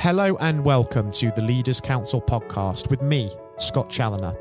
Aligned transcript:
Hello 0.00 0.34
and 0.40 0.64
welcome 0.64 1.10
to 1.10 1.30
the 1.32 1.44
Leaders 1.44 1.78
Council 1.78 2.22
podcast 2.22 2.88
with 2.88 3.02
me, 3.02 3.30
Scott 3.58 3.90
Challoner. 3.90 4.34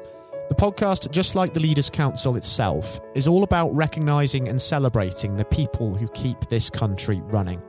The 0.47 0.55
podcast, 0.55 1.11
just 1.11 1.35
like 1.35 1.53
the 1.53 1.59
Leaders 1.59 1.89
Council 1.89 2.37
itself, 2.37 3.01
is 3.13 3.27
all 3.27 3.43
about 3.43 3.75
recognising 3.75 4.47
and 4.47 4.61
celebrating 4.61 5.35
the 5.35 5.43
people 5.43 5.93
who 5.93 6.07
keep 6.13 6.39
this 6.47 6.69
country 6.69 7.19
running. 7.25 7.61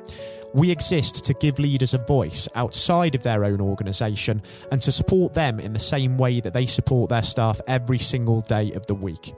We 0.55 0.71
exist 0.71 1.25
to 1.25 1.35
give 1.35 1.59
leaders 1.59 1.93
a 1.93 1.99
voice 1.99 2.47
outside 2.55 3.17
of 3.17 3.25
their 3.25 3.45
own 3.45 3.61
organisation 3.61 4.41
and 4.71 4.81
to 4.83 4.93
support 4.93 5.35
them 5.35 5.59
in 5.59 5.73
the 5.73 5.81
same 5.81 6.17
way 6.17 6.39
that 6.43 6.55
they 6.55 6.67
support 6.67 7.11
their 7.11 7.25
staff 7.25 7.61
every 7.67 7.99
single 7.99 8.41
day 8.43 8.71
of 8.75 8.87
the 8.87 8.95
week. 8.95 9.35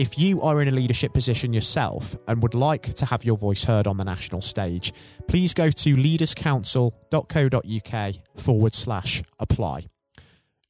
If 0.00 0.18
you 0.18 0.40
are 0.40 0.60
in 0.62 0.68
a 0.68 0.70
leadership 0.70 1.12
position 1.12 1.52
yourself 1.52 2.16
and 2.26 2.42
would 2.42 2.54
like 2.54 2.94
to 2.94 3.04
have 3.04 3.22
your 3.22 3.36
voice 3.36 3.64
heard 3.64 3.86
on 3.86 3.98
the 3.98 4.04
national 4.04 4.40
stage, 4.40 4.94
please 5.28 5.52
go 5.52 5.70
to 5.70 5.94
leaderscouncil.co.uk 5.94 8.14
forward 8.42 8.74
slash 8.74 9.22
apply. 9.38 9.88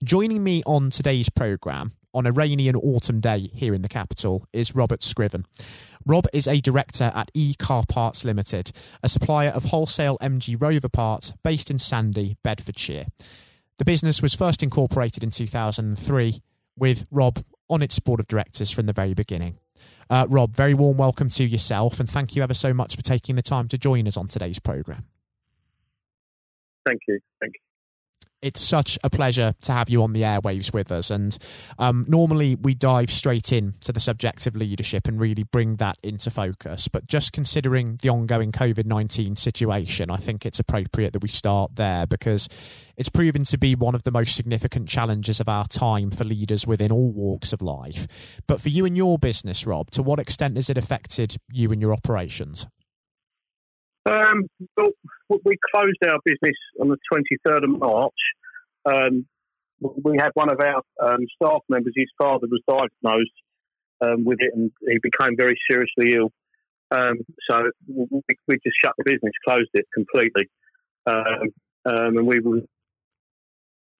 Joining 0.02 0.42
me 0.42 0.64
on 0.66 0.90
today's 0.90 1.28
programme 1.28 1.92
on 2.12 2.26
a 2.26 2.32
rainy 2.32 2.66
and 2.66 2.76
autumn 2.76 3.20
day 3.20 3.48
here 3.54 3.72
in 3.72 3.82
the 3.82 3.88
capital 3.88 4.48
is 4.52 4.74
Robert 4.74 5.04
Scriven. 5.04 5.46
Rob 6.04 6.26
is 6.32 6.48
a 6.48 6.60
director 6.60 7.12
at 7.14 7.30
E 7.32 7.54
Car 7.56 7.84
Parts 7.88 8.24
Limited, 8.24 8.72
a 9.00 9.08
supplier 9.08 9.50
of 9.50 9.66
wholesale 9.66 10.18
MG 10.20 10.60
Rover 10.60 10.88
parts 10.88 11.32
based 11.44 11.70
in 11.70 11.78
Sandy, 11.78 12.36
Bedfordshire. 12.42 13.06
The 13.78 13.84
business 13.84 14.20
was 14.20 14.34
first 14.34 14.64
incorporated 14.64 15.22
in 15.22 15.30
2003 15.30 16.42
with 16.76 17.06
Rob 17.12 17.44
on 17.70 17.82
its 17.82 17.98
board 17.98 18.20
of 18.20 18.26
directors 18.26 18.70
from 18.70 18.86
the 18.86 18.92
very 18.92 19.14
beginning. 19.14 19.58
Uh, 20.10 20.26
Rob, 20.28 20.54
very 20.54 20.74
warm 20.74 20.96
welcome 20.96 21.28
to 21.30 21.44
yourself, 21.44 22.00
and 22.00 22.10
thank 22.10 22.34
you 22.34 22.42
ever 22.42 22.54
so 22.54 22.74
much 22.74 22.96
for 22.96 23.02
taking 23.02 23.36
the 23.36 23.42
time 23.42 23.68
to 23.68 23.78
join 23.78 24.06
us 24.08 24.16
on 24.16 24.26
today's 24.26 24.58
programme. 24.58 25.04
Thank 26.84 27.02
you. 27.06 27.20
Thank 27.40 27.54
you 27.54 27.69
it's 28.42 28.60
such 28.60 28.98
a 29.04 29.10
pleasure 29.10 29.54
to 29.62 29.72
have 29.72 29.90
you 29.90 30.02
on 30.02 30.12
the 30.12 30.22
airwaves 30.22 30.72
with 30.72 30.90
us. 30.90 31.10
And 31.10 31.36
um, 31.78 32.04
normally 32.08 32.54
we 32.54 32.74
dive 32.74 33.10
straight 33.10 33.52
in 33.52 33.74
to 33.80 33.92
the 33.92 34.00
subject 34.00 34.46
of 34.46 34.56
leadership 34.56 35.06
and 35.06 35.20
really 35.20 35.42
bring 35.42 35.76
that 35.76 35.98
into 36.02 36.30
focus. 36.30 36.88
But 36.88 37.06
just 37.06 37.32
considering 37.32 37.98
the 38.02 38.08
ongoing 38.08 38.52
COVID 38.52 38.86
19 38.86 39.36
situation, 39.36 40.10
I 40.10 40.16
think 40.16 40.46
it's 40.46 40.58
appropriate 40.58 41.12
that 41.12 41.22
we 41.22 41.28
start 41.28 41.76
there 41.76 42.06
because 42.06 42.48
it's 42.96 43.08
proven 43.08 43.44
to 43.44 43.58
be 43.58 43.74
one 43.74 43.94
of 43.94 44.02
the 44.02 44.10
most 44.10 44.36
significant 44.36 44.88
challenges 44.88 45.40
of 45.40 45.48
our 45.48 45.66
time 45.66 46.10
for 46.10 46.24
leaders 46.24 46.66
within 46.66 46.92
all 46.92 47.12
walks 47.12 47.52
of 47.52 47.62
life. 47.62 48.06
But 48.46 48.60
for 48.60 48.68
you 48.68 48.84
and 48.84 48.96
your 48.96 49.18
business, 49.18 49.66
Rob, 49.66 49.90
to 49.92 50.02
what 50.02 50.18
extent 50.18 50.56
has 50.56 50.70
it 50.70 50.78
affected 50.78 51.36
you 51.50 51.72
and 51.72 51.80
your 51.80 51.92
operations? 51.92 52.66
Um, 54.10 54.48
well, 54.76 54.90
we 55.44 55.56
closed 55.72 55.98
our 56.04 56.18
business 56.24 56.56
on 56.80 56.88
the 56.88 56.96
23rd 57.14 57.62
of 57.62 57.70
March. 57.78 58.12
Um, 58.84 59.26
we 59.80 60.16
had 60.18 60.30
one 60.34 60.50
of 60.52 60.58
our 60.60 60.82
um, 61.00 61.20
staff 61.36 61.60
members, 61.68 61.92
his 61.94 62.10
father 62.20 62.48
was 62.50 62.60
diagnosed 62.68 63.30
um, 64.00 64.24
with 64.24 64.38
it 64.40 64.52
and 64.52 64.72
he 64.80 64.98
became 65.00 65.36
very 65.36 65.58
seriously 65.70 66.14
ill. 66.16 66.32
Um, 66.90 67.18
so 67.48 67.70
we, 67.86 68.22
we, 68.48 68.54
just 68.64 68.76
shut 68.82 68.94
the 68.98 69.04
business, 69.04 69.32
closed 69.46 69.70
it 69.74 69.86
completely. 69.94 70.50
Um, 71.06 71.54
and 71.84 72.26
we 72.26 72.40
were 72.40 72.62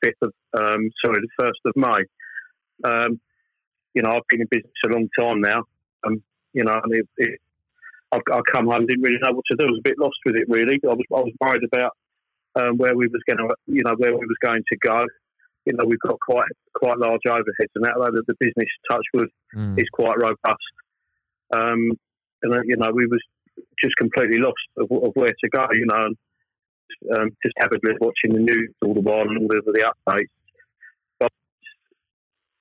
5th 0.04 0.22
of, 0.22 0.32
sorry, 0.52 0.90
the 1.04 1.28
1st 1.40 1.66
of 1.66 1.76
May. 1.76 3.10
you 3.94 4.02
know, 4.02 4.10
I've 4.10 4.26
been 4.28 4.40
in 4.40 4.48
business 4.50 4.72
a 4.86 4.88
long 4.88 5.08
time 5.16 5.40
now. 5.40 5.62
you 6.52 6.64
know, 6.64 6.80
and 6.82 6.94
it, 6.94 7.08
it 7.16 7.40
I, 8.12 8.18
I 8.32 8.40
come 8.52 8.66
home 8.66 8.86
didn't 8.86 9.02
really 9.02 9.18
know 9.22 9.32
what 9.32 9.44
to 9.50 9.56
do. 9.56 9.66
I 9.66 9.70
was 9.70 9.80
a 9.80 9.88
bit 9.88 9.98
lost 9.98 10.18
with 10.26 10.36
it 10.36 10.48
really. 10.48 10.78
I 10.84 10.94
was 10.94 11.06
I 11.14 11.20
was 11.20 11.32
worried 11.40 11.64
about 11.72 11.92
um, 12.56 12.76
where 12.76 12.96
we 12.96 13.06
was 13.06 13.22
going 13.28 13.38
to 13.38 13.54
you 13.66 13.82
know 13.84 13.94
where 13.96 14.12
we 14.12 14.26
was 14.26 14.40
going 14.42 14.62
to 14.70 14.78
go. 14.78 15.04
You 15.66 15.74
know 15.74 15.84
we've 15.86 16.00
got 16.00 16.18
quite 16.20 16.48
quite 16.74 16.98
large 16.98 17.22
overheads, 17.26 17.74
and 17.74 17.84
that 17.84 17.94
the, 17.96 18.22
the 18.26 18.34
business 18.40 18.68
Touchwood 18.90 19.30
mm. 19.54 19.78
is 19.78 19.86
quite 19.92 20.16
robust. 20.18 20.74
Um, 21.52 21.92
and 22.42 22.54
uh, 22.54 22.62
you 22.64 22.76
know 22.76 22.90
we 22.92 23.06
was 23.06 23.22
just 23.82 23.94
completely 23.96 24.38
lost 24.38 24.66
of, 24.76 24.90
of 24.90 25.12
where 25.14 25.30
to 25.30 25.48
go. 25.50 25.66
You 25.72 25.86
know, 25.86 26.02
and, 26.02 26.16
um, 27.16 27.30
just 27.44 27.54
avidly 27.62 27.94
watching 28.00 28.34
the 28.34 28.40
news 28.40 28.74
all 28.82 28.94
the 28.94 29.00
while 29.00 29.22
and 29.22 29.38
all 29.38 29.48
the, 29.48 29.62
the 29.66 29.92
updates. 29.92 30.34
But 31.18 31.32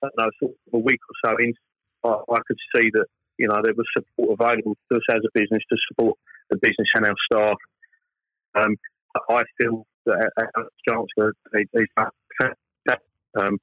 I 0.03 0.07
don't 0.07 0.18
know, 0.18 0.31
sort 0.40 0.52
of 0.52 0.79
a 0.79 0.84
week 0.84 1.00
or 1.09 1.29
so 1.29 1.38
in, 1.38 1.53
I, 2.03 2.34
I 2.34 2.38
could 2.47 2.57
see 2.75 2.91
that 2.94 3.07
you 3.39 3.47
know, 3.47 3.61
there 3.63 3.73
was 3.73 3.88
support 3.97 4.38
available 4.39 4.77
to 4.91 4.97
us 4.97 5.03
as 5.09 5.22
a 5.25 5.39
business 5.39 5.63
to 5.72 5.77
support 5.88 6.17
the 6.50 6.57
business 6.57 6.88
and 6.95 7.05
our 7.05 7.16
staff. 7.31 7.57
Um, 8.55 8.75
I 9.29 9.44
feel 9.59 9.88
that 10.05 10.29
our 10.38 10.69
chancellor, 10.88 11.33
um, 13.39 13.57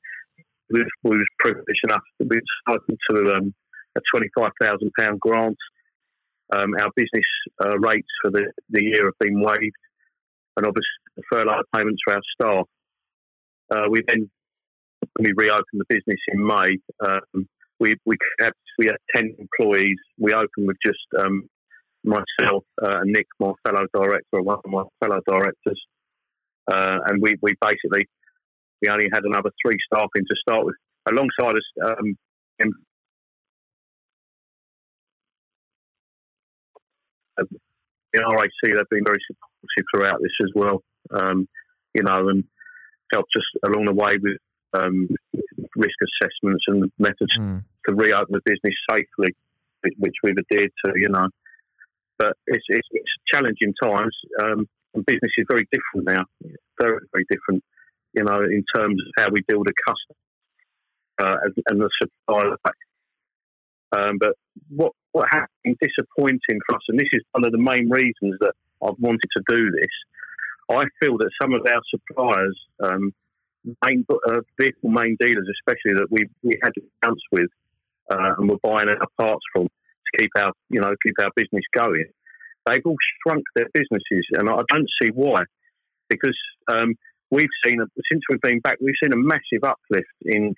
we, 0.70 0.84
we 1.04 1.16
was 1.18 1.26
privileged 1.38 1.84
enough 1.84 2.02
to 2.20 2.26
be 2.26 2.38
entitled 2.66 2.98
to 3.10 3.36
um, 3.36 3.54
a 3.96 4.00
£25,000 4.16 5.18
grant. 5.18 5.56
Um, 6.52 6.74
our 6.80 6.90
business 6.94 7.26
uh, 7.64 7.78
rates 7.78 8.08
for 8.22 8.30
the, 8.30 8.52
the 8.70 8.82
year 8.82 9.06
have 9.06 9.18
been 9.20 9.40
waived, 9.40 9.76
and 10.56 10.66
obviously 10.66 10.84
the 11.16 11.22
furlough 11.30 11.62
payments 11.74 12.00
for 12.04 12.14
our 12.14 12.20
staff. 12.40 12.66
Uh, 13.70 13.88
we 13.90 14.00
then, 14.06 14.30
we 15.18 15.32
reopened 15.36 15.64
the 15.72 15.84
business 15.88 16.20
in 16.28 16.46
May, 16.46 16.78
um, 17.04 17.48
we 17.80 17.96
we 18.04 18.16
had 18.40 18.52
we 18.78 18.86
had 18.86 18.96
ten 19.14 19.34
employees. 19.38 19.98
We 20.18 20.32
opened 20.32 20.66
with 20.66 20.76
just 20.84 21.06
um, 21.18 21.48
myself 22.04 22.64
uh, 22.82 23.00
and 23.00 23.12
Nick, 23.12 23.26
my 23.40 23.52
fellow 23.66 23.86
director, 23.94 24.42
one 24.42 24.58
of 24.64 24.70
my 24.70 24.84
fellow 25.00 25.20
directors, 25.26 25.80
uh, 26.70 26.98
and 27.06 27.20
we 27.20 27.36
we 27.42 27.54
basically 27.60 28.08
we 28.82 28.88
only 28.88 29.08
had 29.12 29.24
another 29.24 29.50
three 29.64 29.76
staff 29.92 30.08
in 30.14 30.22
to 30.22 30.36
start 30.40 30.64
with. 30.64 30.76
Alongside 31.08 31.54
us, 31.54 31.96
um, 31.98 32.16
in 38.16 38.22
RAC, 38.24 38.50
they've 38.62 38.90
been 38.90 39.04
very 39.04 39.22
supportive 39.26 39.86
throughout 39.94 40.20
this 40.20 40.32
as 40.42 40.50
well. 40.54 40.82
Um, 41.10 41.48
you 41.94 42.02
know, 42.02 42.28
and 42.28 42.44
helped 43.12 43.32
us 43.36 43.44
along 43.64 43.86
the 43.86 43.94
way 43.94 44.16
with 44.20 44.38
um, 44.76 45.08
risk 45.76 45.96
assessments 46.02 46.64
and 46.68 46.90
methods 46.98 47.36
mm. 47.38 47.62
to 47.86 47.94
reopen 47.94 48.32
the 48.32 48.40
business 48.44 48.74
safely, 48.90 49.34
which 49.98 50.14
we've 50.22 50.36
adhered 50.38 50.72
to, 50.84 50.92
you 50.96 51.08
know. 51.08 51.28
But 52.18 52.32
it's, 52.46 52.64
it's, 52.68 52.88
it's 52.92 53.12
challenging 53.32 53.74
times, 53.82 54.16
um, 54.40 54.66
and 54.94 55.04
business 55.06 55.32
is 55.36 55.46
very 55.48 55.68
different 55.70 56.08
now, 56.16 56.24
very, 56.80 56.98
very 57.12 57.26
different, 57.30 57.62
you 58.14 58.24
know, 58.24 58.40
in 58.40 58.64
terms 58.74 58.96
of 59.00 59.22
how 59.22 59.30
we 59.30 59.42
deal 59.48 59.58
with 59.58 59.68
a 59.68 59.90
customer 59.90 60.16
uh, 61.18 61.36
and, 61.44 61.54
and, 61.68 61.80
the 61.80 61.90
supply. 62.00 62.52
Um, 63.92 64.18
but 64.18 64.32
what 64.68 64.92
what 65.12 65.28
has 65.30 65.44
been 65.64 65.76
disappointing 65.80 66.60
for 66.66 66.76
us, 66.76 66.82
and 66.88 66.98
this 66.98 67.08
is 67.12 67.22
one 67.32 67.44
of 67.44 67.52
the 67.52 67.58
main 67.58 67.88
reasons 67.88 68.36
that 68.40 68.52
I've 68.82 68.98
wanted 68.98 69.28
to 69.36 69.42
do 69.48 69.70
this, 69.70 69.94
I 70.70 70.84
feel 71.00 71.16
that 71.18 71.30
some 71.40 71.54
of 71.54 71.62
our 71.66 71.82
suppliers 71.90 72.58
um, 72.82 73.12
main 73.84 74.04
uh, 74.10 74.40
vehicle 74.60 74.90
main 74.90 75.16
dealers, 75.20 75.48
especially 75.60 75.98
that 75.98 76.08
we 76.10 76.26
we 76.42 76.58
had 76.62 76.72
accounts 77.02 77.22
with 77.32 77.50
uh, 78.12 78.34
and 78.38 78.48
were 78.48 78.58
buying 78.62 78.88
our 78.88 79.06
parts 79.18 79.42
from 79.52 79.64
to 79.64 80.18
keep 80.18 80.30
our 80.38 80.52
you 80.68 80.80
know 80.80 80.94
keep 81.04 81.14
our 81.20 81.30
business 81.34 81.64
going. 81.76 82.06
They've 82.66 82.82
all 82.84 82.96
shrunk 83.22 83.44
their 83.54 83.68
businesses, 83.72 84.26
and 84.32 84.48
I 84.48 84.62
don't 84.68 84.88
see 85.00 85.10
why. 85.14 85.42
Because 86.08 86.36
um, 86.68 86.94
we've 87.30 87.48
seen 87.64 87.78
since 88.10 88.22
we've 88.30 88.40
been 88.40 88.60
back, 88.60 88.78
we've 88.80 88.94
seen 89.02 89.12
a 89.12 89.16
massive 89.16 89.64
uplift 89.64 90.06
in 90.22 90.54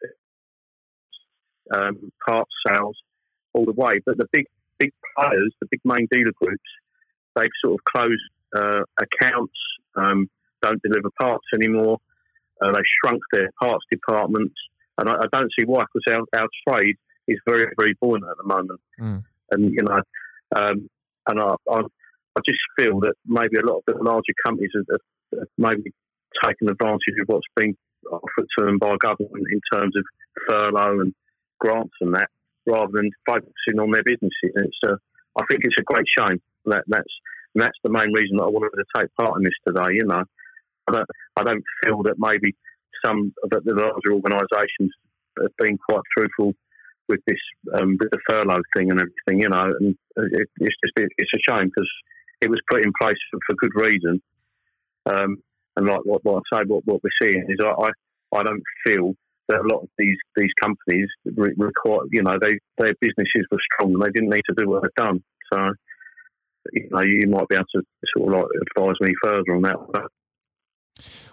um, 1.75 2.13
parts 2.27 2.51
sales 2.67 2.97
all 3.53 3.65
the 3.65 3.73
way. 3.73 3.95
But 4.05 4.19
the 4.19 4.27
big 4.33 4.47
big 4.79 4.93
players, 5.17 5.53
the 5.61 5.69
big 5.71 5.81
main 5.85 6.07
dealer 6.11 6.33
groups, 6.41 6.69
they've 7.35 7.51
sort 7.65 7.75
of 7.75 7.85
closed 7.85 8.23
uh, 8.57 8.83
accounts, 9.01 9.59
um, 9.97 10.29
don't 10.63 10.81
deliver 10.83 11.11
parts 11.21 11.45
anymore. 11.55 11.99
Uh, 12.61 12.73
they 12.73 12.81
shrunk 13.03 13.23
their 13.33 13.51
parts 13.61 13.85
departments, 13.91 14.55
and 14.99 15.09
I, 15.09 15.15
I 15.15 15.27
don't 15.33 15.51
see 15.59 15.65
why 15.65 15.85
because 15.85 16.25
our, 16.35 16.41
our 16.41 16.49
trade 16.69 16.97
is 17.27 17.39
very 17.47 17.67
very 17.79 17.95
buoyant 18.01 18.25
at 18.25 18.37
the 18.37 18.55
moment. 18.55 18.81
Mm. 19.01 19.25
And 19.51 19.73
you 19.73 19.83
know, 19.83 20.01
um, 20.57 20.89
and 21.29 21.41
I, 21.41 21.55
I, 21.71 21.79
I 21.79 22.41
just 22.47 22.61
feel 22.79 23.01
that 23.01 23.15
maybe 23.27 23.57
a 23.57 23.67
lot 23.67 23.79
of 23.79 23.85
the 23.87 24.03
larger 24.03 24.35
companies 24.45 24.71
have, 24.75 25.01
have 25.39 25.49
maybe 25.57 25.93
taken 26.45 26.71
advantage 26.71 27.17
of 27.21 27.27
what's 27.27 27.47
been 27.57 27.77
offered 28.11 28.47
to 28.59 28.65
them 28.65 28.79
by 28.79 28.97
government 29.01 29.47
in 29.51 29.61
terms 29.73 29.95
of 29.97 30.05
furlough 30.49 31.01
and 31.01 31.15
grants 31.59 31.95
and 32.01 32.15
that, 32.15 32.29
rather 32.67 32.93
than 32.93 33.11
focusing 33.27 33.81
on 33.81 33.91
their 33.91 34.05
businesses. 34.05 34.53
And 34.55 34.67
it's, 34.67 34.79
uh, 34.87 34.97
I 35.41 35.45
think 35.51 35.63
it's 35.65 35.81
a 35.81 35.83
great 35.83 36.07
shame. 36.19 36.41
That 36.67 36.85
that's 36.89 37.15
that's 37.55 37.79
the 37.83 37.91
main 37.91 38.13
reason 38.13 38.37
that 38.37 38.45
I 38.45 38.51
wanted 38.51 38.77
to 38.77 38.85
take 38.97 39.15
part 39.17 39.37
in 39.39 39.45
this 39.45 39.59
today. 39.67 39.95
You 39.95 40.07
know, 40.07 40.23
I 40.89 40.93
don't, 40.93 41.11
I 41.37 41.43
don't 41.45 41.65
feel 41.85 42.03
that 42.05 42.17
maybe 42.19 42.55
some 43.05 43.33
of 43.45 43.51
the 43.51 43.75
larger 43.75 44.13
organisations 44.13 44.93
have 45.41 45.57
been 45.59 45.79
quite 45.79 46.03
truthful 46.17 46.55
with 47.09 47.21
this, 47.27 47.39
um, 47.81 47.97
with 47.99 48.11
the 48.11 48.19
furlough 48.29 48.63
thing 48.77 48.91
and 48.91 49.01
everything, 49.01 49.43
you 49.43 49.49
know, 49.49 49.73
and 49.81 49.97
it, 50.17 50.49
it's 50.61 50.77
just 50.85 51.11
it's 51.17 51.31
a 51.35 51.53
shame 51.53 51.69
because 51.69 51.91
it 52.41 52.51
was 52.51 52.61
put 52.71 52.85
in 52.85 52.93
place 53.01 53.17
for, 53.31 53.39
for 53.47 53.57
good 53.57 53.81
reason. 53.81 54.21
Um, 55.07 55.37
and 55.77 55.87
like 55.87 56.01
what, 56.05 56.25
what 56.25 56.43
I 56.53 56.59
say, 56.59 56.65
what, 56.67 56.85
what 56.87 57.01
we're 57.03 57.29
seeing 57.29 57.47
is 57.49 57.59
I, 57.65 57.71
I, 57.71 58.39
I 58.39 58.43
don't 58.43 58.63
feel 58.87 59.15
that 59.49 59.61
a 59.61 59.69
lot 59.75 59.83
of 59.83 59.89
these 59.97 60.17
these 60.37 60.51
companies 60.61 61.09
re- 61.25 61.55
require, 61.57 62.01
you 62.11 62.23
know, 62.23 62.37
they 62.41 62.59
their 62.77 62.95
businesses 63.01 63.47
were 63.51 63.59
strong 63.73 63.95
and 63.95 64.03
they 64.03 64.11
didn't 64.15 64.31
need 64.31 64.43
to 64.49 64.55
do 64.57 64.69
what 64.69 64.83
they've 64.83 65.05
done. 65.07 65.23
So, 65.53 65.73
you 66.73 66.89
know, 66.91 67.01
you 67.01 67.27
might 67.29 67.49
be 67.49 67.57
able 67.57 67.65
to 67.75 67.83
sort 68.17 68.35
of 68.35 68.41
like 68.41 68.51
advise 68.77 68.97
me 69.01 69.15
further 69.23 69.55
on 69.55 69.63
that. 69.63 69.77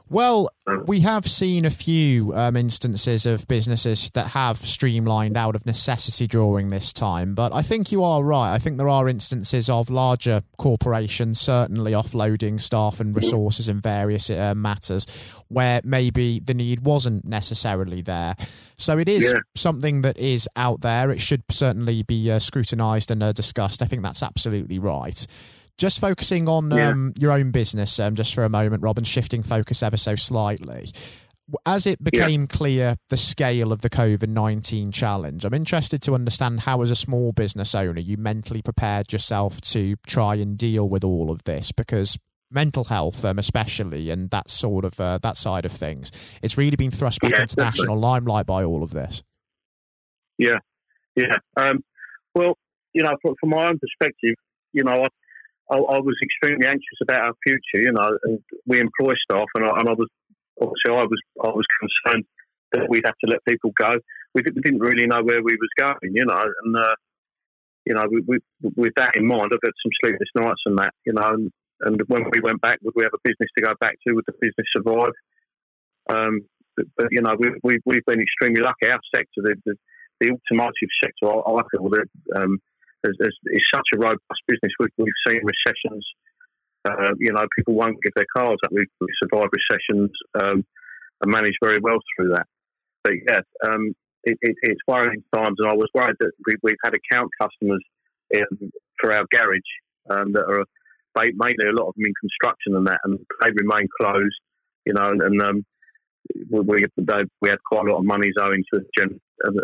Well, 0.08 0.52
we 0.86 1.00
have 1.00 1.28
seen 1.28 1.66
a 1.66 1.72
few 1.72 2.32
um, 2.36 2.56
instances 2.56 3.26
of 3.26 3.48
businesses 3.48 4.12
that 4.12 4.28
have 4.28 4.58
streamlined 4.58 5.36
out 5.36 5.56
of 5.56 5.66
necessity 5.66 6.28
during 6.28 6.70
this 6.70 6.94
time, 6.94 7.34
but 7.34 7.52
I 7.52 7.64
think 7.64 7.92
you 7.92 8.04
are 8.04 8.24
right. 8.24 8.54
I 8.54 8.60
think 8.60 8.78
there 8.78 8.90
are 8.90 9.10
instances 9.10 9.68
of 9.68 9.90
larger 9.90 10.44
corporations 10.58 11.42
certainly 11.42 11.94
offloading 11.94 12.62
staff 12.62 13.00
and 13.00 13.16
resources 13.16 13.68
in 13.68 13.82
various 13.82 14.30
uh, 14.30 14.54
matters 14.54 15.08
where 15.48 15.82
maybe 15.84 16.40
the 16.40 16.54
need 16.54 16.82
wasn't 16.82 17.26
necessarily 17.26 18.04
there. 18.04 18.36
So 18.78 19.00
it 19.00 19.10
is 19.10 19.26
yeah. 19.26 19.40
something 19.56 20.04
that 20.04 20.18
is 20.18 20.48
out 20.56 20.82
there. 20.82 21.10
It 21.10 21.20
should 21.20 21.44
certainly 21.50 22.04
be 22.04 22.30
uh, 22.30 22.38
scrutinised 22.38 23.10
and 23.10 23.24
uh, 23.24 23.32
discussed. 23.34 23.82
I 23.82 23.86
think 23.86 24.04
that's 24.04 24.22
absolutely 24.22 24.78
right. 24.78 25.26
Just 25.78 26.00
focusing 26.00 26.48
on 26.48 26.72
yeah. 26.72 26.90
um, 26.90 27.14
your 27.20 27.32
own 27.32 27.52
business, 27.52 28.00
um, 28.00 28.16
just 28.16 28.34
for 28.34 28.44
a 28.44 28.50
moment, 28.50 28.82
Robin, 28.82 29.04
shifting 29.04 29.44
focus 29.44 29.84
ever 29.84 29.98
so 29.98 30.16
slightly. 30.16 30.90
As 31.66 31.86
it 31.86 32.04
became 32.04 32.42
yeah. 32.42 32.48
clear 32.48 32.96
the 33.10 33.18
scale 33.18 33.72
of 33.72 33.82
the 33.82 33.90
COVID 33.90 34.30
19 34.30 34.92
challenge, 34.92 35.46
I'm 35.46 35.54
interested 35.54 36.02
to 36.04 36.16
understand 36.16 36.62
how, 36.62 36.82
as 36.82 36.92
a 36.92 36.96
small 36.96 37.34
business 37.34 37.76
owner, 37.76 38.00
you 38.00 38.18
mentally 38.18 38.62
prepared 38.62 39.14
yourself 39.14 39.62
to 39.62 39.96
try 40.08 40.36
and 40.36 40.58
deal 40.58 40.90
with 40.90 41.04
all 41.04 41.30
of 41.30 41.44
this 41.44 41.72
because 41.72 42.18
mental 42.50 42.86
health, 42.86 43.24
um, 43.26 43.38
especially, 43.38 44.10
and 44.10 44.30
that 44.32 44.50
sort 44.50 44.86
of 44.86 45.00
uh, 45.00 45.20
that 45.22 45.38
side 45.38 45.66
of 45.66 45.72
things, 45.72 46.12
it's 46.42 46.58
really 46.58 46.76
been 46.76 46.92
thrust 46.92 47.20
back 47.20 47.32
yeah, 47.32 47.42
into 47.42 47.58
national 47.58 48.00
limelight 48.00 48.46
by 48.46 48.64
all 48.64 48.82
of 48.82 48.92
this. 48.92 49.22
Yeah, 50.38 50.60
yeah. 51.16 51.38
Um, 51.58 51.84
well, 52.34 52.58
you 52.94 53.04
know, 53.04 53.16
from, 53.22 53.36
from, 53.40 53.50
my 53.50 53.68
own 53.68 53.80
perspective, 53.80 54.36
you 54.74 54.84
know, 54.84 55.04
I, 55.04 55.08
I, 55.72 55.78
I, 55.78 56.00
was 56.00 56.16
extremely 56.22 56.68
anxious 56.68 57.00
about 57.02 57.26
our 57.26 57.34
future, 57.46 57.82
you 57.82 57.92
know, 57.92 58.18
and 58.24 58.40
we 58.66 58.80
employ 58.80 59.14
staff, 59.30 59.48
and 59.56 59.66
I, 59.66 59.80
and 59.80 59.90
I 59.90 59.94
was 59.94 60.10
obviously 60.62 60.92
I 60.92 61.06
was 61.06 61.22
I 61.44 61.50
was 61.50 61.66
concerned 61.80 62.26
that 62.74 62.90
we'd 62.90 63.06
have 63.06 63.18
to 63.24 63.32
let 63.32 63.46
people 63.46 63.72
go. 63.80 63.94
We 64.34 64.42
didn't 64.42 64.80
really 64.80 65.08
know 65.08 65.22
where 65.24 65.42
we 65.42 65.58
was 65.58 65.70
going, 65.78 66.14
you 66.14 66.26
know, 66.26 66.44
and 66.64 66.76
uh, 66.78 66.96
you 67.86 67.94
know, 67.94 68.04
we, 68.10 68.22
we, 68.28 68.38
with 68.76 68.94
that 68.96 69.16
in 69.16 69.26
mind, 69.26 69.52
I've 69.54 69.60
had 69.64 69.78
some 69.84 69.92
sleepless 70.04 70.30
nights 70.36 70.62
and 70.66 70.78
that, 70.80 70.94
you 71.06 71.14
know, 71.14 71.30
and, 71.30 71.52
and 71.82 72.02
when 72.08 72.24
we 72.32 72.42
went 72.42 72.62
back, 72.62 72.80
would 72.82 72.96
we 72.96 73.04
have 73.04 73.14
a 73.14 73.22
business 73.24 73.50
to 73.58 73.64
go 73.64 73.74
back 73.80 73.96
to? 74.06 74.14
Would 74.14 74.26
the 74.28 74.34
business 74.42 74.68
survive? 74.74 75.14
Um, 76.10 76.42
but, 76.76 76.86
but, 76.98 77.08
you 77.12 77.22
know, 77.22 77.36
we, 77.38 77.52
we, 77.64 77.80
we've 77.86 78.06
been 78.06 78.22
extremely 78.22 78.62
lucky. 78.62 78.92
Our 78.92 79.00
sector, 79.16 79.38
the, 79.38 79.56
the, 79.66 79.76
the 80.20 80.32
automotive 80.32 80.90
sector, 81.04 81.28
I, 81.28 81.52
I 81.52 81.62
feel 81.72 81.90
that 81.90 82.08
um, 82.36 82.60
it's 83.20 83.66
such 83.74 83.88
a 83.96 84.00
robust 84.00 84.42
business. 84.48 84.72
We've, 84.80 84.90
we've 84.98 85.22
seen 85.28 85.42
recessions. 85.44 86.06
Uh, 86.86 87.14
you 87.20 87.32
know, 87.32 87.46
people 87.56 87.74
won't 87.74 88.02
give 88.04 88.14
their 88.16 88.28
cars 88.36 88.58
up. 88.64 88.72
We've, 88.72 88.86
we've 89.02 89.10
survived 89.24 89.54
recessions 89.54 90.12
um, 90.40 90.64
and 91.22 91.32
managed 91.32 91.58
very 91.64 91.80
well 91.80 91.98
through 92.16 92.30
that. 92.30 92.46
But 93.04 93.14
yeah, 93.28 93.42
um, 93.68 93.94
it, 94.24 94.38
it, 94.42 94.56
it's 94.62 94.82
worrying 94.88 95.24
times, 95.34 95.56
and 95.60 95.70
I 95.70 95.74
was 95.74 95.90
worried 95.94 96.16
that 96.20 96.32
we, 96.46 96.72
have 96.72 96.78
had 96.84 96.94
account 96.94 97.30
customers 97.40 97.84
in, 98.32 98.72
for 99.00 99.16
our 99.16 99.26
garage 99.32 99.60
um, 100.10 100.34
that 100.34 100.46
are 100.46 100.66
mainly 101.16 101.70
a 101.70 101.76
lot 101.80 101.90
of 101.90 101.96
them 101.96 102.06
in 102.06 102.14
construction 102.20 102.76
and 102.76 102.88
that, 102.88 103.00
and 103.04 103.20
they 103.42 103.52
remain 103.52 103.88
closed. 104.00 104.36
You 104.86 104.94
know, 104.94 105.06
and, 105.06 105.22
and 105.22 105.42
um, 105.42 105.66
we, 106.52 106.60
we, 106.62 106.84
we 107.42 107.50
had 107.50 107.64
quite 107.64 107.88
a 107.88 107.92
lot 107.92 108.00
of 108.00 108.06
money 108.06 108.30
owing 108.42 108.64
to 108.74 108.80
the 108.80 108.86
gen. 108.98 109.20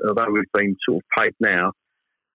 Although 0.07 0.31
we've 0.31 0.43
been 0.53 0.75
sort 0.87 1.03
of 1.03 1.23
paid 1.23 1.33
now, 1.39 1.71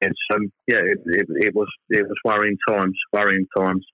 it's 0.01 0.19
um, 0.33 0.51
yeah, 0.68 0.80
it, 0.80 1.00
it, 1.06 1.27
it, 1.47 1.56
was 1.56 1.68
it 1.89 2.06
was 2.07 2.18
worrying 2.25 2.57
times, 2.68 2.97
worrying 3.13 3.47
times. 3.57 3.86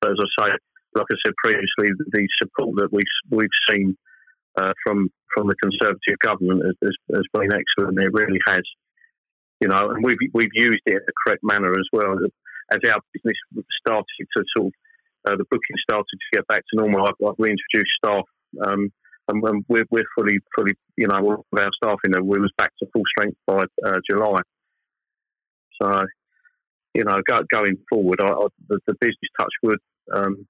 But 0.00 0.12
as 0.12 0.18
I 0.20 0.44
say, 0.44 0.50
like 0.94 1.06
I 1.10 1.16
said 1.24 1.34
previously, 1.42 1.88
the 2.12 2.28
support 2.40 2.76
that 2.76 2.88
we've 2.92 3.04
we've 3.30 3.58
seen 3.70 3.96
uh, 4.56 4.72
from 4.84 5.08
from 5.34 5.48
the 5.48 5.56
Conservative 5.62 6.18
government 6.20 6.62
has, 6.64 6.74
has, 6.82 6.96
has, 7.14 7.24
been 7.32 7.50
excellent. 7.52 8.00
It 8.00 8.12
really 8.12 8.38
has, 8.48 8.62
you 9.60 9.68
know, 9.68 9.90
and 9.90 10.04
we've 10.04 10.18
we've 10.32 10.54
used 10.54 10.82
it 10.86 10.92
in 10.92 11.00
the 11.06 11.12
correct 11.26 11.42
manner 11.42 11.72
as 11.72 11.88
well. 11.92 12.16
As 12.72 12.80
our 12.88 13.00
business 13.12 13.36
started 13.80 14.26
to 14.36 14.44
sort 14.56 14.66
of 14.66 14.72
uh, 15.26 15.36
the 15.36 15.44
booking 15.50 15.76
started 15.82 16.06
to 16.10 16.36
get 16.36 16.46
back 16.48 16.62
to 16.70 16.76
normal, 16.76 17.06
I've, 17.06 17.26
I've 17.26 17.38
reintroduced 17.38 17.92
staff. 18.02 18.24
Um, 18.64 18.90
and 19.28 19.42
we're, 19.68 19.84
we're 19.90 20.04
fully, 20.14 20.38
fully, 20.54 20.72
you 20.96 21.08
know, 21.08 21.16
all 21.16 21.44
of 21.52 21.58
our 21.58 21.70
staff, 21.82 21.98
you 22.04 22.10
know, 22.10 22.22
we 22.22 22.38
was 22.38 22.52
back 22.56 22.70
to 22.78 22.86
full 22.92 23.02
strength 23.18 23.36
by 23.44 23.64
uh, 23.84 23.98
July. 24.08 24.38
So, 25.80 26.04
you 26.94 27.04
know, 27.04 27.18
go, 27.28 27.42
going 27.52 27.76
forward, 27.88 28.20
I, 28.20 28.28
I, 28.28 28.46
the, 28.68 28.78
the, 28.86 28.94
business 29.00 29.30
Touchwood, 29.38 29.78
um, 30.12 30.46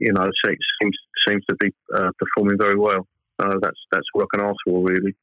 you 0.00 0.12
know, 0.12 0.26
seems 0.44 0.96
seems 1.26 1.44
to 1.48 1.56
be 1.56 1.70
uh, 1.94 2.10
performing 2.18 2.58
very 2.58 2.76
well. 2.76 3.06
So 3.40 3.50
that's 3.60 3.80
that's 3.90 4.06
what 4.12 4.24
I 4.32 4.36
can 4.36 4.46
ask 4.46 4.56
for, 4.64 4.84
really. 4.84 5.14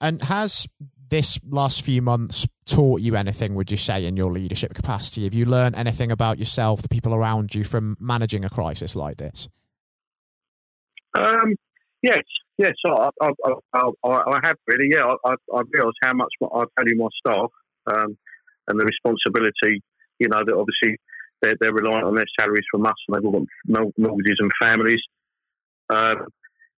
And 0.00 0.22
has 0.22 0.66
this 1.08 1.38
last 1.48 1.82
few 1.82 2.02
months 2.02 2.46
taught 2.66 3.00
you 3.00 3.16
anything? 3.16 3.54
Would 3.54 3.70
you 3.70 3.76
say 3.76 4.04
in 4.04 4.16
your 4.16 4.30
leadership 4.30 4.74
capacity? 4.74 5.24
Have 5.24 5.34
you 5.34 5.44
learned 5.44 5.74
anything 5.74 6.12
about 6.12 6.38
yourself, 6.38 6.82
the 6.82 6.88
people 6.88 7.14
around 7.14 7.54
you, 7.54 7.64
from 7.64 7.96
managing 7.98 8.44
a 8.44 8.50
crisis 8.50 8.94
like 8.94 9.16
this? 9.16 9.48
Um, 11.16 11.54
yes, 12.02 12.22
yes, 12.58 12.74
I, 12.86 13.10
I, 13.20 13.30
I, 13.74 13.90
I, 14.04 14.40
have 14.44 14.56
really. 14.66 14.90
Yeah, 14.90 15.12
I, 15.24 15.34
I 15.54 15.62
realised 15.72 15.96
how 16.02 16.12
much 16.14 16.32
I 16.42 16.64
value 16.78 16.96
my 16.96 17.08
staff. 17.26 17.50
Um, 17.92 18.18
and 18.68 18.78
the 18.78 18.84
responsibility, 18.84 19.82
you 20.18 20.28
know, 20.28 20.40
that 20.44 20.54
obviously 20.54 20.98
they're, 21.42 21.56
they're 21.60 21.72
reliant 21.72 22.04
on 22.04 22.14
their 22.14 22.26
salaries 22.38 22.66
from 22.70 22.86
us 22.86 22.94
and 23.08 23.16
they've 23.16 23.24
all 23.24 23.44
got 23.72 23.92
mortgages 23.96 24.38
and 24.38 24.50
families. 24.62 25.00
Um, 25.90 26.26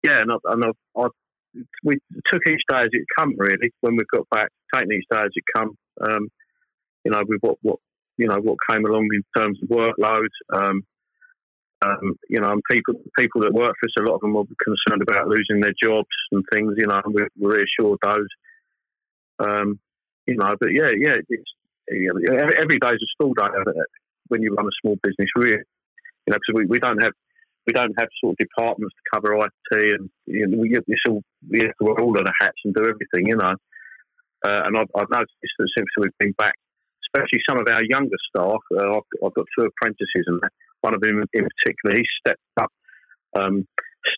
yeah, 0.02 0.22
and, 0.22 0.32
I, 0.32 0.37
and 0.52 0.64
I, 0.64 1.00
I, 1.00 1.08
we 1.82 1.94
took 2.28 2.42
each 2.48 2.62
day 2.69 2.81
as 2.82 2.88
it 2.92 3.06
come, 3.19 3.34
really, 3.37 3.72
when 3.81 3.96
we 3.96 4.04
got 4.12 4.28
back, 4.31 4.48
taking 4.75 4.92
each 4.92 5.06
day 5.10 5.19
as 5.19 5.31
it 5.34 5.44
come, 5.54 5.76
um, 6.00 6.28
you 7.04 7.10
know, 7.10 7.22
with 7.26 7.40
what, 7.40 7.56
what, 7.62 7.78
you 8.16 8.28
know, 8.28 8.37
what 8.37 8.56
came 8.70 8.84
along 8.84 9.08
in 9.12 9.22
terms 9.37 9.58
of 9.62 9.69
workload. 9.69 10.28
Um, 10.52 10.82
um, 11.82 12.14
you 12.28 12.38
know, 12.38 12.50
and 12.50 12.62
people 12.70 12.94
people 13.19 13.40
that 13.40 13.54
work 13.54 13.75
for 13.81 13.87
us, 13.87 13.94
a 13.98 14.02
lot 14.02 14.16
of 14.16 14.20
them 14.20 14.37
are 14.37 14.44
concerned 14.62 15.00
about 15.00 15.28
losing 15.28 15.61
their 15.61 15.73
jobs 15.82 16.09
and 16.30 16.44
things. 16.52 16.75
You 16.76 16.87
know, 16.87 17.00
and 17.02 17.14
we, 17.14 17.23
we 17.38 17.56
reassured 17.56 17.99
those. 18.02 18.28
Um, 19.38 19.80
you 20.26 20.37
know, 20.37 20.54
but 20.61 20.70
yeah, 20.75 20.90
yeah, 20.94 21.14
it's 21.28 21.50
every 21.90 22.78
day 22.78 22.88
is 22.88 23.02
a 23.02 23.11
school 23.14 23.35
day 23.35 23.49
when 24.28 24.42
you 24.42 24.54
run 24.54 24.66
a 24.66 24.80
small 24.80 24.97
business. 25.02 25.28
Really, 25.37 25.52
you 26.26 26.30
know, 26.30 26.38
because 26.38 26.54
we, 26.54 26.66
we 26.66 26.78
don't 26.78 27.02
have 27.02 27.12
we 27.66 27.73
don't 27.73 27.94
have 27.99 28.09
sort 28.23 28.35
of 28.35 28.38
departments 28.38 28.94
to 28.94 29.11
cover 29.14 29.37
IT, 29.37 30.00
and 30.00 30.11
you 30.26 30.47
know, 30.47 30.59
we, 30.59 30.70
it's 30.75 31.02
all 31.09 31.23
we 31.49 31.61
have 31.61 31.76
to 31.80 31.85
wear 31.85 32.00
all 32.00 32.18
of 32.18 32.25
the 32.25 32.32
hats 32.40 32.59
and 32.64 32.75
do 32.75 32.82
everything. 32.82 33.28
You 33.28 33.37
know, 33.37 33.54
uh, 34.44 34.62
and 34.66 34.76
I've, 34.78 34.90
I've, 34.97 35.11
noticed 35.11 35.35
that 35.59 35.68
since 35.76 35.88
we've 35.99 36.18
been 36.18 36.35
back, 36.38 36.54
especially 37.09 37.40
some 37.49 37.59
of 37.59 37.66
our 37.70 37.85
younger 37.85 38.16
staff. 38.28 38.62
Uh, 38.75 38.99
I've, 38.99 39.09
I've, 39.25 39.35
got 39.35 39.47
two 39.59 39.66
apprentices, 39.66 40.25
and 40.26 40.40
one 40.80 40.94
of 40.94 41.00
them 41.00 41.23
in 41.32 41.49
particular, 41.49 41.97
he 41.97 42.04
stepped 42.20 42.40
up. 42.61 42.70
Um, 43.37 43.66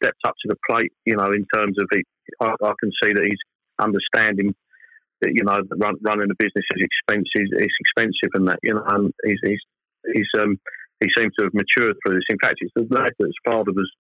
stepped 0.01 0.23
up 0.27 0.35
to 0.41 0.49
the 0.49 0.57
plate, 0.69 0.93
you 1.05 1.17
know, 1.17 1.27
in 1.27 1.45
terms 1.53 1.77
of 1.79 1.89
it. 1.91 2.07
I, 2.41 2.47
I 2.47 2.73
can 2.81 2.91
see 3.03 3.13
that 3.13 3.25
he's 3.25 3.41
understanding 3.83 4.55
you 5.31 5.45
know, 5.45 5.61
run, 5.77 5.95
running 6.03 6.31
a 6.31 6.35
business 6.39 6.67
is 6.75 6.83
expensive. 6.83 7.49
It's 7.53 7.77
expensive, 7.81 8.31
and 8.35 8.49
that 8.49 8.59
you 8.63 8.75
know, 8.75 8.85
and 8.87 9.13
he's 9.25 9.39
he's, 9.45 9.61
he's 10.15 10.31
um, 10.41 10.59
he 11.01 11.09
seems 11.17 11.33
to 11.39 11.45
have 11.45 11.55
matured 11.55 11.97
through 12.03 12.15
this. 12.15 12.31
In 12.31 12.39
fact, 12.43 12.57
it's 12.61 12.73
the 12.75 12.87
lad 12.91 13.11
that 13.19 13.27
his 13.27 13.43
father 13.45 13.73
was 13.73 13.91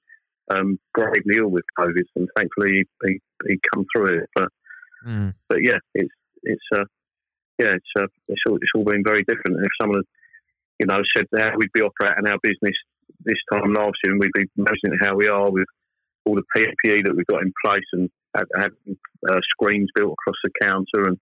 um, 0.50 0.78
gravely 0.94 1.38
ill 1.38 1.48
with 1.48 1.64
COVID, 1.78 2.06
and 2.16 2.28
thankfully 2.36 2.84
he 3.06 3.20
he, 3.46 3.60
come 3.72 3.84
through 3.94 4.18
it. 4.18 4.30
But 4.34 4.48
mm. 5.06 5.34
but 5.48 5.58
yeah, 5.62 5.78
it's 5.94 6.14
it's 6.42 6.68
uh, 6.74 6.84
yeah, 7.58 7.74
it's 7.74 7.92
uh, 7.98 8.06
it's 8.28 8.42
all 8.48 8.56
it's 8.56 8.72
all 8.74 8.84
been 8.84 9.04
very 9.04 9.24
different. 9.24 9.58
And 9.58 9.66
if 9.66 9.72
someone 9.80 9.98
had, 9.98 10.10
you 10.80 10.86
know 10.86 11.00
said 11.16 11.26
how 11.36 11.56
we'd 11.56 11.72
be 11.72 11.82
operating 11.82 12.26
our 12.26 12.38
business 12.42 12.76
this 13.24 13.38
time 13.52 13.72
last 13.72 13.98
year, 14.04 14.12
and 14.12 14.20
we'd 14.20 14.32
be 14.34 14.50
managing 14.56 14.98
how 15.00 15.14
we 15.14 15.28
are 15.28 15.50
with 15.50 15.68
all 16.24 16.36
the 16.36 16.44
PPE 16.56 17.04
that 17.04 17.16
we've 17.16 17.26
got 17.26 17.42
in 17.42 17.52
place 17.64 17.84
and 17.92 18.08
had, 18.34 18.46
had 18.56 18.70
uh, 19.30 19.40
screens 19.50 19.88
built 19.94 20.12
across 20.12 20.36
the 20.44 20.50
counter 20.60 21.08
and 21.08 21.18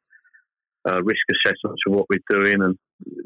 uh, 0.89 1.03
risk 1.03 1.21
assessments 1.31 1.83
of 1.87 1.95
what 1.95 2.07
we're 2.09 2.41
doing. 2.41 2.63
And 2.63 2.79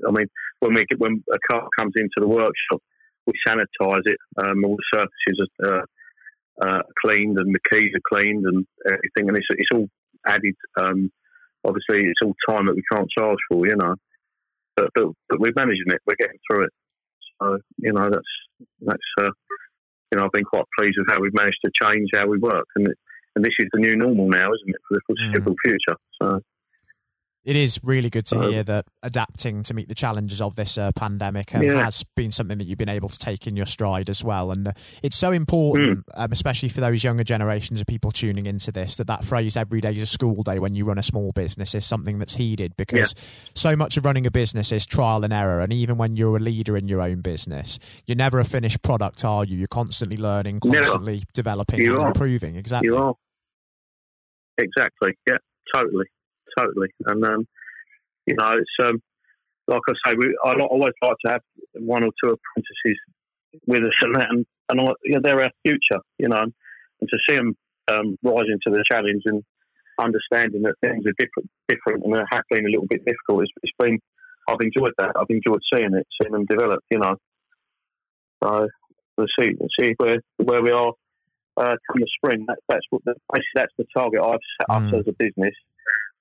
I 0.06 0.10
mean, 0.10 0.26
when 0.60 0.74
we 0.74 0.86
when 0.98 1.22
a 1.32 1.38
car 1.50 1.68
comes 1.78 1.92
into 1.96 2.16
the 2.18 2.28
workshop, 2.28 2.82
we 3.26 3.32
sanitise 3.46 4.02
it. 4.04 4.18
Um, 4.42 4.64
all 4.64 4.76
the 4.76 4.98
surfaces 4.98 5.48
are 5.64 5.78
uh, 5.78 6.66
uh, 6.66 6.82
cleaned 7.04 7.38
and 7.38 7.54
the 7.54 7.60
keys 7.70 7.92
are 7.94 8.08
cleaned 8.12 8.44
and 8.46 8.66
everything. 8.86 9.28
And 9.28 9.36
it's 9.36 9.46
it's 9.50 9.70
all 9.72 9.88
added. 10.26 10.56
Um, 10.78 11.10
obviously, 11.64 12.08
it's 12.08 12.20
all 12.24 12.34
time 12.48 12.66
that 12.66 12.76
we 12.76 12.82
can't 12.92 13.08
charge 13.16 13.38
for, 13.50 13.66
you 13.66 13.76
know. 13.76 13.94
But, 14.76 14.88
but, 14.94 15.04
but 15.28 15.40
we're 15.40 15.52
managing 15.54 15.86
it. 15.86 16.00
We're 16.04 16.16
getting 16.18 16.38
through 16.50 16.64
it. 16.64 16.72
So 17.40 17.58
you 17.78 17.92
know 17.92 18.10
that's 18.10 18.32
that's 18.80 19.10
uh, 19.20 19.30
you 20.14 20.18
know, 20.18 20.26
I've 20.26 20.32
been 20.32 20.44
quite 20.44 20.64
pleased 20.78 20.96
with 20.98 21.08
how 21.08 21.20
we've 21.20 21.34
managed 21.34 21.58
to 21.64 21.72
change 21.82 22.10
how 22.14 22.26
we 22.28 22.38
work, 22.38 22.66
and 22.76 22.86
and 23.34 23.44
this 23.44 23.54
is 23.58 23.68
the 23.72 23.80
new 23.80 23.96
normal 23.96 24.28
now, 24.28 24.48
isn't 24.52 24.68
it, 24.68 24.80
for 24.88 24.94
the 24.94 25.00
foreseeable 25.06 25.52
mm. 25.52 25.64
future? 25.64 25.96
So 26.20 26.40
it 27.44 27.56
is 27.56 27.78
really 27.82 28.08
good 28.08 28.24
to 28.26 28.40
hear 28.48 28.62
that 28.62 28.86
adapting 29.02 29.62
to 29.64 29.74
meet 29.74 29.88
the 29.88 29.94
challenges 29.94 30.40
of 30.40 30.56
this 30.56 30.78
uh, 30.78 30.90
pandemic 30.96 31.54
um, 31.54 31.62
yeah. 31.62 31.84
has 31.84 32.02
been 32.16 32.32
something 32.32 32.56
that 32.56 32.64
you've 32.64 32.78
been 32.78 32.88
able 32.88 33.10
to 33.10 33.18
take 33.18 33.46
in 33.46 33.54
your 33.54 33.66
stride 33.66 34.08
as 34.08 34.24
well. 34.24 34.50
And 34.50 34.68
uh, 34.68 34.72
it's 35.02 35.16
so 35.16 35.30
important, 35.30 36.06
mm. 36.06 36.12
um, 36.14 36.32
especially 36.32 36.70
for 36.70 36.80
those 36.80 37.04
younger 37.04 37.22
generations 37.22 37.82
of 37.82 37.86
people 37.86 38.12
tuning 38.12 38.46
into 38.46 38.72
this, 38.72 38.96
that 38.96 39.08
that 39.08 39.24
phrase 39.24 39.58
"every 39.58 39.82
day 39.82 39.92
is 39.92 40.02
a 40.02 40.06
school 40.06 40.42
day" 40.42 40.58
when 40.58 40.74
you 40.74 40.86
run 40.86 40.96
a 40.96 41.02
small 41.02 41.32
business 41.32 41.74
is 41.74 41.84
something 41.84 42.18
that's 42.18 42.34
heeded 42.34 42.76
because 42.78 43.14
yeah. 43.14 43.22
so 43.54 43.76
much 43.76 43.98
of 43.98 44.06
running 44.06 44.26
a 44.26 44.30
business 44.30 44.72
is 44.72 44.86
trial 44.86 45.22
and 45.22 45.32
error. 45.32 45.60
And 45.60 45.72
even 45.72 45.98
when 45.98 46.16
you're 46.16 46.36
a 46.36 46.40
leader 46.40 46.78
in 46.78 46.88
your 46.88 47.02
own 47.02 47.20
business, 47.20 47.78
you're 48.06 48.16
never 48.16 48.38
a 48.38 48.44
finished 48.44 48.80
product, 48.82 49.22
are 49.22 49.44
you? 49.44 49.58
You're 49.58 49.68
constantly 49.68 50.16
learning, 50.16 50.60
constantly 50.60 51.14
never. 51.14 51.24
developing, 51.34 51.80
you 51.80 51.94
and 51.94 52.04
are. 52.04 52.08
improving. 52.08 52.56
Exactly. 52.56 52.86
You 52.86 52.96
are. 52.96 53.14
Exactly. 54.56 55.12
Yeah. 55.26 55.36
Totally 55.74 56.06
totally. 56.58 56.88
And 57.06 57.24
um, 57.24 57.46
you 58.26 58.36
know, 58.38 58.52
it's 58.52 58.86
um, 58.86 59.00
like 59.68 59.80
I 59.88 60.10
say, 60.10 60.16
we, 60.16 60.36
I 60.44 60.52
always 60.70 60.92
like 61.02 61.16
to 61.24 61.32
have 61.32 61.40
one 61.74 62.04
or 62.04 62.10
two 62.22 62.34
apprentices 62.34 62.98
with 63.66 63.84
us, 63.84 63.92
and 64.02 64.14
that, 64.16 64.26
and, 64.30 64.46
and 64.68 64.80
I, 64.80 64.84
you 65.04 65.14
know, 65.14 65.20
they're 65.22 65.40
our 65.40 65.50
future. 65.66 66.00
You 66.18 66.28
know, 66.28 66.42
and 66.42 67.08
to 67.08 67.18
see 67.28 67.36
them 67.36 67.56
um, 67.88 68.16
rising 68.22 68.58
to 68.66 68.72
the 68.72 68.84
challenge 68.90 69.22
and 69.26 69.42
understanding 69.98 70.62
that 70.62 70.74
things 70.82 71.04
are 71.06 71.14
different, 71.18 71.50
different, 71.68 72.04
and 72.04 72.14
they're 72.14 72.26
been 72.50 72.66
a 72.66 72.70
little 72.70 72.86
bit 72.88 73.04
difficult. 73.04 73.44
It's, 73.44 73.52
it's 73.62 73.72
been, 73.78 73.98
I've 74.48 74.60
enjoyed 74.60 74.92
that. 74.98 75.12
I've 75.16 75.30
enjoyed 75.30 75.60
seeing 75.72 75.94
it, 75.94 76.06
seeing 76.20 76.32
them 76.32 76.46
develop. 76.46 76.80
You 76.90 76.98
know, 76.98 77.16
so 78.42 78.68
we'll 79.16 79.26
see, 79.38 79.50
we'll 79.58 79.68
see 79.78 79.94
where 79.98 80.20
where 80.38 80.62
we 80.62 80.70
are 80.70 80.92
uh, 81.56 81.76
come 81.86 82.00
the 82.00 82.08
spring. 82.16 82.44
That, 82.48 82.58
that's 82.68 82.86
what 82.90 83.02
the, 83.04 83.14
basically 83.32 83.44
that's 83.54 83.72
the 83.78 83.86
target 83.96 84.20
I've 84.22 84.40
set 84.60 84.76
up 84.76 84.82
mm. 84.82 84.98
as 84.98 85.06
a 85.08 85.12
business 85.18 85.54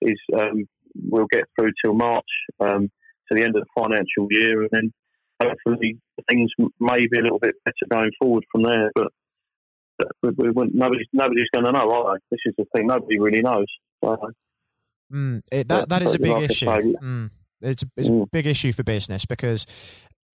is 0.03 0.19
um, 0.39 0.65
we'll 0.95 1.27
get 1.31 1.45
through 1.57 1.71
till 1.83 1.93
March 1.93 2.25
um, 2.59 2.89
to 3.27 3.35
the 3.35 3.43
end 3.43 3.55
of 3.55 3.63
the 3.63 3.81
financial 3.81 4.27
year, 4.29 4.61
and 4.61 4.69
then 4.71 4.93
hopefully 5.41 5.99
things 6.29 6.51
may 6.79 7.07
be 7.07 7.19
a 7.19 7.23
little 7.23 7.39
bit 7.39 7.55
better 7.65 7.75
going 7.89 8.11
forward 8.21 8.43
from 8.51 8.63
there. 8.63 8.91
But 8.95 9.07
we, 10.21 10.49
we, 10.49 10.69
nobody's 10.73 11.07
nobody's 11.13 11.47
going 11.53 11.65
to 11.65 11.71
know, 11.71 11.91
are 11.91 12.15
they? 12.15 12.19
This 12.31 12.39
is 12.45 12.53
the 12.57 12.65
thing; 12.75 12.87
nobody 12.87 13.19
really 13.19 13.41
knows. 13.41 13.67
So, 14.03 14.17
mm, 15.11 15.41
it, 15.51 15.67
that 15.67 15.89
that 15.89 16.01
is 16.01 16.15
a 16.15 16.19
big 16.19 16.49
issue. 16.49 16.65
Mm, 16.65 17.31
it's, 17.61 17.83
it's 17.95 18.09
mm. 18.09 18.23
a 18.23 18.27
big 18.27 18.47
issue 18.47 18.73
for 18.73 18.83
business 18.83 19.25
because 19.25 19.65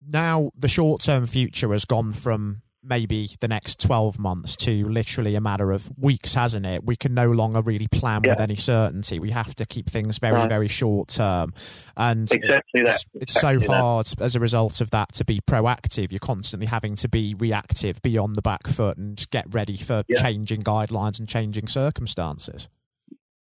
now 0.07 0.51
the 0.57 0.67
short 0.67 1.01
term 1.01 1.25
future 1.25 1.71
has 1.71 1.85
gone 1.85 2.13
from 2.13 2.61
maybe 2.85 3.29
the 3.39 3.47
next 3.47 3.79
12 3.81 4.19
months 4.19 4.55
to 4.57 4.85
literally 4.85 5.35
a 5.35 5.41
matter 5.41 5.71
of 5.71 5.89
weeks, 5.97 6.33
hasn't 6.33 6.65
it? 6.65 6.85
We 6.85 6.95
can 6.95 7.13
no 7.13 7.29
longer 7.31 7.61
really 7.61 7.87
plan 7.87 8.21
yeah. 8.23 8.31
with 8.31 8.39
any 8.39 8.55
certainty. 8.55 9.19
We 9.19 9.31
have 9.31 9.55
to 9.55 9.65
keep 9.65 9.89
things 9.89 10.17
very, 10.17 10.35
right. 10.35 10.49
very 10.49 10.67
short 10.67 11.09
term. 11.09 11.53
And 11.97 12.31
exactly 12.31 12.81
it's, 12.81 13.03
that. 13.03 13.21
it's 13.21 13.35
exactly 13.35 13.65
so 13.65 13.73
hard 13.73 14.05
that. 14.07 14.21
as 14.21 14.35
a 14.35 14.39
result 14.39 14.81
of 14.81 14.91
that 14.91 15.13
to 15.13 15.25
be 15.25 15.39
proactive. 15.41 16.11
You're 16.11 16.19
constantly 16.19 16.67
having 16.67 16.95
to 16.95 17.07
be 17.07 17.33
reactive, 17.33 18.01
be 18.01 18.17
on 18.17 18.33
the 18.33 18.41
back 18.41 18.67
foot, 18.67 18.97
and 18.97 19.25
get 19.31 19.45
ready 19.53 19.77
for 19.77 20.03
yeah. 20.07 20.21
changing 20.21 20.61
guidelines 20.61 21.19
and 21.19 21.27
changing 21.27 21.67
circumstances. 21.67 22.69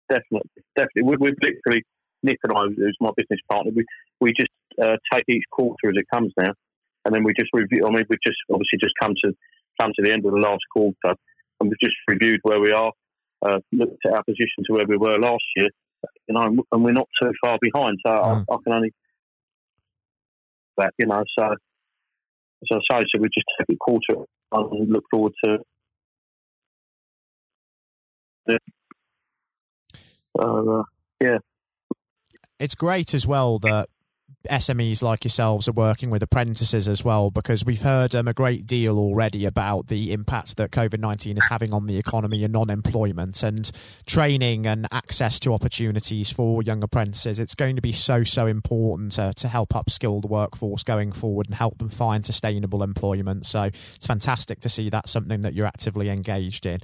Definitely. 0.08 0.50
Definitely. 0.76 1.02
We, 1.02 1.16
we've 1.18 1.38
literally, 1.42 1.82
Nick 2.22 2.38
and 2.44 2.52
I, 2.56 2.62
who's 2.76 2.96
my 3.00 3.10
business 3.16 3.40
partner, 3.50 3.72
we, 3.74 3.84
we 4.20 4.32
just 4.32 4.50
uh, 4.82 4.96
take 5.12 5.24
each 5.28 5.44
quarter 5.50 5.90
as 5.90 5.96
it 5.96 6.06
comes 6.12 6.32
now 6.38 6.52
and 7.06 7.14
then 7.14 7.22
we 7.22 7.32
just 7.38 7.50
review. 7.52 7.86
I 7.86 7.90
mean, 7.90 8.04
we've 8.10 8.26
just 8.26 8.38
obviously 8.50 8.78
just 8.82 8.94
come 9.00 9.14
to 9.24 9.32
come 9.80 9.92
to 9.94 10.02
the 10.02 10.12
end 10.12 10.26
of 10.26 10.32
the 10.32 10.38
last 10.38 10.62
quarter, 10.72 11.14
and 11.60 11.70
we've 11.70 11.80
just 11.82 11.94
reviewed 12.10 12.40
where 12.42 12.60
we 12.60 12.72
are, 12.72 12.92
uh, 13.46 13.58
looked 13.72 14.04
at 14.04 14.12
our 14.12 14.24
position 14.24 14.64
to 14.66 14.72
where 14.72 14.86
we 14.88 14.96
were 14.96 15.18
last 15.18 15.44
year, 15.54 15.68
you 16.28 16.34
know, 16.34 16.64
and 16.72 16.84
we're 16.84 16.92
not 16.92 17.08
too 17.22 17.30
far 17.44 17.58
behind. 17.60 17.98
So 18.04 18.12
mm. 18.12 18.44
I, 18.50 18.54
I, 18.54 18.56
can 18.64 18.72
only 18.72 18.92
that, 20.78 20.92
you 20.98 21.06
know. 21.06 21.22
So 21.38 21.44
as 21.46 22.80
I 22.90 22.98
say, 22.98 23.04
so 23.14 23.20
we 23.20 23.28
just 23.28 23.46
take 23.58 23.76
a 23.76 23.78
quarter 23.78 24.24
and 24.52 24.92
look 24.92 25.04
forward 25.10 25.32
to. 25.44 25.58
Uh, 30.38 30.82
yeah. 31.20 31.38
It's 32.58 32.74
great 32.74 33.14
as 33.14 33.26
well 33.26 33.58
that 33.60 33.88
SMEs 34.50 35.02
like 35.02 35.24
yourselves 35.24 35.68
are 35.68 35.72
working 35.72 36.10
with 36.10 36.22
apprentices 36.22 36.88
as 36.88 37.04
well, 37.04 37.30
because 37.30 37.64
we've 37.64 37.82
heard 37.82 38.14
um, 38.14 38.28
a 38.28 38.32
great 38.32 38.66
deal 38.66 38.98
already 38.98 39.44
about 39.44 39.88
the 39.88 40.12
impact 40.12 40.56
that 40.56 40.70
COVID 40.70 41.00
19 41.00 41.36
is 41.36 41.46
having 41.48 41.72
on 41.72 41.86
the 41.86 41.98
economy 41.98 42.44
and 42.44 42.52
non 42.52 42.70
employment 42.70 43.42
and 43.42 43.70
training 44.06 44.66
and 44.66 44.86
access 44.92 45.38
to 45.40 45.52
opportunities 45.52 46.30
for 46.30 46.62
young 46.62 46.82
apprentices. 46.82 47.38
It's 47.38 47.54
going 47.54 47.76
to 47.76 47.82
be 47.82 47.92
so, 47.92 48.24
so 48.24 48.46
important 48.46 49.12
to, 49.12 49.32
to 49.36 49.48
help 49.48 49.70
upskill 49.70 50.22
the 50.22 50.28
workforce 50.28 50.82
going 50.82 51.12
forward 51.12 51.46
and 51.46 51.54
help 51.54 51.78
them 51.78 51.88
find 51.88 52.24
sustainable 52.24 52.82
employment. 52.82 53.46
So 53.46 53.62
it's 53.64 54.06
fantastic 54.06 54.60
to 54.60 54.68
see 54.68 54.90
that's 54.90 55.10
something 55.10 55.42
that 55.42 55.54
you're 55.54 55.66
actively 55.66 56.08
engaged 56.10 56.66
in. 56.66 56.80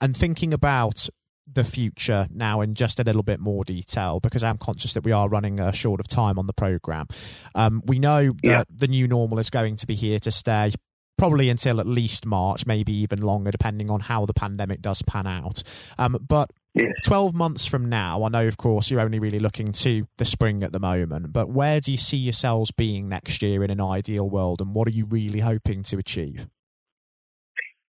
And 0.00 0.16
thinking 0.16 0.52
about 0.52 1.08
the 1.52 1.64
future 1.64 2.26
now 2.32 2.60
in 2.60 2.74
just 2.74 2.98
a 2.98 3.04
little 3.04 3.22
bit 3.22 3.40
more 3.40 3.64
detail 3.64 4.20
because 4.20 4.42
I'm 4.42 4.58
conscious 4.58 4.92
that 4.94 5.04
we 5.04 5.12
are 5.12 5.28
running 5.28 5.60
uh, 5.60 5.72
short 5.72 6.00
of 6.00 6.08
time 6.08 6.38
on 6.38 6.46
the 6.46 6.52
program. 6.52 7.06
Um, 7.54 7.82
we 7.86 7.98
know 7.98 8.26
that 8.26 8.38
yeah. 8.42 8.64
the 8.68 8.88
new 8.88 9.06
normal 9.06 9.38
is 9.38 9.50
going 9.50 9.76
to 9.76 9.86
be 9.86 9.94
here 9.94 10.18
to 10.20 10.30
stay. 10.30 10.72
Probably 11.18 11.48
until 11.48 11.80
at 11.80 11.86
least 11.86 12.26
March, 12.26 12.66
maybe 12.66 12.92
even 12.92 13.22
longer, 13.22 13.50
depending 13.50 13.90
on 13.90 14.00
how 14.00 14.26
the 14.26 14.34
pandemic 14.34 14.82
does 14.82 15.00
pan 15.00 15.26
out. 15.26 15.62
Um, 15.96 16.18
but 16.20 16.50
Yes. 16.76 16.92
12 17.06 17.34
months 17.34 17.64
from 17.64 17.88
now, 17.88 18.22
I 18.22 18.28
know, 18.28 18.46
of 18.46 18.58
course, 18.58 18.90
you're 18.90 19.00
only 19.00 19.18
really 19.18 19.38
looking 19.38 19.72
to 19.72 20.06
the 20.18 20.26
spring 20.26 20.62
at 20.62 20.72
the 20.72 20.78
moment, 20.78 21.32
but 21.32 21.48
where 21.48 21.80
do 21.80 21.90
you 21.90 21.96
see 21.96 22.18
yourselves 22.18 22.70
being 22.70 23.08
next 23.08 23.40
year 23.40 23.64
in 23.64 23.70
an 23.70 23.80
ideal 23.80 24.28
world, 24.28 24.60
and 24.60 24.74
what 24.74 24.86
are 24.86 24.90
you 24.90 25.06
really 25.06 25.40
hoping 25.40 25.82
to 25.84 25.96
achieve? 25.96 26.48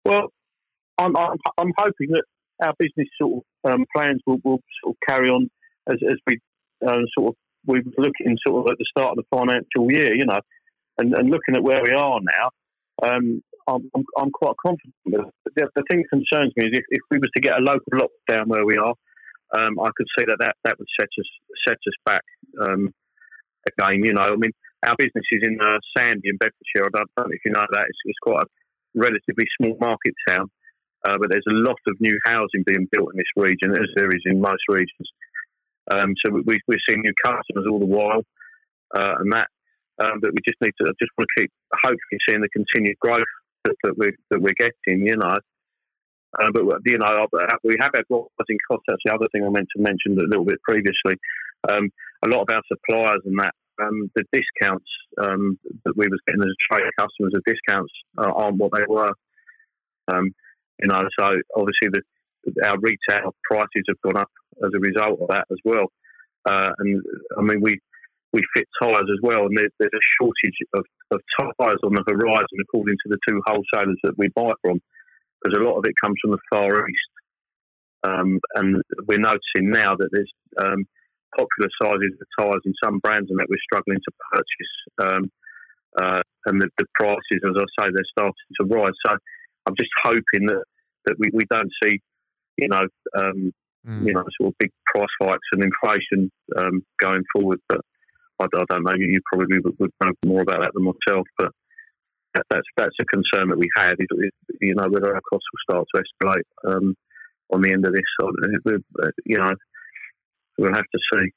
Well, 0.04 0.32
I'm, 0.98 1.16
I'm, 1.16 1.36
I'm 1.58 1.72
hoping 1.76 2.10
that 2.10 2.22
our 2.62 2.74
business 2.78 3.08
sort 3.20 3.44
of 3.64 3.72
um, 3.72 3.84
plans 3.94 4.20
will, 4.26 4.38
will 4.44 4.60
sort 4.82 4.94
of 4.94 4.96
carry 5.08 5.28
on 5.28 5.50
as, 5.88 5.96
as 6.06 6.16
we 6.26 6.38
uh, 6.86 7.00
sort 7.16 7.28
of 7.28 7.34
we 7.66 7.80
were 7.80 8.04
looking 8.04 8.36
sort 8.46 8.64
of 8.64 8.72
at 8.72 8.78
the 8.78 8.86
start 8.90 9.18
of 9.18 9.24
the 9.24 9.36
financial 9.36 9.90
year, 9.90 10.14
you 10.14 10.24
know, 10.24 10.38
and, 10.98 11.12
and 11.14 11.30
looking 11.30 11.56
at 11.56 11.62
where 11.62 11.82
we 11.82 11.90
are 11.90 12.20
now. 12.22 12.48
Um, 13.02 13.42
I'm, 13.68 13.90
I'm, 13.94 14.04
I'm, 14.16 14.30
quite 14.30 14.54
confident. 14.64 14.94
The, 15.04 15.68
the, 15.74 15.82
thing 15.90 16.02
that 16.02 16.08
concerns 16.10 16.52
me 16.56 16.66
is 16.66 16.78
if, 16.78 16.84
if 16.88 17.02
we 17.10 17.18
was 17.18 17.30
to 17.34 17.42
get 17.42 17.58
a 17.58 17.62
local 17.62 17.92
lockdown 17.92 18.46
where 18.46 18.64
we 18.64 18.76
are, 18.76 18.94
um, 19.54 19.78
I 19.80 19.90
could 19.96 20.06
see 20.16 20.24
that, 20.26 20.38
that 20.38 20.54
that 20.64 20.78
would 20.78 20.88
set 20.98 21.08
us 21.18 21.28
set 21.66 21.74
us 21.74 21.96
back 22.04 22.22
um, 22.62 22.94
again. 23.66 24.04
You 24.04 24.12
know, 24.14 24.22
I 24.22 24.36
mean, 24.36 24.52
our 24.86 24.94
business 24.96 25.24
is 25.32 25.42
in 25.42 25.58
uh, 25.60 25.78
Sandy 25.96 26.28
in 26.28 26.36
Bedfordshire. 26.36 26.86
I 26.86 26.90
don't, 26.94 27.10
know 27.18 27.26
if 27.30 27.40
you 27.44 27.52
know 27.52 27.66
that. 27.70 27.86
It's, 27.88 27.98
it's 28.04 28.18
quite 28.22 28.42
a 28.42 28.48
relatively 28.94 29.46
small 29.58 29.76
market 29.80 30.14
town. 30.28 30.48
Uh, 31.04 31.16
but 31.18 31.30
there's 31.30 31.46
a 31.48 31.54
lot 31.54 31.78
of 31.86 31.96
new 32.00 32.18
housing 32.24 32.64
being 32.64 32.88
built 32.90 33.10
in 33.12 33.18
this 33.18 33.34
region, 33.36 33.72
as 33.72 33.88
there 33.94 34.08
is 34.08 34.22
in 34.24 34.40
most 34.40 34.62
regions. 34.68 35.08
Um, 35.90 36.14
so 36.24 36.32
we, 36.32 36.60
we're 36.66 36.82
seeing 36.88 37.02
new 37.02 37.14
customers 37.24 37.66
all 37.70 37.78
the 37.78 37.86
while, 37.86 38.22
uh, 38.96 39.14
and 39.20 39.32
that. 39.32 39.48
Um, 39.98 40.20
but 40.20 40.32
we 40.32 40.40
just 40.46 40.60
need 40.60 40.74
to 40.80 40.92
just 41.00 41.12
want 41.16 41.28
to 41.36 41.42
keep 41.42 41.52
hopefully 41.72 42.20
seeing 42.28 42.42
the 42.42 42.50
continued 42.50 42.98
growth 43.00 43.32
that, 43.64 43.74
that 43.84 43.96
we're 43.96 44.16
that 44.30 44.42
we're 44.42 44.58
getting. 44.58 45.06
You 45.06 45.16
know, 45.16 45.36
uh, 46.38 46.50
but 46.52 46.64
you 46.84 46.98
know 46.98 47.26
we 47.64 47.76
have 47.80 47.92
had 47.94 48.04
rising 48.10 48.58
costs. 48.68 48.84
That's 48.88 49.02
the 49.04 49.14
other 49.14 49.26
thing 49.32 49.44
I 49.44 49.48
meant 49.48 49.68
to 49.76 49.82
mention 49.82 50.18
a 50.18 50.28
little 50.28 50.44
bit 50.44 50.60
previously. 50.62 51.16
Um, 51.70 51.88
a 52.24 52.28
lot 52.28 52.42
of 52.42 52.50
our 52.50 52.62
suppliers 52.68 53.22
and 53.24 53.38
that 53.38 53.54
um, 53.80 54.10
the 54.14 54.24
discounts 54.32 54.88
um, 55.22 55.58
that 55.84 55.96
we 55.96 56.06
was 56.08 56.20
getting 56.26 56.42
as 56.42 56.54
trade 56.70 56.90
customers, 56.98 57.32
the 57.32 57.42
discounts 57.46 57.92
uh, 58.18 58.32
aren't 58.34 58.58
what 58.58 58.72
they 58.72 58.84
were. 58.88 59.12
Um, 60.12 60.34
you 60.80 60.88
know, 60.88 61.00
so 61.18 61.30
obviously 61.56 61.88
the, 61.92 62.02
our 62.66 62.76
retail 62.78 63.34
prices 63.44 63.84
have 63.88 64.00
gone 64.02 64.20
up 64.20 64.30
as 64.64 64.70
a 64.74 64.80
result 64.80 65.20
of 65.20 65.28
that 65.28 65.46
as 65.50 65.58
well. 65.64 65.86
Uh, 66.48 66.70
and 66.78 67.02
I 67.36 67.42
mean, 67.42 67.60
we 67.60 67.80
we 68.32 68.42
fit 68.54 68.68
tyres 68.82 69.08
as 69.10 69.20
well, 69.22 69.46
and 69.46 69.56
there, 69.56 69.68
there's 69.78 69.94
a 69.94 70.08
shortage 70.20 70.58
of, 70.74 70.84
of 71.10 71.20
tyres 71.38 71.80
on 71.82 71.94
the 71.94 72.04
horizon, 72.06 72.58
according 72.60 72.96
to 73.02 73.08
the 73.08 73.18
two 73.26 73.40
wholesalers 73.46 73.98
that 74.02 74.18
we 74.18 74.28
buy 74.34 74.50
from, 74.60 74.78
because 75.40 75.58
a 75.58 75.64
lot 75.64 75.78
of 75.78 75.84
it 75.86 75.94
comes 76.02 76.16
from 76.20 76.32
the 76.32 76.44
Far 76.52 76.88
East. 76.88 77.12
Um, 78.04 78.40
and 78.54 78.82
we're 79.08 79.18
noticing 79.18 79.70
now 79.72 79.96
that 79.96 80.10
there's 80.12 80.30
um, 80.60 80.84
popular 81.36 81.70
sizes 81.80 82.18
of 82.20 82.28
tyres 82.38 82.62
in 82.66 82.74
some 82.84 82.98
brands, 82.98 83.30
and 83.30 83.38
that 83.38 83.48
we're 83.48 83.64
struggling 83.64 83.98
to 83.98 84.12
purchase. 84.32 84.74
Um, 85.00 85.30
uh, 85.98 86.20
and 86.46 86.60
the, 86.60 86.68
the, 86.76 86.86
prices, 86.94 87.40
as 87.40 87.56
I 87.56 87.66
say, 87.80 87.88
they're 87.88 88.12
starting 88.12 88.52
to 88.60 88.66
rise. 88.66 88.92
So 89.06 89.16
I'm 89.66 89.74
just 89.78 89.90
hoping 90.02 90.46
that, 90.46 90.64
that 91.06 91.16
we, 91.18 91.30
we 91.32 91.44
don't 91.50 91.70
see, 91.82 92.00
you 92.56 92.68
know, 92.68 92.82
um, 93.16 93.52
mm. 93.86 94.06
you 94.06 94.12
know, 94.12 94.24
sort 94.40 94.48
of 94.48 94.58
big 94.58 94.70
price 94.86 95.06
hikes 95.20 95.48
and 95.52 95.64
inflation 95.64 96.30
um, 96.56 96.82
going 97.00 97.22
forward. 97.34 97.60
But 97.68 97.80
I, 98.40 98.44
I, 98.44 98.64
don't 98.68 98.84
know. 98.84 98.92
You 98.96 99.20
probably 99.32 99.58
would, 99.60 99.76
would, 99.78 99.90
know 100.02 100.12
more 100.24 100.42
about 100.42 100.62
that 100.62 100.72
than 100.74 100.84
myself. 100.84 101.26
But 101.38 101.52
that's 102.50 102.66
that's 102.76 102.96
a 103.00 103.04
concern 103.06 103.48
that 103.48 103.58
we 103.58 103.68
have. 103.76 103.96
Is, 103.98 104.30
you 104.60 104.74
know, 104.74 104.88
whether 104.88 105.14
our 105.14 105.22
costs 105.30 105.46
will 105.52 105.74
start 105.74 105.86
to 105.94 106.02
escalate 106.02 106.74
um, 106.74 106.94
on 107.52 107.62
the 107.62 107.72
end 107.72 107.86
of 107.86 107.92
this. 107.92 108.02
So, 108.20 108.28
uh, 108.28 109.08
you 109.24 109.38
know, 109.38 109.50
we'll 110.58 110.74
have 110.74 110.84
to 110.92 111.00
see. 111.14 111.30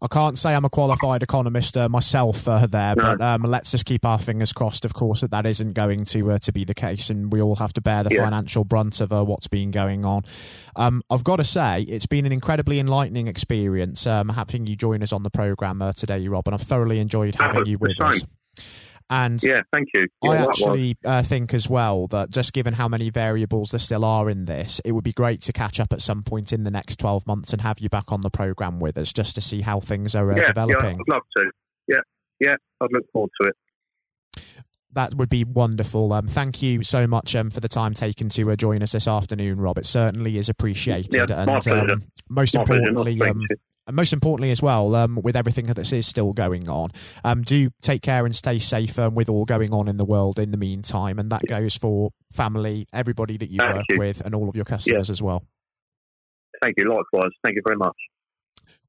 I 0.00 0.06
can't 0.06 0.38
say 0.38 0.54
I'm 0.54 0.64
a 0.64 0.70
qualified 0.70 1.22
economist 1.22 1.76
uh, 1.76 1.88
myself 1.88 2.48
uh, 2.48 2.66
there, 2.66 2.94
no. 2.96 3.02
but 3.02 3.20
um, 3.20 3.42
let's 3.42 3.70
just 3.70 3.84
keep 3.84 4.04
our 4.04 4.18
fingers 4.18 4.52
crossed, 4.52 4.84
of 4.84 4.94
course, 4.94 5.20
that 5.20 5.30
that 5.32 5.44
isn't 5.44 5.74
going 5.74 6.04
to 6.06 6.30
uh, 6.32 6.38
to 6.38 6.52
be 6.52 6.64
the 6.64 6.74
case, 6.74 7.10
and 7.10 7.30
we 7.32 7.42
all 7.42 7.56
have 7.56 7.72
to 7.74 7.80
bear 7.80 8.02
the 8.02 8.14
yeah. 8.14 8.24
financial 8.24 8.64
brunt 8.64 9.00
of 9.00 9.12
uh, 9.12 9.24
what's 9.24 9.48
been 9.48 9.70
going 9.70 10.06
on. 10.06 10.22
Um, 10.76 11.02
I've 11.10 11.24
got 11.24 11.36
to 11.36 11.44
say, 11.44 11.82
it's 11.82 12.06
been 12.06 12.24
an 12.24 12.32
incredibly 12.32 12.78
enlightening 12.78 13.26
experience 13.26 14.06
um, 14.06 14.30
having 14.30 14.66
you 14.66 14.76
join 14.76 15.02
us 15.02 15.12
on 15.12 15.22
the 15.22 15.30
program 15.30 15.82
uh, 15.82 15.92
today, 15.92 16.26
Rob, 16.28 16.46
and 16.46 16.54
I've 16.54 16.62
thoroughly 16.62 16.98
enjoyed 16.98 17.34
having 17.34 17.66
you 17.66 17.78
with 17.78 18.00
us. 18.00 18.22
And 19.10 19.42
yeah, 19.42 19.62
thank 19.72 19.88
you. 19.94 20.06
Yeah, 20.22 20.30
I 20.30 20.36
actually 20.36 20.96
uh, 21.04 21.22
think 21.22 21.54
as 21.54 21.68
well 21.68 22.06
that 22.08 22.30
just 22.30 22.52
given 22.52 22.74
how 22.74 22.88
many 22.88 23.08
variables 23.08 23.70
there 23.70 23.78
still 23.78 24.04
are 24.04 24.28
in 24.28 24.44
this, 24.44 24.80
it 24.84 24.92
would 24.92 25.04
be 25.04 25.12
great 25.12 25.40
to 25.42 25.52
catch 25.52 25.80
up 25.80 25.92
at 25.92 26.02
some 26.02 26.22
point 26.22 26.52
in 26.52 26.64
the 26.64 26.70
next 26.70 26.98
12 26.98 27.26
months 27.26 27.52
and 27.52 27.62
have 27.62 27.78
you 27.78 27.88
back 27.88 28.12
on 28.12 28.20
the 28.20 28.30
program 28.30 28.80
with 28.80 28.98
us 28.98 29.12
just 29.12 29.34
to 29.36 29.40
see 29.40 29.62
how 29.62 29.80
things 29.80 30.14
are 30.14 30.30
uh, 30.30 30.36
yeah, 30.36 30.44
developing. 30.44 30.96
Yeah, 30.96 31.02
I'd 31.08 31.14
love 31.14 31.22
to. 31.36 31.50
Yeah, 31.86 32.00
yeah, 32.40 32.56
I'd 32.82 32.92
look 32.92 33.04
forward 33.12 33.30
to 33.40 33.48
it 33.48 33.56
that 34.92 35.14
would 35.14 35.28
be 35.28 35.44
wonderful. 35.44 36.12
Um, 36.12 36.26
thank 36.26 36.62
you 36.62 36.82
so 36.82 37.06
much 37.06 37.36
um, 37.36 37.50
for 37.50 37.60
the 37.60 37.68
time 37.68 37.94
taken 37.94 38.28
to 38.30 38.50
uh, 38.50 38.56
join 38.56 38.82
us 38.82 38.92
this 38.92 39.06
afternoon, 39.06 39.60
Rob. 39.60 39.78
It 39.78 39.86
certainly 39.86 40.38
is 40.38 40.48
appreciated. 40.48 41.14
Yeah, 41.14 41.42
and 41.42 41.68
um, 41.68 42.04
most 42.28 42.54
my 42.54 42.62
importantly, 42.62 43.20
um, 43.22 43.46
and 43.88 43.96
most 43.96 44.12
importantly 44.12 44.50
as 44.50 44.62
well, 44.62 44.94
um, 44.94 45.18
with 45.22 45.34
everything 45.34 45.64
that 45.66 45.78
is 45.78 46.06
still 46.06 46.34
going 46.34 46.68
on, 46.68 46.90
um, 47.24 47.42
do 47.42 47.70
take 47.80 48.02
care 48.02 48.26
and 48.26 48.36
stay 48.36 48.58
safe 48.58 48.98
um, 48.98 49.14
with 49.14 49.30
all 49.30 49.46
going 49.46 49.72
on 49.72 49.88
in 49.88 49.96
the 49.96 50.04
world 50.04 50.38
in 50.38 50.50
the 50.50 50.58
meantime. 50.58 51.18
And 51.18 51.32
that 51.32 51.42
goes 51.48 51.74
for 51.74 52.10
family, 52.30 52.86
everybody 52.92 53.38
that 53.38 53.50
you 53.50 53.58
Thank 53.58 53.74
work 53.74 53.84
you. 53.88 53.98
with, 53.98 54.20
and 54.20 54.34
all 54.34 54.48
of 54.48 54.54
your 54.54 54.66
customers 54.66 55.08
yeah. 55.08 55.12
as 55.12 55.22
well. 55.22 55.42
Thank 56.62 56.76
you. 56.76 56.84
Likewise. 56.88 57.32
Thank 57.42 57.56
you 57.56 57.62
very 57.64 57.78
much. 57.78 57.96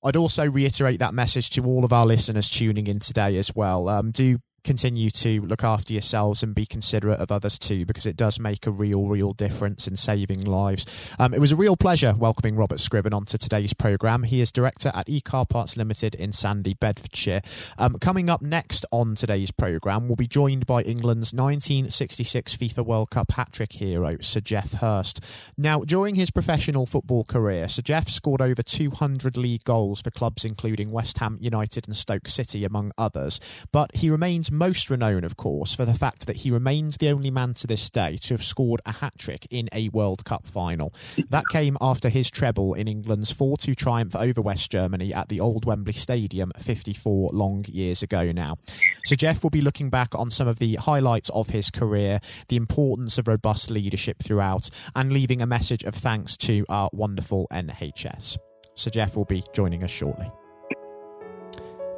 I'd 0.03 0.17
also 0.17 0.49
reiterate 0.49 0.99
that 0.99 1.13
message 1.13 1.49
to 1.51 1.65
all 1.65 1.85
of 1.85 1.93
our 1.93 2.05
listeners 2.05 2.49
tuning 2.49 2.87
in 2.87 2.99
today 2.99 3.37
as 3.37 3.55
well. 3.55 3.87
Um, 3.87 4.11
do 4.11 4.39
continue 4.63 5.09
to 5.09 5.41
look 5.41 5.63
after 5.63 5.93
yourselves 5.93 6.43
and 6.43 6.53
be 6.53 6.65
considerate 6.65 7.19
of 7.19 7.31
others 7.31 7.57
too, 7.57 7.85
because 7.85 8.05
it 8.05 8.17
does 8.17 8.39
make 8.39 8.67
a 8.67 8.71
real, 8.71 9.07
real 9.07 9.31
difference 9.31 9.87
in 9.87 9.95
saving 9.95 10.43
lives. 10.43 10.85
Um, 11.17 11.33
it 11.33 11.39
was 11.39 11.51
a 11.51 11.55
real 11.55 11.77
pleasure 11.77 12.13
welcoming 12.17 12.55
Robert 12.55 12.79
Scriven 12.79 13.13
onto 13.13 13.37
today's 13.37 13.73
programme. 13.73 14.23
He 14.23 14.41
is 14.41 14.51
director 14.51 14.91
at 14.93 15.09
E-Car 15.09 15.45
Parts 15.45 15.77
Limited 15.77 16.15
in 16.15 16.33
Sandy, 16.33 16.73
Bedfordshire. 16.73 17.41
Um, 17.77 17.97
coming 17.99 18.29
up 18.29 18.41
next 18.41 18.85
on 18.91 19.15
today's 19.15 19.51
programme, 19.51 20.07
we'll 20.07 20.15
be 20.15 20.27
joined 20.27 20.65
by 20.65 20.81
England's 20.81 21.33
1966 21.33 22.55
FIFA 22.55 22.85
World 22.85 23.09
Cup 23.09 23.31
hat 23.31 23.51
trick 23.51 23.73
hero, 23.73 24.17
Sir 24.21 24.39
Geoff 24.39 24.73
Hurst. 24.73 25.23
Now, 25.57 25.81
during 25.81 26.15
his 26.15 26.31
professional 26.31 26.85
football 26.85 27.23
career, 27.23 27.67
Sir 27.67 27.81
Geoff 27.81 28.09
scored 28.09 28.41
over 28.41 28.61
200 28.61 29.37
league 29.37 29.63
goals 29.63 30.01
for 30.01 30.11
clubs 30.11 30.45
including 30.45 30.91
West 30.91 31.19
Ham 31.19 31.37
United 31.39 31.87
and 31.87 31.95
Stoke 31.95 32.27
City, 32.27 32.65
among 32.65 32.91
others, 32.97 33.39
but 33.71 33.95
he 33.95 34.09
remains 34.09 34.48
most 34.51 34.89
renowned, 34.89 35.25
of 35.25 35.37
course, 35.37 35.73
for 35.73 35.85
the 35.85 35.93
fact 35.93 36.27
that 36.27 36.37
he 36.37 36.51
remains 36.51 36.97
the 36.97 37.09
only 37.09 37.31
man 37.31 37.53
to 37.55 37.67
this 37.67 37.89
day 37.89 38.17
to 38.17 38.33
have 38.33 38.43
scored 38.43 38.81
a 38.85 38.93
hat 38.93 39.13
trick 39.17 39.47
in 39.49 39.69
a 39.73 39.89
World 39.89 40.25
Cup 40.25 40.47
final. 40.47 40.93
That 41.29 41.45
came 41.51 41.77
after 41.81 42.09
his 42.09 42.29
treble 42.29 42.73
in 42.73 42.87
England's 42.87 43.31
4 43.31 43.57
2 43.57 43.75
triumph 43.75 44.15
over 44.15 44.41
West 44.41 44.71
Germany 44.71 45.13
at 45.13 45.29
the 45.29 45.39
old 45.39 45.65
Wembley 45.65 45.93
Stadium 45.93 46.51
54 46.57 47.31
long 47.33 47.65
years 47.67 48.03
ago 48.03 48.31
now. 48.31 48.57
So, 49.05 49.15
Geoff 49.15 49.43
will 49.43 49.49
be 49.49 49.61
looking 49.61 49.89
back 49.89 50.15
on 50.15 50.31
some 50.31 50.47
of 50.47 50.59
the 50.59 50.75
highlights 50.75 51.29
of 51.29 51.49
his 51.49 51.69
career, 51.69 52.19
the 52.47 52.55
importance 52.55 53.17
of 53.17 53.27
robust 53.27 53.69
leadership 53.69 54.21
throughout, 54.21 54.69
and 54.95 55.11
leaving 55.11 55.41
a 55.41 55.47
message 55.47 55.83
of 55.83 55.95
thanks 55.95 56.37
to 56.37 56.65
our 56.69 56.89
wonderful 56.93 57.47
NHS. 57.51 58.37
So, 58.75 58.89
Geoff 58.89 59.15
will 59.15 59.25
be 59.25 59.43
joining 59.53 59.83
us 59.83 59.91
shortly. 59.91 60.29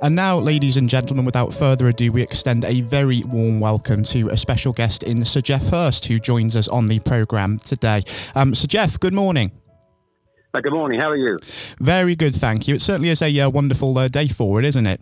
And 0.04 0.16
now, 0.16 0.40
ladies 0.40 0.78
and 0.78 0.90
gentlemen, 0.90 1.26
without 1.26 1.54
further 1.54 1.88
ado, 1.88 2.12
we 2.12 2.24
extend 2.24 2.66
a 2.66 2.82
very 2.82 3.22
warm 3.22 3.60
welcome 3.60 4.02
to 4.06 4.30
a 4.30 4.38
special 4.38 4.74
guest 4.74 5.04
in 5.04 5.24
Sir 5.24 5.42
Geoff 5.42 5.68
Hurst, 5.68 6.06
who 6.06 6.20
joins 6.20 6.56
us 6.56 6.68
on 6.68 6.88
the 6.88 7.00
programme 7.02 7.60
today. 7.60 8.02
Um, 8.34 8.56
Sir 8.56 8.66
Geoff, 8.66 9.00
good 9.00 9.14
morning. 9.14 9.52
Uh, 10.56 10.62
good 10.62 10.74
morning. 10.74 11.00
How 11.00 11.12
are 11.12 11.18
you? 11.18 11.38
Very 11.80 12.16
good, 12.16 12.34
thank 12.34 12.68
you. 12.68 12.74
It 12.74 12.82
certainly 12.82 13.10
is 13.10 13.22
a 13.22 13.40
uh, 13.42 13.52
wonderful 13.52 13.96
uh, 13.96 14.08
day 14.08 14.28
for 14.28 14.58
it, 14.58 14.66
isn't 14.66 14.88
it? 14.88 15.02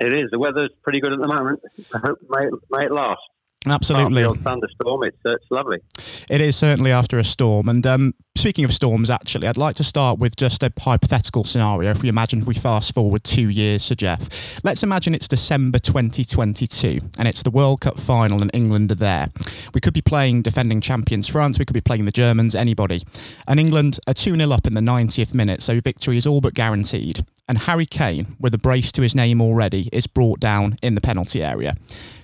It 0.00 0.14
is. 0.14 0.30
The 0.30 0.38
weather's 0.38 0.70
pretty 0.82 1.00
good 1.00 1.12
at 1.12 1.20
the 1.20 1.28
moment. 1.28 1.60
I 1.94 1.98
hope 1.98 2.18
may, 2.30 2.46
may 2.70 2.86
it 2.86 2.92
last. 2.92 3.20
Absolutely. 3.66 4.22
Thunderstorm, 4.22 5.02
it's, 5.04 5.16
uh, 5.26 5.34
it's 5.34 5.50
lovely. 5.50 5.78
It 6.30 6.40
is 6.40 6.56
certainly 6.56 6.92
after 6.92 7.18
a 7.18 7.24
storm. 7.24 7.68
And 7.68 7.84
um, 7.86 8.14
speaking 8.36 8.64
of 8.64 8.72
storms, 8.72 9.10
actually, 9.10 9.48
I'd 9.48 9.56
like 9.56 9.74
to 9.76 9.84
start 9.84 10.18
with 10.18 10.36
just 10.36 10.62
a 10.62 10.72
hypothetical 10.78 11.44
scenario. 11.44 11.90
If 11.90 12.02
we 12.02 12.08
imagine 12.08 12.40
if 12.40 12.46
we 12.46 12.54
fast 12.54 12.94
forward 12.94 13.24
two 13.24 13.48
years, 13.48 13.82
Sir 13.82 13.96
Geoff, 13.96 14.62
let's 14.62 14.82
imagine 14.82 15.14
it's 15.14 15.26
December 15.26 15.78
2022 15.80 17.00
and 17.18 17.26
it's 17.26 17.42
the 17.42 17.50
World 17.50 17.80
Cup 17.80 17.98
final 17.98 18.40
and 18.40 18.50
England 18.54 18.92
are 18.92 18.96
there. 18.96 19.28
We 19.74 19.80
could 19.80 19.94
be 19.94 20.02
playing 20.02 20.42
defending 20.42 20.80
champions 20.80 21.26
France, 21.26 21.58
we 21.58 21.64
could 21.64 21.74
be 21.74 21.80
playing 21.80 22.04
the 22.04 22.12
Germans, 22.12 22.54
anybody. 22.54 23.00
And 23.48 23.58
England 23.58 23.98
are 24.06 24.14
2 24.14 24.36
0 24.36 24.50
up 24.52 24.66
in 24.66 24.74
the 24.74 24.80
90th 24.80 25.34
minute, 25.34 25.60
so 25.60 25.80
victory 25.80 26.16
is 26.16 26.26
all 26.26 26.40
but 26.40 26.54
guaranteed. 26.54 27.24
And 27.48 27.58
Harry 27.58 27.86
Kane, 27.86 28.36
with 28.40 28.54
a 28.54 28.58
brace 28.58 28.90
to 28.92 29.02
his 29.02 29.14
name 29.14 29.40
already, 29.40 29.88
is 29.92 30.08
brought 30.08 30.40
down 30.40 30.76
in 30.82 30.96
the 30.96 31.00
penalty 31.00 31.44
area. 31.44 31.74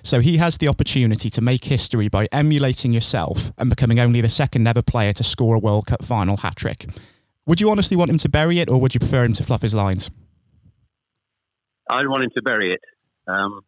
So 0.03 0.19
he 0.19 0.37
has 0.37 0.57
the 0.57 0.67
opportunity 0.67 1.29
to 1.29 1.41
make 1.41 1.63
history 1.65 2.09
by 2.09 2.27
emulating 2.31 2.91
yourself 2.91 3.51
and 3.57 3.69
becoming 3.69 3.99
only 3.99 4.19
the 4.19 4.27
second 4.27 4.67
ever 4.67 4.81
player 4.81 5.13
to 5.13 5.23
score 5.23 5.55
a 5.55 5.59
World 5.59 5.87
Cup 5.87 6.03
final 6.03 6.37
hat 6.37 6.57
trick. 6.57 6.87
Would 7.45 7.61
you 7.61 7.69
honestly 7.69 7.95
want 7.95 8.09
him 8.09 8.17
to 8.19 8.29
bury 8.29 8.59
it, 8.59 8.69
or 8.69 8.79
would 8.79 8.93
you 8.93 8.99
prefer 8.99 9.23
him 9.23 9.33
to 9.33 9.43
fluff 9.43 9.61
his 9.61 9.73
lines? 9.73 10.09
I'd 11.89 12.07
want 12.07 12.23
him 12.23 12.31
to 12.35 12.41
bury 12.41 12.73
it. 12.73 12.81
Um, 13.27 13.61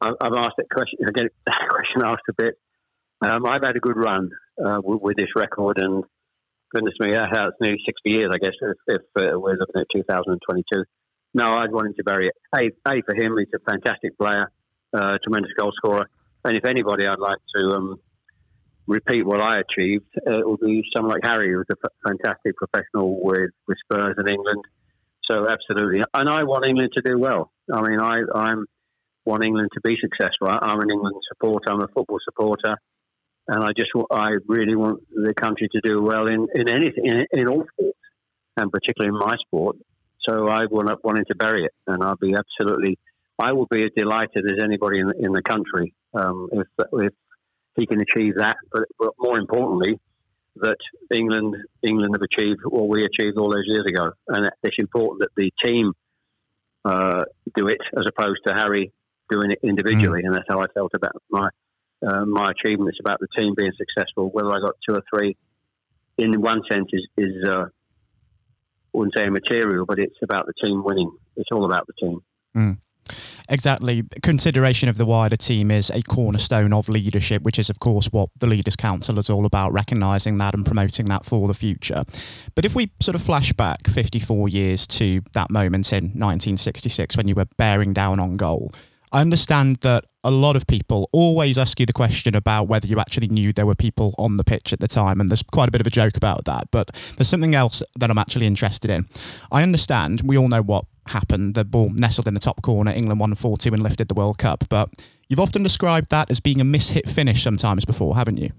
I've 0.00 0.34
asked 0.36 0.56
that 0.58 0.70
question. 0.72 0.98
I 1.06 1.10
get 1.12 1.32
that 1.46 1.68
question 1.68 2.02
asked 2.04 2.22
a 2.28 2.34
bit. 2.36 2.54
Um, 3.20 3.46
I've 3.46 3.62
had 3.62 3.76
a 3.76 3.80
good 3.80 3.96
run 3.96 4.30
uh, 4.64 4.80
with, 4.82 5.00
with, 5.00 5.16
this 5.16 5.28
record, 5.36 5.78
and 5.78 6.04
goodness 6.74 6.94
me, 7.00 7.12
that's 7.12 7.56
nearly 7.60 7.80
60 7.84 8.10
years, 8.10 8.30
I 8.32 8.38
guess, 8.38 8.54
if, 8.60 8.76
if 8.86 9.02
uh, 9.16 9.38
we're 9.38 9.56
looking 9.56 9.80
at 9.80 9.86
2022. 9.94 10.84
No, 11.34 11.54
I'd 11.54 11.72
want 11.72 11.88
him 11.88 11.94
to 11.96 12.04
bury 12.04 12.28
it. 12.28 12.34
A, 12.54 12.90
a 12.90 13.02
for 13.02 13.14
him, 13.14 13.36
he's 13.38 13.48
a 13.54 13.70
fantastic 13.70 14.18
player, 14.18 14.50
uh, 14.92 15.16
tremendous 15.22 15.52
goal 15.58 15.72
scorer. 15.76 16.08
And 16.44 16.56
if 16.56 16.64
anybody 16.64 17.06
I'd 17.06 17.18
like 17.18 17.38
to 17.56 17.68
um, 17.68 17.96
repeat 18.86 19.24
what 19.24 19.40
I 19.40 19.60
achieved, 19.60 20.06
uh, 20.26 20.38
it 20.38 20.48
would 20.48 20.60
be 20.60 20.82
someone 20.94 21.14
like 21.14 21.22
Harry, 21.24 21.50
who 21.50 21.58
was 21.58 21.66
a 21.70 21.76
f- 21.84 21.92
fantastic 22.06 22.54
professional 22.56 23.22
with, 23.22 23.50
with 23.66 23.78
Spurs 23.84 24.16
in 24.18 24.28
England. 24.28 24.62
So 25.30 25.48
absolutely, 25.48 26.02
and 26.14 26.28
I 26.28 26.42
want 26.42 26.66
England 26.66 26.90
to 26.96 27.02
do 27.02 27.16
well. 27.16 27.52
I 27.72 27.80
mean, 27.80 28.00
I 28.00 28.22
I'm 28.34 28.66
want 29.24 29.44
England 29.44 29.68
to 29.74 29.80
be 29.80 29.96
successful. 30.00 30.48
I, 30.48 30.72
am 30.72 30.80
an 30.80 30.90
England 30.90 31.14
supporter. 31.28 31.70
I'm 31.70 31.80
a 31.80 31.86
football 31.86 32.18
supporter, 32.24 32.76
and 33.48 33.64
I 33.64 33.68
just 33.76 33.90
I 34.10 34.36
really 34.46 34.76
want 34.76 35.02
the 35.10 35.34
country 35.34 35.68
to 35.72 35.80
do 35.80 36.02
well 36.02 36.26
in 36.26 36.46
in 36.54 36.68
anything 36.68 37.06
in, 37.06 37.24
in 37.32 37.48
all 37.48 37.64
sports, 37.72 37.98
and 38.56 38.70
particularly 38.70 39.14
in 39.14 39.18
my 39.18 39.36
sport. 39.46 39.76
So 40.28 40.48
I 40.48 40.66
want 40.66 40.90
wanting 41.04 41.24
to 41.30 41.36
bury 41.36 41.64
it, 41.64 41.72
and 41.86 42.02
I'll 42.02 42.16
be 42.16 42.34
absolutely. 42.34 42.98
I 43.38 43.52
will 43.52 43.66
be 43.66 43.82
as 43.82 43.90
delighted 43.96 44.44
as 44.44 44.62
anybody 44.62 45.00
in, 45.00 45.10
in 45.18 45.32
the 45.32 45.42
country 45.42 45.94
um, 46.14 46.48
if 46.52 46.66
if 46.92 47.12
he 47.76 47.86
can 47.86 48.00
achieve 48.00 48.36
that. 48.36 48.56
But, 48.70 48.84
but 48.98 49.14
more 49.18 49.38
importantly, 49.38 49.98
that 50.56 50.76
England 51.12 51.56
England 51.82 52.14
have 52.14 52.22
achieved 52.22 52.60
what 52.64 52.88
we 52.88 53.04
achieved 53.04 53.38
all 53.38 53.50
those 53.50 53.66
years 53.66 53.86
ago, 53.86 54.12
and 54.28 54.50
it's 54.62 54.76
important 54.78 55.22
that 55.22 55.30
the 55.36 55.50
team 55.64 55.92
uh, 56.84 57.22
do 57.56 57.66
it 57.66 57.80
as 57.96 58.04
opposed 58.06 58.40
to 58.46 58.54
Harry 58.54 58.92
doing 59.30 59.50
it 59.50 59.58
individually. 59.62 60.22
Mm. 60.22 60.26
And 60.26 60.34
that's 60.34 60.46
how 60.48 60.60
I 60.60 60.66
felt 60.74 60.92
about 60.94 61.16
my 61.30 61.48
uh, 62.06 62.24
my 62.24 62.50
achievement. 62.50 62.90
It's 62.90 63.00
about 63.00 63.20
the 63.20 63.28
team 63.36 63.54
being 63.56 63.72
successful. 63.76 64.30
Whether 64.30 64.50
I 64.50 64.60
got 64.60 64.74
two 64.88 64.94
or 64.94 65.02
three, 65.12 65.36
in 66.18 66.40
one 66.40 66.62
sense, 66.70 66.88
is 66.92 67.06
is 67.16 67.48
uh, 67.48 67.64
I 67.64 68.98
wouldn't 68.98 69.14
say 69.16 69.28
material, 69.28 69.86
but 69.86 69.98
it's 69.98 70.18
about 70.22 70.46
the 70.46 70.54
team 70.64 70.82
winning. 70.84 71.10
It's 71.36 71.50
all 71.52 71.64
about 71.64 71.86
the 71.86 71.94
team. 72.00 72.20
Mm. 72.56 72.78
Exactly. 73.48 74.04
Consideration 74.22 74.88
of 74.88 74.96
the 74.96 75.04
wider 75.04 75.36
team 75.36 75.70
is 75.70 75.90
a 75.90 76.02
cornerstone 76.02 76.72
of 76.72 76.88
leadership, 76.88 77.42
which 77.42 77.58
is, 77.58 77.68
of 77.68 77.80
course, 77.80 78.06
what 78.06 78.30
the 78.38 78.46
Leaders' 78.46 78.76
Council 78.76 79.18
is 79.18 79.28
all 79.28 79.44
about, 79.44 79.72
recognising 79.72 80.38
that 80.38 80.54
and 80.54 80.64
promoting 80.64 81.06
that 81.06 81.24
for 81.24 81.48
the 81.48 81.54
future. 81.54 82.02
But 82.54 82.64
if 82.64 82.74
we 82.74 82.90
sort 83.00 83.14
of 83.14 83.22
flash 83.22 83.52
back 83.52 83.86
54 83.88 84.48
years 84.48 84.86
to 84.88 85.22
that 85.32 85.50
moment 85.50 85.92
in 85.92 86.04
1966 86.04 87.16
when 87.16 87.28
you 87.28 87.34
were 87.34 87.46
bearing 87.56 87.92
down 87.92 88.20
on 88.20 88.36
goal, 88.36 88.72
I 89.12 89.20
understand 89.20 89.76
that 89.78 90.06
a 90.24 90.30
lot 90.30 90.56
of 90.56 90.66
people 90.66 91.10
always 91.12 91.58
ask 91.58 91.78
you 91.78 91.84
the 91.84 91.92
question 91.92 92.34
about 92.34 92.64
whether 92.66 92.86
you 92.86 92.98
actually 92.98 93.28
knew 93.28 93.52
there 93.52 93.66
were 93.66 93.74
people 93.74 94.14
on 94.16 94.38
the 94.38 94.44
pitch 94.44 94.72
at 94.72 94.80
the 94.80 94.88
time, 94.88 95.20
and 95.20 95.28
there's 95.28 95.42
quite 95.42 95.68
a 95.68 95.70
bit 95.70 95.82
of 95.82 95.86
a 95.86 95.90
joke 95.90 96.16
about 96.16 96.46
that. 96.46 96.68
But 96.70 96.90
there's 97.16 97.28
something 97.28 97.54
else 97.54 97.82
that 97.96 98.10
I'm 98.10 98.16
actually 98.16 98.46
interested 98.46 98.90
in. 98.90 99.06
I 99.50 99.62
understand 99.62 100.22
we 100.24 100.38
all 100.38 100.48
know 100.48 100.62
what 100.62 100.86
happened. 101.08 101.54
The 101.54 101.64
ball 101.64 101.90
nestled 101.90 102.26
in 102.26 102.32
the 102.32 102.40
top 102.40 102.62
corner. 102.62 102.90
England 102.90 103.20
won 103.20 103.34
4 103.34 103.58
2 103.58 103.74
and 103.74 103.82
lifted 103.82 104.08
the 104.08 104.14
World 104.14 104.38
Cup. 104.38 104.64
But 104.70 104.88
you've 105.28 105.40
often 105.40 105.62
described 105.62 106.08
that 106.10 106.30
as 106.30 106.40
being 106.40 106.60
a 106.60 106.64
mishit 106.64 107.06
finish 107.06 107.42
sometimes 107.42 107.84
before, 107.84 108.16
haven't 108.16 108.38
you? 108.38 108.50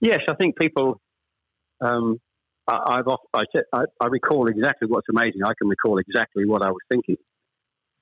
Yes, 0.00 0.20
I 0.30 0.34
think 0.34 0.56
people. 0.58 1.00
Um, 1.80 2.20
I, 2.66 2.96
have 2.96 3.08
I, 3.34 3.42
I, 3.74 3.84
I, 4.00 4.06
recall 4.06 4.46
exactly 4.46 4.88
what's 4.88 5.08
amazing. 5.10 5.42
I 5.44 5.52
can 5.58 5.68
recall 5.68 5.98
exactly 5.98 6.46
what 6.46 6.62
I 6.62 6.70
was 6.70 6.80
thinking 6.90 7.18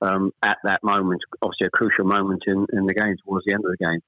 um, 0.03 0.31
at 0.43 0.57
that 0.63 0.83
moment. 0.83 1.21
Obviously, 1.41 1.67
a 1.67 1.77
crucial 1.77 2.05
moment 2.05 2.43
in, 2.47 2.65
in 2.73 2.85
the 2.85 2.93
game 2.93 3.15
towards 3.25 3.45
the 3.45 3.53
end 3.53 3.63
of 3.65 3.71
the 3.71 3.83
game. 3.83 4.01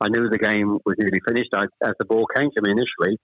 I 0.00 0.08
knew 0.08 0.28
the 0.28 0.38
game 0.38 0.78
was 0.84 0.96
nearly 0.98 1.20
finished. 1.26 1.50
I, 1.54 1.64
as 1.84 1.94
the 2.00 2.06
ball 2.06 2.26
came 2.34 2.50
to 2.50 2.62
me 2.62 2.72
initially, 2.72 3.18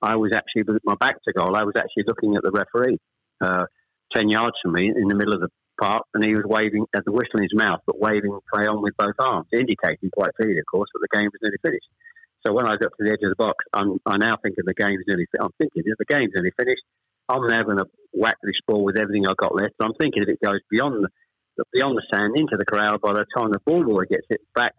I 0.00 0.16
was 0.16 0.32
actually 0.34 0.62
with 0.62 0.82
my 0.84 0.94
back 0.98 1.16
to 1.24 1.32
goal. 1.32 1.56
I 1.56 1.64
was 1.64 1.74
actually 1.76 2.04
looking 2.06 2.36
at 2.36 2.42
the 2.42 2.50
referee, 2.50 2.98
uh, 3.40 3.66
ten 4.14 4.28
yards 4.28 4.56
from 4.62 4.72
me, 4.72 4.88
in 4.88 5.08
the 5.08 5.14
middle 5.14 5.34
of 5.34 5.40
the 5.40 5.50
park, 5.80 6.04
and 6.14 6.24
he 6.24 6.34
was 6.34 6.44
waving 6.46 6.86
at 6.96 7.04
the 7.04 7.12
whistle 7.12 7.36
in 7.36 7.42
his 7.42 7.54
mouth, 7.54 7.80
but 7.86 8.00
waving 8.00 8.32
play 8.52 8.66
on 8.66 8.82
with 8.82 8.96
both 8.96 9.14
arms, 9.18 9.46
indicating 9.52 10.10
quite 10.12 10.34
clearly, 10.34 10.58
of 10.58 10.66
course, 10.70 10.88
that 10.94 11.02
the 11.02 11.16
game 11.16 11.28
was 11.28 11.40
nearly 11.42 11.58
finished. 11.64 11.90
So 12.46 12.52
when 12.52 12.66
I 12.66 12.74
got 12.76 12.90
to 12.90 13.02
the 13.04 13.12
edge 13.12 13.22
of 13.22 13.30
the 13.30 13.38
box, 13.38 13.64
I'm, 13.72 13.98
I 14.06 14.16
now 14.16 14.34
thinking 14.42 14.64
the 14.66 14.74
game's 14.74 15.04
nearly. 15.06 15.26
I'm 15.40 15.54
thinking 15.58 15.82
if 15.86 15.98
the 15.98 16.08
game's 16.08 16.32
nearly 16.34 16.50
finished, 16.58 16.82
I'm 17.28 17.46
now 17.46 17.62
going 17.62 17.78
to 17.78 17.86
whack 18.12 18.36
this 18.42 18.58
ball 18.66 18.82
with 18.82 18.98
everything 18.98 19.26
I've 19.26 19.36
got 19.36 19.54
left. 19.54 19.74
I'm 19.80 19.94
thinking 20.00 20.22
if 20.22 20.28
it 20.28 20.40
goes 20.42 20.58
beyond 20.70 21.06
beyond 21.72 21.96
the 21.96 22.02
sand 22.12 22.34
into 22.36 22.56
the 22.56 22.64
corral 22.64 22.98
by 22.98 23.12
the 23.12 23.24
time 23.36 23.50
the 23.50 23.60
ball 23.64 23.84
boy 23.84 24.04
gets 24.10 24.26
it 24.30 24.40
back 24.54 24.74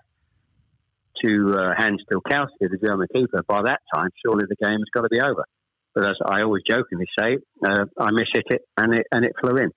to 1.24 1.54
uh, 1.56 1.74
Hans 1.78 2.04
Tilkowski, 2.12 2.70
the 2.70 2.80
German 2.84 3.08
keeper, 3.14 3.42
by 3.48 3.62
that 3.64 3.80
time, 3.94 4.10
surely 4.26 4.46
the 4.48 4.56
game 4.56 4.80
has 4.80 4.92
got 4.94 5.02
to 5.02 5.10
be 5.10 5.22
over. 5.22 5.46
But 5.94 6.10
as 6.10 6.18
I 6.26 6.42
always 6.42 6.64
jokingly 6.68 7.06
say, 7.18 7.38
uh, 7.66 7.86
I 8.00 8.10
mishit 8.10 8.50
it 8.50 8.62
and 8.78 8.96
it 8.96 9.06
and 9.12 9.24
it 9.24 9.34
flew 9.40 9.58
in. 9.58 9.70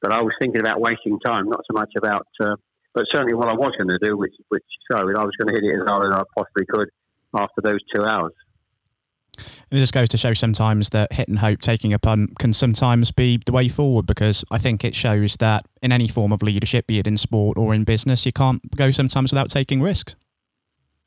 But 0.00 0.12
I 0.12 0.20
was 0.20 0.32
thinking 0.40 0.60
about 0.60 0.80
wasting 0.80 1.20
time, 1.20 1.48
not 1.48 1.60
so 1.70 1.74
much 1.78 1.90
about. 1.96 2.26
Uh, 2.42 2.56
but 2.94 3.06
certainly, 3.12 3.34
what 3.34 3.48
I 3.48 3.54
was 3.54 3.72
going 3.78 3.88
to 3.88 3.98
do, 4.02 4.16
which 4.16 4.34
which 4.48 4.64
showed, 4.90 5.16
I 5.16 5.24
was 5.24 5.32
going 5.38 5.54
to 5.54 5.54
hit 5.54 5.64
it 5.64 5.80
as 5.80 5.88
hard 5.88 6.06
as 6.06 6.18
I 6.18 6.22
possibly 6.36 6.66
could 6.68 6.88
after 7.38 7.62
those 7.62 7.80
two 7.94 8.04
hours. 8.04 8.34
It 9.38 9.76
just 9.76 9.94
goes 9.94 10.08
to 10.10 10.18
show 10.18 10.34
sometimes 10.34 10.90
that 10.90 11.12
hit 11.12 11.28
and 11.28 11.38
hope, 11.38 11.60
taking 11.60 11.92
a 11.92 11.98
punt, 11.98 12.38
can 12.38 12.52
sometimes 12.52 13.10
be 13.10 13.40
the 13.44 13.52
way 13.52 13.68
forward 13.68 14.06
because 14.06 14.44
I 14.50 14.58
think 14.58 14.84
it 14.84 14.94
shows 14.94 15.36
that 15.36 15.64
in 15.80 15.92
any 15.92 16.08
form 16.08 16.32
of 16.32 16.42
leadership, 16.42 16.86
be 16.86 16.98
it 16.98 17.06
in 17.06 17.16
sport 17.16 17.56
or 17.56 17.72
in 17.74 17.84
business, 17.84 18.26
you 18.26 18.32
can't 18.32 18.60
go 18.76 18.90
sometimes 18.90 19.32
without 19.32 19.48
taking 19.50 19.80
risks. 19.80 20.14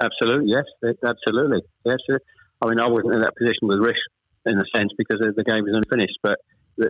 Absolutely, 0.02 0.52
yes, 0.52 0.66
eh, 0.84 0.94
absolutely, 1.08 1.62
yes. 1.86 1.98
Eh. 2.12 2.18
I 2.62 2.70
mean, 2.70 2.80
I 2.80 2.88
wasn't 2.88 3.16
in 3.16 3.22
that 3.22 3.36
position 3.38 3.68
with 3.68 3.80
risk 3.80 4.02
in 4.46 4.58
a 4.58 4.64
sense 4.76 4.92
because 4.98 5.20
the 5.20 5.44
game 5.44 5.64
was 5.64 5.76
unfinished, 5.76 6.18
but 6.22 6.38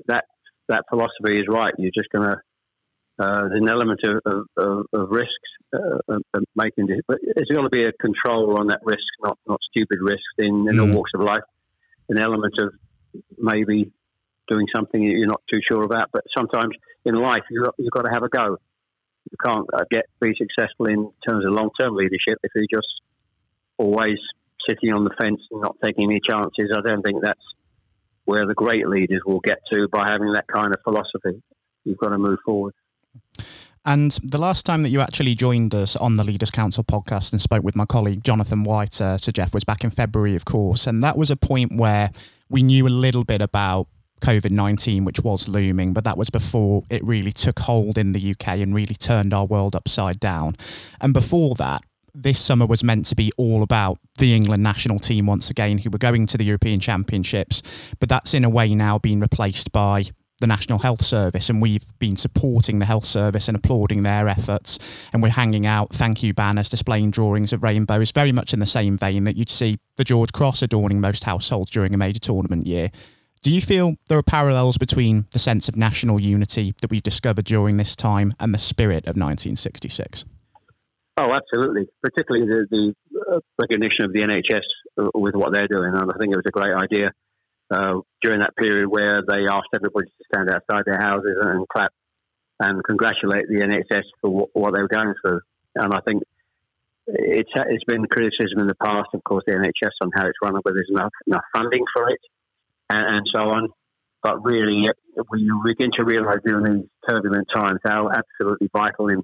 that 0.08 0.26
that 0.68 0.84
philosophy 0.90 1.34
is 1.34 1.46
right. 1.48 1.74
You're 1.78 1.92
just 1.96 2.10
going 2.12 2.28
to 2.28 2.38
there's 3.18 3.60
an 3.60 3.70
element 3.70 4.02
of, 4.04 4.20
of, 4.26 4.46
of, 4.58 4.86
of 4.94 5.10
risks 5.10 5.32
uh, 5.74 6.00
of 6.10 6.44
making 6.56 6.90
it, 6.90 7.04
but 7.08 7.18
there's 7.36 7.50
got 7.54 7.64
to 7.64 7.70
be 7.70 7.84
a 7.84 7.92
control 7.94 8.60
on 8.60 8.68
that 8.68 8.80
risk, 8.84 9.04
not 9.24 9.38
not 9.48 9.60
stupid 9.72 10.00
risks 10.02 10.22
in, 10.38 10.68
in 10.70 10.76
mm. 10.76 10.82
all 10.82 10.98
walks 10.98 11.12
of 11.16 11.22
life. 11.22 11.44
An 12.10 12.20
element 12.20 12.54
of 12.60 12.74
maybe 13.38 13.92
doing 14.48 14.68
something 14.76 15.02
you're 15.02 15.28
not 15.28 15.42
too 15.52 15.60
sure 15.68 15.84
about, 15.84 16.10
but 16.14 16.24
sometimes 16.38 16.76
in 17.06 17.16
life 17.16 17.42
you've 17.50 17.66
got, 17.66 17.76
you've 17.78 17.92
got 17.92 18.04
to 18.04 18.12
have 18.14 18.24
a 18.24 18.30
go. 18.30 18.58
You 19.32 19.38
can't 19.44 19.68
uh, 19.74 19.86
get 19.90 20.06
be 20.22 20.34
successful 20.38 20.86
in 20.88 21.10
terms 21.28 21.46
of 21.46 21.54
long 21.54 21.70
term 21.80 21.96
leadership 21.96 22.38
if 22.44 22.52
you're 22.54 22.68
just 22.72 22.88
always 23.78 24.18
sitting 24.70 24.94
on 24.94 25.04
the 25.04 25.12
fence 25.20 25.42
and 25.52 25.62
not 25.62 25.78
taking 25.84 26.10
any 26.10 26.22
chances. 26.28 26.72
I 26.76 26.82
don't 26.82 27.02
think 27.02 27.24
that's 27.24 27.40
where 28.26 28.46
the 28.46 28.54
great 28.54 28.88
leaders 28.88 29.22
will 29.26 29.40
get 29.40 29.60
to 29.72 29.88
by 29.92 30.08
having 30.10 30.34
that 30.34 30.46
kind 30.48 30.74
of 30.76 30.82
philosophy. 30.84 31.42
You've 31.84 31.98
got 31.98 32.10
to 32.10 32.18
move 32.18 32.40
forward. 32.46 32.74
And 33.86 34.18
the 34.24 34.40
last 34.40 34.66
time 34.66 34.82
that 34.82 34.90
you 34.90 35.00
actually 35.00 35.36
joined 35.36 35.76
us 35.76 35.96
on 35.96 36.16
the 36.16 36.24
Leaders 36.24 36.50
Council 36.50 36.84
podcast 36.84 37.32
and 37.32 37.42
spoke 37.42 37.64
with 37.64 37.76
my 37.76 37.86
colleague 37.86 38.24
Jonathan 38.24 38.64
White, 38.64 39.00
uh, 39.00 39.20
Sir 39.20 39.32
Geoff, 39.32 39.54
was 39.54 39.64
back 39.64 39.84
in 39.84 39.92
February, 39.92 40.36
of 40.36 40.44
course. 40.44 40.88
And 40.88 41.04
that 41.04 41.18
was 41.18 41.30
a 41.30 41.36
point 41.36 41.76
where 41.76 42.10
we 42.50 42.64
knew 42.64 42.88
a 42.88 42.90
little 42.90 43.24
bit 43.24 43.42
about 43.42 43.88
COVID 44.22 44.50
19, 44.50 45.06
which 45.06 45.20
was 45.20 45.48
looming, 45.48 45.94
but 45.94 46.04
that 46.04 46.18
was 46.18 46.32
before 46.32 46.84
it 46.90 47.04
really 47.04 47.32
took 47.32 47.60
hold 47.60 47.98
in 47.98 48.14
the 48.14 48.32
UK 48.32 48.60
and 48.60 48.74
really 48.74 48.96
turned 48.96 49.36
our 49.36 49.46
world 49.46 49.76
upside 49.76 50.20
down. 50.20 50.56
And 51.00 51.14
before 51.14 51.54
that, 51.56 51.82
this 52.16 52.40
summer 52.40 52.66
was 52.66 52.84
meant 52.84 53.06
to 53.08 53.16
be 53.16 53.32
all 53.38 53.62
about 53.62 54.00
the 54.18 54.34
England 54.34 54.64
national 54.64 55.00
team 55.00 55.26
once 55.26 55.50
again, 55.50 55.80
who 55.80 55.90
were 55.90 56.00
going 56.00 56.26
to 56.28 56.38
the 56.38 56.46
European 56.46 56.80
Championships. 56.80 57.62
But 58.00 58.10
that's 58.10 58.34
in 58.34 58.44
a 58.44 58.50
way 58.50 58.74
now 58.74 58.98
been 58.98 59.20
replaced 59.20 59.72
by 59.72 60.06
the 60.40 60.48
National 60.48 60.80
Health 60.80 61.04
Service, 61.04 61.50
and 61.50 61.62
we've 61.62 61.86
been 62.00 62.18
supporting 62.18 62.80
the 62.80 62.86
health 62.86 63.06
service 63.06 63.48
and 63.48 63.56
applauding 63.56 64.04
their 64.04 64.28
efforts. 64.28 64.80
And 65.14 65.24
we're 65.24 65.30
hanging 65.30 65.66
out 65.66 65.94
thank 65.94 66.24
you 66.24 66.34
banners 66.34 66.70
displaying 66.70 67.12
drawings 67.12 67.54
of 67.54 67.64
rainbows, 67.64 68.12
very 68.12 68.32
much 68.32 68.54
in 68.54 68.60
the 68.60 68.66
same 68.66 68.98
vein 68.98 69.24
that 69.24 69.38
you'd 69.38 69.50
see 69.50 69.78
the 69.96 70.04
George 70.04 70.34
Cross 70.34 70.62
adorning 70.62 71.00
most 71.00 71.24
households 71.24 71.72
during 71.72 71.94
a 71.94 71.98
major 71.98 72.20
tournament 72.20 72.68
year. 72.68 72.92
Do 73.42 73.52
you 73.52 73.62
feel 73.62 73.96
there 74.08 74.18
are 74.18 74.24
parallels 74.24 74.78
between 74.78 75.28
the 75.32 75.40
sense 75.40 75.70
of 75.70 75.78
national 75.78 76.20
unity 76.20 76.74
that 76.82 76.90
we've 76.90 77.04
discovered 77.04 77.46
during 77.46 77.78
this 77.78 77.96
time 77.96 78.34
and 78.40 78.54
the 78.54 78.58
spirit 78.58 79.06
of 79.06 79.16
1966? 79.16 80.26
Oh, 81.18 81.32
absolutely. 81.32 81.88
Particularly 82.02 82.48
the, 82.48 82.94
the 83.20 83.42
recognition 83.62 84.04
of 84.04 84.14
the 84.14 84.22
NHS 84.22 85.12
with 85.14 85.36
what 85.36 85.54
they're 85.54 85.68
doing. 85.68 85.94
And 85.94 86.12
I 86.12 86.18
think 86.20 86.34
it 86.34 86.38
was 86.38 86.46
a 86.48 86.52
great 86.52 86.74
idea 86.74 87.10
during 87.70 88.40
that 88.40 88.56
period 88.58 88.88
where 88.88 89.22
they 89.28 89.46
asked 89.50 89.74
everybody 89.74 90.08
to 90.08 90.24
stand 90.34 90.50
outside 90.50 90.84
their 90.86 91.00
houses 91.00 91.38
and 91.42 91.68
clap 91.68 91.92
and 92.60 92.84
congratulate 92.84 93.48
the 93.48 93.62
NHS 93.62 94.04
for 94.22 94.30
what, 94.30 94.50
what 94.54 94.76
they 94.76 94.82
were 94.82 94.88
going 94.88 95.14
through. 95.24 95.42
And 95.76 95.94
I 95.94 96.00
think 96.08 96.24
it's 97.08 97.52
it's 97.56 97.84
been 97.84 98.06
criticism 98.08 98.60
in 98.60 98.68
the 98.68 98.76
past, 98.76 99.10
of 99.14 99.24
course, 99.24 99.44
the 99.46 99.54
NHS 99.54 99.94
on 100.02 100.10
how 100.16 100.28
it's 100.28 100.38
run, 100.42 100.54
whether 100.54 100.76
there's 100.76 100.90
enough 100.90 101.14
enough 101.28 101.44
funding 101.56 101.84
for 101.96 102.10
it, 102.10 102.20
and, 102.90 103.18
and 103.18 103.26
so 103.34 103.50
on. 103.50 103.70
But 104.24 104.44
really, 104.44 104.86
we 105.32 105.52
begin 105.66 105.92
to 105.98 106.04
realise 106.04 106.40
during 106.46 106.66
these 106.66 106.90
turbulent 107.08 107.48
times 107.54 107.80
how 107.86 108.10
absolutely 108.10 108.70
vital 108.74 109.10
and 109.10 109.24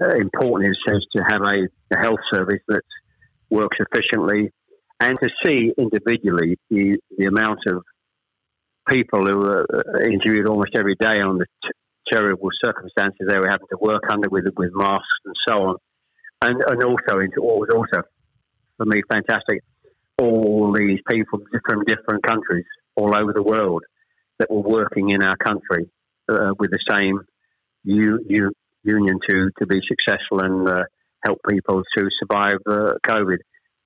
uh, 0.00 0.16
important 0.16 0.68
it 0.68 0.92
is 0.92 1.06
to 1.16 1.24
have 1.30 1.40
a, 1.40 1.68
a 1.94 1.98
health 1.98 2.20
service 2.34 2.60
that 2.68 2.82
works 3.48 3.78
efficiently 3.80 4.52
and 5.00 5.18
to 5.22 5.28
see 5.44 5.72
individually 5.78 6.56
the, 6.70 6.98
the 7.16 7.26
amount 7.26 7.60
of 7.66 7.82
people 8.88 9.24
who 9.26 9.38
were 9.38 9.66
uh, 9.72 10.04
interviewed 10.04 10.48
almost 10.48 10.70
every 10.74 10.96
day 10.98 11.20
on 11.20 11.38
the 11.38 11.46
t- 11.64 11.70
terrible 12.12 12.48
circumstances 12.64 13.28
they 13.28 13.38
were 13.38 13.48
having 13.48 13.66
to 13.70 13.78
work 13.80 14.02
under 14.10 14.28
with 14.30 14.46
with 14.56 14.70
masks 14.74 15.04
and 15.24 15.34
so 15.48 15.54
on, 15.62 15.76
and 16.42 16.62
and 16.66 16.82
also 16.82 17.20
into 17.20 17.40
what 17.40 17.58
was 17.58 17.68
also 17.74 18.02
for 18.76 18.86
me 18.86 19.02
fantastic, 19.10 19.60
all 20.18 20.72
these 20.72 21.00
people 21.10 21.40
from 21.66 21.84
different 21.84 22.22
countries 22.22 22.64
all 22.96 23.14
over 23.14 23.32
the 23.32 23.42
world 23.42 23.82
that 24.38 24.50
were 24.50 24.60
working 24.60 25.10
in 25.10 25.22
our 25.22 25.36
country 25.36 25.90
uh, 26.28 26.52
with 26.58 26.70
the 26.70 26.78
same 26.90 27.20
u- 27.84 28.24
u- 28.26 28.52
union 28.84 29.18
to 29.28 29.50
to 29.58 29.66
be 29.66 29.80
successful 29.86 30.40
and 30.40 30.68
uh, 30.68 30.84
help 31.24 31.38
people 31.48 31.82
to 31.96 32.08
survive 32.20 32.58
uh, 32.66 32.92
COVID 33.06 33.38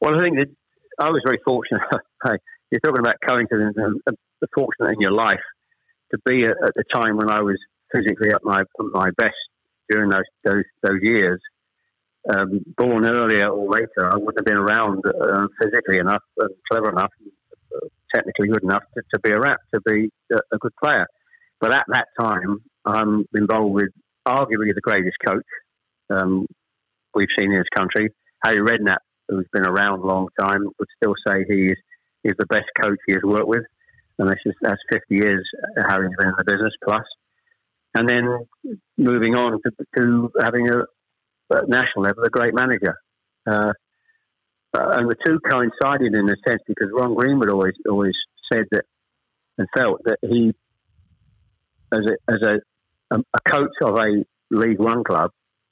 Well, 0.00 0.14
I 0.14 0.22
think 0.22 0.38
that 0.38 0.48
I 0.98 1.10
was 1.10 1.22
very 1.24 1.38
fortunate. 1.44 1.82
You're 2.70 2.80
talking 2.80 3.00
about 3.00 3.16
coincidence 3.26 3.76
and 3.76 4.00
the 4.40 4.48
fortunate 4.54 4.94
in 4.94 5.00
your 5.00 5.12
life 5.12 5.40
to 6.12 6.18
be 6.24 6.44
at, 6.44 6.52
at 6.64 6.74
the 6.74 6.84
time 6.92 7.16
when 7.16 7.30
I 7.30 7.40
was 7.40 7.58
physically 7.92 8.30
at 8.30 8.42
my 8.44 8.60
at 8.60 8.86
my 8.92 9.10
best 9.16 9.34
during 9.88 10.10
those 10.10 10.24
those, 10.44 10.64
those 10.82 11.00
years. 11.02 11.40
Um, 12.32 12.60
born 12.76 13.06
earlier 13.06 13.48
or 13.48 13.68
later, 13.70 14.12
I 14.12 14.16
wouldn't 14.16 14.38
have 14.38 14.44
been 14.44 14.58
around 14.58 15.02
uh, 15.06 15.46
physically 15.60 15.98
enough 15.98 16.22
and 16.38 16.50
clever 16.70 16.90
enough, 16.90 17.10
uh, 17.74 17.86
technically 18.14 18.48
good 18.48 18.62
enough 18.62 18.82
to, 18.94 19.02
to 19.14 19.20
be 19.20 19.30
a 19.30 19.40
rap, 19.40 19.56
to 19.72 19.80
be 19.80 20.10
a, 20.30 20.36
a, 20.52 20.58
good 20.58 20.72
player. 20.82 21.06
But 21.62 21.72
at 21.74 21.86
that 21.88 22.08
time, 22.20 22.58
I'm 22.84 23.24
involved 23.34 23.72
with 23.72 23.88
arguably 24.28 24.74
the 24.74 24.82
greatest 24.82 25.16
coach 25.26 25.46
um, 26.10 26.46
we've 27.14 27.28
seen 27.38 27.52
in 27.52 27.58
this 27.58 27.68
country, 27.74 28.10
Harry 28.44 28.58
Redknapp, 28.58 28.98
who's 29.30 29.46
been 29.52 29.66
around 29.66 30.00
a 30.00 30.06
long 30.06 30.28
time, 30.38 30.64
would 30.78 30.88
still 30.96 31.14
say 31.26 31.44
he 31.48 31.66
is, 31.66 31.76
the 32.24 32.46
best 32.46 32.66
coach 32.82 32.98
he 33.06 33.14
has 33.14 33.22
worked 33.22 33.48
with. 33.48 33.64
And 34.18 34.28
this 34.28 34.38
is, 34.44 34.54
that's 34.60 34.80
50 34.92 35.14
years 35.14 35.48
Harry's 35.88 36.12
been 36.18 36.28
in 36.28 36.34
the 36.36 36.44
business 36.44 36.74
plus. 36.84 37.04
And 37.94 38.08
then 38.08 38.46
moving 38.98 39.34
on 39.36 39.52
to, 39.52 39.70
to 39.96 40.30
having 40.42 40.68
a, 40.68 40.80
a, 41.54 41.66
national 41.66 42.04
level, 42.04 42.24
a 42.24 42.28
great 42.28 42.54
manager. 42.54 42.96
Uh, 43.50 43.72
uh, 44.76 44.90
and 44.98 45.10
the 45.10 45.16
two 45.26 45.40
coincided 45.40 46.14
in 46.14 46.28
a 46.28 46.36
sense 46.46 46.62
because 46.66 46.88
Ron 46.92 47.14
Greenwood 47.14 47.50
always 47.50 47.74
always 47.88 48.14
said 48.52 48.66
that 48.70 48.84
and 49.58 49.66
felt 49.76 50.00
that 50.04 50.18
he, 50.22 50.54
as 51.92 52.00
a 52.06 52.32
as 52.32 52.38
a, 52.42 53.16
a 53.16 53.50
coach 53.50 53.72
of 53.82 53.98
a 53.98 54.24
League 54.50 54.78
One 54.78 55.02
club 55.02 55.30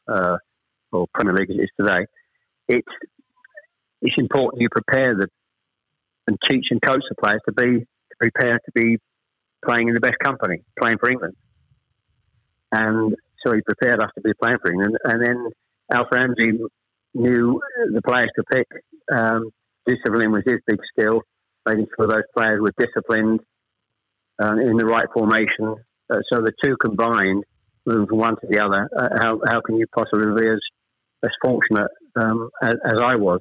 uh, 0.08 0.38
or 0.90 1.06
Premier 1.14 1.34
League 1.34 1.50
as 1.50 1.56
it 1.56 1.62
is 1.62 1.70
today, 1.78 2.06
it's 2.68 2.88
it's 4.02 4.14
important 4.18 4.62
you 4.62 4.68
prepare 4.70 5.14
the 5.14 5.28
and 6.26 6.36
teach 6.48 6.66
and 6.70 6.80
coach 6.82 7.02
the 7.08 7.16
players 7.16 7.40
to 7.46 7.52
be 7.52 7.80
to 7.80 8.16
prepare 8.20 8.58
to 8.58 8.72
be 8.74 8.98
playing 9.64 9.88
in 9.88 9.94
the 9.94 10.00
best 10.00 10.18
company, 10.22 10.62
playing 10.78 10.98
for 10.98 11.10
England. 11.10 11.34
And 12.70 13.14
so 13.44 13.54
he 13.54 13.60
prepared 13.62 14.02
us 14.02 14.10
to 14.14 14.20
be 14.20 14.32
playing 14.40 14.58
for 14.62 14.70
England. 14.70 14.96
And 15.04 15.24
then 15.24 15.50
Alf 15.90 16.08
Ramsey 16.12 16.58
knew 17.14 17.60
the 17.92 18.02
players 18.02 18.30
to 18.36 18.44
pick. 18.52 18.66
Um, 19.10 19.50
discipline 19.86 20.32
was 20.32 20.42
his 20.44 20.58
big 20.66 20.78
skill, 20.92 21.22
making 21.66 21.86
sure 21.96 22.06
those 22.06 22.28
players 22.36 22.60
were 22.60 22.72
disciplined 22.78 23.40
uh, 24.40 24.56
in 24.60 24.76
the 24.76 24.84
right 24.84 25.06
formation. 25.14 25.76
Uh, 26.10 26.18
so 26.30 26.40
the 26.40 26.52
two 26.62 26.76
combined, 26.76 27.44
moving 27.86 28.06
from 28.06 28.18
one 28.18 28.36
to 28.36 28.46
the 28.48 28.62
other, 28.62 28.88
uh, 28.98 29.08
how, 29.22 29.40
how 29.50 29.60
can 29.60 29.76
you 29.76 29.86
possibly 29.96 30.26
be 30.40 30.46
as, 30.46 30.60
as 31.24 31.30
fortunate 31.42 31.90
um, 32.16 32.50
as, 32.62 32.74
as 32.84 33.00
I 33.02 33.16
was? 33.16 33.40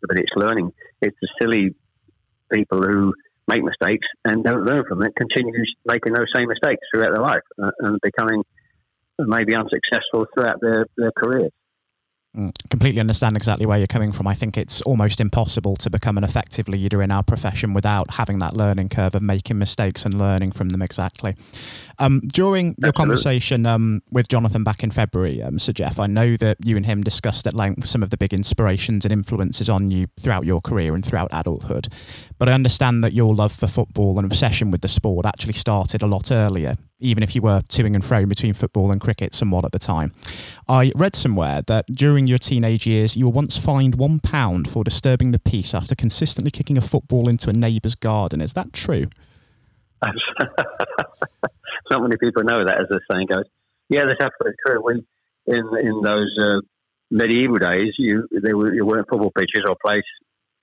but 0.00 0.18
it's 0.18 0.32
learning. 0.36 0.72
It's 1.00 1.16
the 1.20 1.28
silly 1.40 1.74
people 2.52 2.82
who 2.82 3.12
make 3.48 3.62
mistakes 3.62 4.06
and 4.24 4.42
don't 4.44 4.64
learn 4.64 4.84
from 4.88 5.02
it, 5.02 5.12
continues 5.16 5.74
making 5.86 6.12
those 6.12 6.26
same 6.34 6.48
mistakes 6.48 6.80
throughout 6.92 7.14
their 7.14 7.22
life 7.22 7.42
uh, 7.62 7.70
and 7.80 7.98
becoming 8.02 8.42
maybe 9.18 9.54
unsuccessful 9.54 10.26
throughout 10.34 10.60
their, 10.60 10.86
their 10.96 11.12
careers. 11.16 11.52
Mm, 12.36 12.52
completely 12.68 13.00
understand 13.00 13.34
exactly 13.34 13.64
where 13.64 13.78
you're 13.78 13.86
coming 13.86 14.12
from. 14.12 14.26
I 14.26 14.34
think 14.34 14.58
it's 14.58 14.82
almost 14.82 15.20
impossible 15.20 15.74
to 15.76 15.88
become 15.88 16.18
an 16.18 16.24
effective 16.24 16.68
leader 16.68 17.02
in 17.02 17.10
our 17.10 17.22
profession 17.22 17.72
without 17.72 18.10
having 18.10 18.40
that 18.40 18.54
learning 18.54 18.90
curve 18.90 19.14
of 19.14 19.22
making 19.22 19.56
mistakes 19.56 20.04
and 20.04 20.12
learning 20.18 20.52
from 20.52 20.68
them 20.68 20.82
exactly. 20.82 21.34
Um, 21.98 22.20
during 22.26 22.68
Absolutely. 22.68 22.86
your 22.86 22.92
conversation 22.92 23.64
um, 23.64 24.02
with 24.12 24.28
Jonathan 24.28 24.64
back 24.64 24.82
in 24.84 24.90
February, 24.90 25.42
um, 25.42 25.58
Sir 25.58 25.72
Geoff, 25.72 25.98
I 25.98 26.08
know 26.08 26.36
that 26.36 26.58
you 26.62 26.76
and 26.76 26.84
him 26.84 27.02
discussed 27.02 27.46
at 27.46 27.54
length 27.54 27.86
some 27.86 28.02
of 28.02 28.10
the 28.10 28.18
big 28.18 28.34
inspirations 28.34 29.06
and 29.06 29.12
influences 29.12 29.70
on 29.70 29.90
you 29.90 30.06
throughout 30.20 30.44
your 30.44 30.60
career 30.60 30.94
and 30.94 31.02
throughout 31.02 31.30
adulthood. 31.32 31.88
But 32.36 32.50
I 32.50 32.52
understand 32.52 33.02
that 33.02 33.14
your 33.14 33.34
love 33.34 33.52
for 33.52 33.66
football 33.66 34.18
and 34.18 34.26
obsession 34.30 34.70
with 34.70 34.82
the 34.82 34.88
sport 34.88 35.24
actually 35.24 35.54
started 35.54 36.02
a 36.02 36.06
lot 36.06 36.30
earlier. 36.30 36.76
Even 36.98 37.22
if 37.22 37.34
you 37.34 37.42
were 37.42 37.60
toing 37.62 37.94
and 37.94 38.02
froing 38.02 38.28
between 38.28 38.54
football 38.54 38.90
and 38.90 39.00
cricket 39.00 39.34
somewhat 39.34 39.64
at 39.64 39.72
the 39.72 39.78
time. 39.78 40.12
I 40.68 40.92
read 40.94 41.14
somewhere 41.14 41.62
that 41.62 41.86
during 41.86 42.26
your 42.26 42.38
teenage 42.38 42.86
years, 42.86 43.16
you 43.16 43.26
were 43.26 43.32
once 43.32 43.56
fined 43.56 43.96
one 43.96 44.20
pound 44.20 44.68
for 44.68 44.82
disturbing 44.82 45.32
the 45.32 45.38
peace 45.38 45.74
after 45.74 45.94
consistently 45.94 46.50
kicking 46.50 46.78
a 46.78 46.82
football 46.82 47.28
into 47.28 47.50
a 47.50 47.52
neighbour's 47.52 47.94
garden. 47.94 48.40
Is 48.40 48.54
that 48.54 48.72
true? 48.72 49.06
Not 51.90 52.02
many 52.02 52.16
people 52.16 52.44
know 52.44 52.64
that, 52.64 52.78
as 52.80 52.88
the 52.88 53.00
saying 53.12 53.28
goes. 53.32 53.44
Yeah, 53.88 54.02
that's 54.06 54.22
absolutely 54.22 54.56
true. 54.66 54.82
We, 54.82 55.04
in 55.46 55.64
in 55.86 56.02
those 56.02 56.36
uh, 56.42 56.60
medieval 57.10 57.56
days, 57.58 57.94
you 57.98 58.26
there 58.32 58.56
were, 58.56 58.72
weren't 58.84 59.08
football 59.08 59.30
pitches 59.30 59.64
or 59.68 59.76
place 59.84 60.02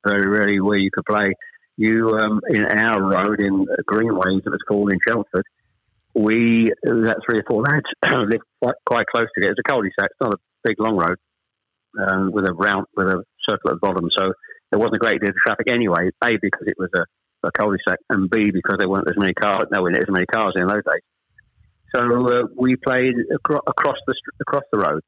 very 0.05 0.29
rarely 0.29 0.59
where 0.59 0.77
you 0.77 0.89
could 0.91 1.05
play. 1.05 1.33
You 1.77 2.09
um, 2.09 2.41
in 2.49 2.65
our 2.65 3.01
road 3.01 3.39
in 3.39 3.65
Greenways, 3.85 4.43
it 4.45 4.49
was 4.49 4.61
called 4.67 4.91
in 4.91 4.99
Chelmsford 5.07 5.45
we 6.15 6.69
that 6.83 7.17
three 7.25 7.39
or 7.39 7.43
four 7.49 7.63
lads 7.63 7.85
lived 8.29 8.43
quite, 8.61 8.75
quite 8.85 9.05
close 9.07 9.27
together. 9.35 9.53
It's 9.53 9.61
a 9.65 9.69
cul-de-sac. 9.69 10.09
It's 10.11 10.21
not 10.21 10.33
a 10.33 10.37
big 10.63 10.79
long 10.79 10.97
road 10.97 11.17
um, 11.99 12.31
with 12.31 12.47
a 12.47 12.53
round 12.53 12.85
with 12.95 13.07
a 13.07 13.23
circle 13.47 13.71
at 13.71 13.75
the 13.75 13.79
bottom. 13.79 14.09
So 14.15 14.33
there 14.71 14.79
wasn't 14.79 14.97
a 14.97 14.99
great 14.99 15.21
deal 15.21 15.29
of 15.29 15.35
traffic 15.35 15.69
anyway. 15.69 16.09
A 16.23 16.29
because 16.41 16.67
it 16.67 16.75
was 16.77 16.89
a, 16.95 17.05
a 17.47 17.51
cul-de-sac, 17.51 17.99
and 18.09 18.29
B 18.29 18.51
because 18.51 18.77
there 18.79 18.89
weren't 18.89 19.09
as 19.09 19.17
many 19.17 19.33
cars. 19.33 19.65
No, 19.71 19.83
there 19.83 20.01
as 20.01 20.09
many 20.09 20.25
cars 20.25 20.53
in 20.55 20.67
those 20.67 20.83
days. 20.83 21.03
So 21.95 22.01
uh, 22.01 22.43
we 22.57 22.75
played 22.75 23.13
acro- 23.33 23.61
across 23.67 23.97
the 24.07 24.15
across 24.41 24.63
the 24.71 24.79
road, 24.79 25.01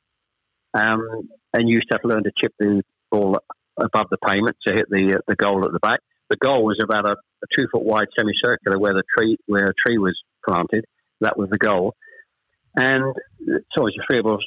um, 0.73 1.29
and 1.53 1.67
used 1.69 1.87
to 1.89 1.95
have 1.95 2.01
to 2.01 2.07
learn 2.07 2.23
to 2.23 2.31
chip 2.39 2.53
the 2.59 2.83
ball 3.11 3.37
above 3.77 4.07
the 4.11 4.17
pavement 4.17 4.55
to 4.67 4.73
hit 4.73 4.85
the 4.89 5.15
uh, 5.15 5.21
the 5.27 5.35
goal 5.35 5.65
at 5.65 5.71
the 5.71 5.79
back. 5.79 5.99
The 6.29 6.37
goal 6.37 6.63
was 6.63 6.79
about 6.83 7.07
a, 7.07 7.13
a 7.13 7.47
two 7.57 7.67
foot 7.71 7.83
wide 7.83 8.07
semicircular 8.17 8.77
where 8.79 8.93
the 8.93 9.03
tree 9.17 9.37
where 9.47 9.65
a 9.65 9.73
tree 9.85 9.97
was 9.97 10.15
planted, 10.47 10.85
that 11.21 11.38
was 11.38 11.49
the 11.49 11.58
goal. 11.58 11.95
And 12.78 13.13
so 13.47 13.84
obviously 13.84 14.04
three 14.10 14.19
of 14.19 14.28
us 14.28 14.41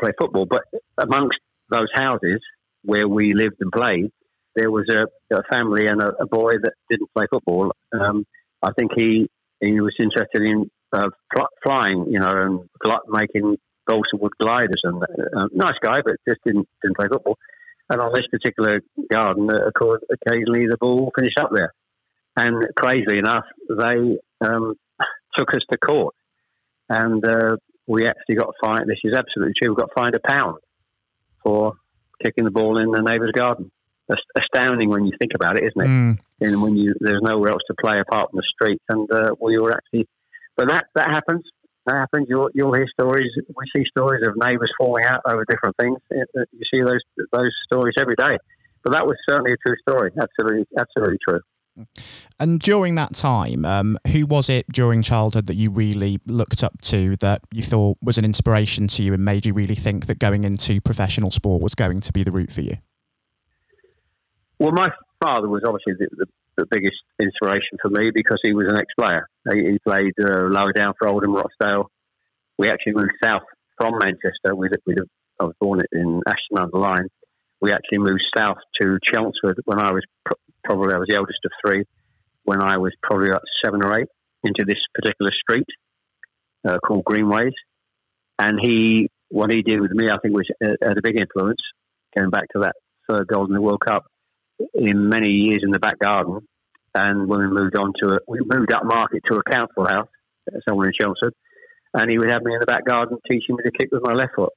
play 0.00 0.10
football, 0.18 0.46
but 0.46 0.62
amongst 0.98 1.38
those 1.70 1.88
houses 1.94 2.40
where 2.82 3.06
we 3.06 3.34
lived 3.34 3.56
and 3.60 3.70
played, 3.70 4.10
there 4.56 4.70
was 4.70 4.86
a, 4.90 5.36
a 5.36 5.42
family 5.52 5.86
and 5.86 6.00
a, 6.00 6.12
a, 6.20 6.26
boy 6.26 6.52
that 6.62 6.72
didn't 6.90 7.10
play 7.16 7.26
football. 7.30 7.72
Um, 7.92 8.24
I 8.62 8.70
think 8.76 8.92
he 8.96 9.28
he 9.60 9.80
was 9.80 9.94
interested 10.00 10.42
in 10.42 10.70
uh, 10.92 11.08
flying, 11.62 12.06
you 12.10 12.18
know, 12.18 12.30
and 12.30 13.02
making 13.08 13.58
balsa 13.86 14.16
wood 14.16 14.32
gliders. 14.40 14.80
And 14.82 15.02
uh, 15.02 15.48
nice 15.52 15.76
guy, 15.82 16.00
but 16.04 16.16
just 16.28 16.40
didn't 16.44 16.66
didn't 16.82 16.96
play 16.96 17.08
football. 17.12 17.36
And 17.90 18.00
on 18.00 18.12
this 18.14 18.26
particular 18.30 18.80
garden, 19.10 19.50
uh, 19.50 19.66
of 19.66 19.74
course, 19.74 20.00
occasionally 20.10 20.66
the 20.66 20.78
ball 20.80 21.12
finished 21.16 21.38
up 21.38 21.50
there. 21.54 21.72
And 22.36 22.64
crazily 22.76 23.18
enough, 23.18 23.44
they 23.68 24.18
um, 24.40 24.74
took 25.38 25.50
us 25.50 25.62
to 25.70 25.78
court, 25.78 26.14
and 26.88 27.24
uh, 27.26 27.56
we 27.86 28.06
actually 28.06 28.36
got 28.36 28.54
fined. 28.62 28.88
This 28.88 28.98
is 29.04 29.14
absolutely 29.14 29.54
true. 29.60 29.74
We 29.74 29.80
got 29.80 29.90
fined 29.96 30.14
a 30.14 30.20
pound 30.26 30.58
for 31.42 31.74
kicking 32.24 32.44
the 32.44 32.50
ball 32.50 32.80
in 32.80 32.90
the 32.90 33.02
neighbour's 33.02 33.32
garden. 33.32 33.70
That's 34.08 34.22
astounding 34.36 34.90
when 34.90 35.04
you 35.04 35.12
think 35.20 35.32
about 35.34 35.56
it, 35.56 35.64
isn't 35.64 35.82
it? 35.82 35.88
Mm. 35.88 36.18
And 36.40 36.62
when 36.62 36.76
you 36.76 36.94
there's 37.00 37.22
nowhere 37.22 37.50
else 37.50 37.62
to 37.68 37.74
play 37.80 37.98
apart 37.98 38.30
from 38.30 38.38
the 38.38 38.48
street, 38.54 38.80
and 38.88 39.10
uh, 39.12 39.30
we 39.40 39.58
were 39.58 39.72
actually, 39.72 40.08
but 40.56 40.68
that 40.68 40.84
that 40.94 41.10
happens. 41.10 41.44
That 41.86 41.94
happens. 41.94 42.26
You'll 42.28 42.50
you'll 42.52 42.74
hear 42.74 42.88
stories. 42.92 43.30
We 43.36 43.64
see 43.74 43.84
stories 43.96 44.26
of 44.26 44.34
neighbours 44.36 44.72
falling 44.78 45.04
out 45.04 45.20
over 45.26 45.44
different 45.48 45.76
things. 45.80 45.98
You 46.10 46.64
see 46.74 46.80
those 46.80 47.00
those 47.32 47.52
stories 47.66 47.94
every 48.00 48.16
day. 48.16 48.36
But 48.82 48.94
that 48.94 49.06
was 49.06 49.16
certainly 49.28 49.52
a 49.52 49.56
true 49.66 49.76
story. 49.86 50.10
Absolutely, 50.18 50.66
absolutely 50.78 51.18
true. 51.26 51.40
And 52.38 52.60
during 52.60 52.94
that 52.96 53.14
time, 53.14 53.64
um, 53.64 53.98
who 54.12 54.26
was 54.26 54.48
it 54.48 54.66
during 54.72 55.02
childhood 55.02 55.46
that 55.46 55.56
you 55.56 55.70
really 55.70 56.18
looked 56.26 56.62
up 56.62 56.80
to 56.82 57.16
that 57.16 57.40
you 57.52 57.62
thought 57.62 57.98
was 58.02 58.18
an 58.18 58.24
inspiration 58.24 58.88
to 58.88 59.02
you 59.02 59.14
and 59.14 59.24
made 59.24 59.46
you 59.46 59.52
really 59.52 59.74
think 59.74 60.06
that 60.06 60.18
going 60.18 60.44
into 60.44 60.80
professional 60.80 61.30
sport 61.30 61.62
was 61.62 61.74
going 61.74 62.00
to 62.00 62.12
be 62.12 62.22
the 62.22 62.30
route 62.30 62.52
for 62.52 62.62
you? 62.62 62.76
Well, 64.58 64.72
my 64.72 64.90
father 65.22 65.48
was 65.48 65.62
obviously 65.66 65.94
the, 65.98 66.08
the, 66.16 66.26
the 66.58 66.66
biggest 66.70 66.96
inspiration 67.20 67.78
for 67.80 67.88
me 67.90 68.10
because 68.14 68.38
he 68.42 68.52
was 68.52 68.66
an 68.68 68.78
ex-player. 68.78 69.28
He, 69.52 69.72
he 69.72 69.78
played 69.78 70.12
uh, 70.22 70.48
lower 70.48 70.72
down 70.72 70.94
for 70.98 71.08
Oldham 71.08 71.34
Rochdale. 71.34 71.90
We 72.58 72.68
actually 72.68 72.94
moved 72.94 73.12
south 73.22 73.42
from 73.80 73.94
Manchester. 73.98 74.54
we 74.54 74.68
we 74.86 74.94
I 75.38 75.44
was 75.44 75.54
born 75.58 75.80
in 75.92 76.20
Ashton 76.26 76.58
under 76.58 76.76
Lyne 76.76 77.08
we 77.60 77.72
actually 77.72 77.98
moved 77.98 78.22
south 78.36 78.56
to 78.80 78.98
Chelmsford 79.04 79.60
when 79.64 79.78
I 79.78 79.92
was 79.92 80.02
probably 80.64 80.94
I 80.94 80.98
was 80.98 81.08
the 81.08 81.16
eldest 81.16 81.38
of 81.44 81.52
three. 81.64 81.84
When 82.44 82.62
I 82.62 82.78
was 82.78 82.92
probably 83.02 83.28
about 83.28 83.42
seven 83.62 83.84
or 83.84 84.00
eight, 84.00 84.08
into 84.44 84.64
this 84.66 84.78
particular 84.94 85.30
street 85.32 85.66
uh, 86.66 86.78
called 86.78 87.04
Greenways, 87.04 87.52
and 88.38 88.58
he 88.60 89.10
what 89.28 89.52
he 89.52 89.62
did 89.62 89.80
with 89.80 89.92
me, 89.92 90.08
I 90.10 90.18
think, 90.18 90.34
was 90.34 90.48
uh, 90.64 90.72
had 90.82 90.98
a 90.98 91.02
big 91.02 91.20
influence. 91.20 91.60
Going 92.16 92.30
back 92.30 92.48
to 92.54 92.60
that 92.60 92.74
third 93.08 93.28
goal 93.28 93.46
in 93.46 93.52
the 93.52 93.60
World 93.60 93.82
Cup, 93.86 94.04
in 94.74 95.08
many 95.08 95.30
years 95.30 95.60
in 95.62 95.70
the 95.70 95.78
back 95.78 95.98
garden, 95.98 96.40
and 96.94 97.28
when 97.28 97.40
we 97.40 97.46
moved 97.46 97.76
on 97.76 97.92
to 98.02 98.14
it, 98.14 98.22
we 98.26 98.40
moved 98.40 98.72
up 98.72 98.84
market 98.84 99.22
to 99.30 99.38
a 99.38 99.50
council 99.50 99.86
house 99.86 100.08
somewhere 100.68 100.88
in 100.88 100.92
Chelmsford, 101.00 101.34
and 101.94 102.10
he 102.10 102.18
would 102.18 102.30
have 102.30 102.42
me 102.42 102.54
in 102.54 102.60
the 102.60 102.66
back 102.66 102.84
garden 102.84 103.18
teaching 103.30 103.56
me 103.56 103.62
to 103.64 103.70
kick 103.70 103.90
with 103.92 104.02
my 104.02 104.12
left 104.12 104.34
foot. 104.34 104.52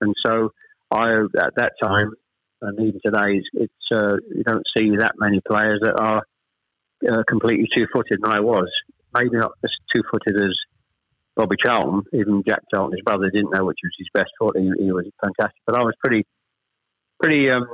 And 0.00 0.14
so 0.24 0.50
I, 0.90 1.06
at 1.06 1.54
that 1.56 1.72
time, 1.82 2.12
and 2.62 2.80
even 2.80 3.00
today, 3.04 3.42
it's 3.54 3.72
uh, 3.94 4.16
you 4.34 4.42
don't 4.44 4.64
see 4.76 4.96
that 4.98 5.12
many 5.18 5.40
players 5.46 5.80
that 5.82 6.00
are 6.00 6.22
uh, 7.10 7.22
completely 7.28 7.68
two-footed. 7.76 8.20
And 8.22 8.32
I 8.32 8.40
was 8.40 8.68
maybe 9.14 9.36
not 9.36 9.52
as 9.64 9.70
two-footed 9.94 10.36
as 10.36 10.54
Bobby 11.36 11.56
Charlton. 11.64 12.02
Even 12.12 12.42
Jack 12.46 12.60
Charlton, 12.72 12.96
his 12.96 13.04
brother, 13.04 13.30
didn't 13.30 13.54
know 13.54 13.64
which 13.64 13.78
was 13.82 13.92
his 13.98 14.08
best 14.12 14.30
foot. 14.38 14.56
He, 14.58 14.70
he 14.84 14.92
was 14.92 15.06
fantastic, 15.22 15.62
but 15.66 15.78
I 15.78 15.82
was 15.82 15.94
pretty, 16.04 16.26
pretty 17.22 17.50
um, 17.50 17.66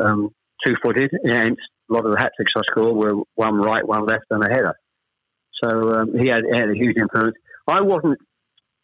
um, 0.00 0.28
two-footed. 0.64 1.10
And 1.24 1.56
a 1.90 1.92
lot 1.92 2.06
of 2.06 2.12
the 2.12 2.18
hat 2.18 2.32
tricks 2.36 2.52
I 2.56 2.62
scored 2.70 2.96
were 2.96 3.22
one 3.34 3.56
right, 3.56 3.86
one 3.86 4.06
left, 4.06 4.24
and 4.30 4.44
a 4.44 4.48
header. 4.48 4.74
So 5.62 5.92
um, 5.92 6.18
he, 6.18 6.28
had, 6.28 6.42
he 6.50 6.58
had 6.58 6.70
a 6.70 6.74
huge 6.74 6.96
influence. 6.98 7.36
I 7.66 7.80
wasn't. 7.80 8.18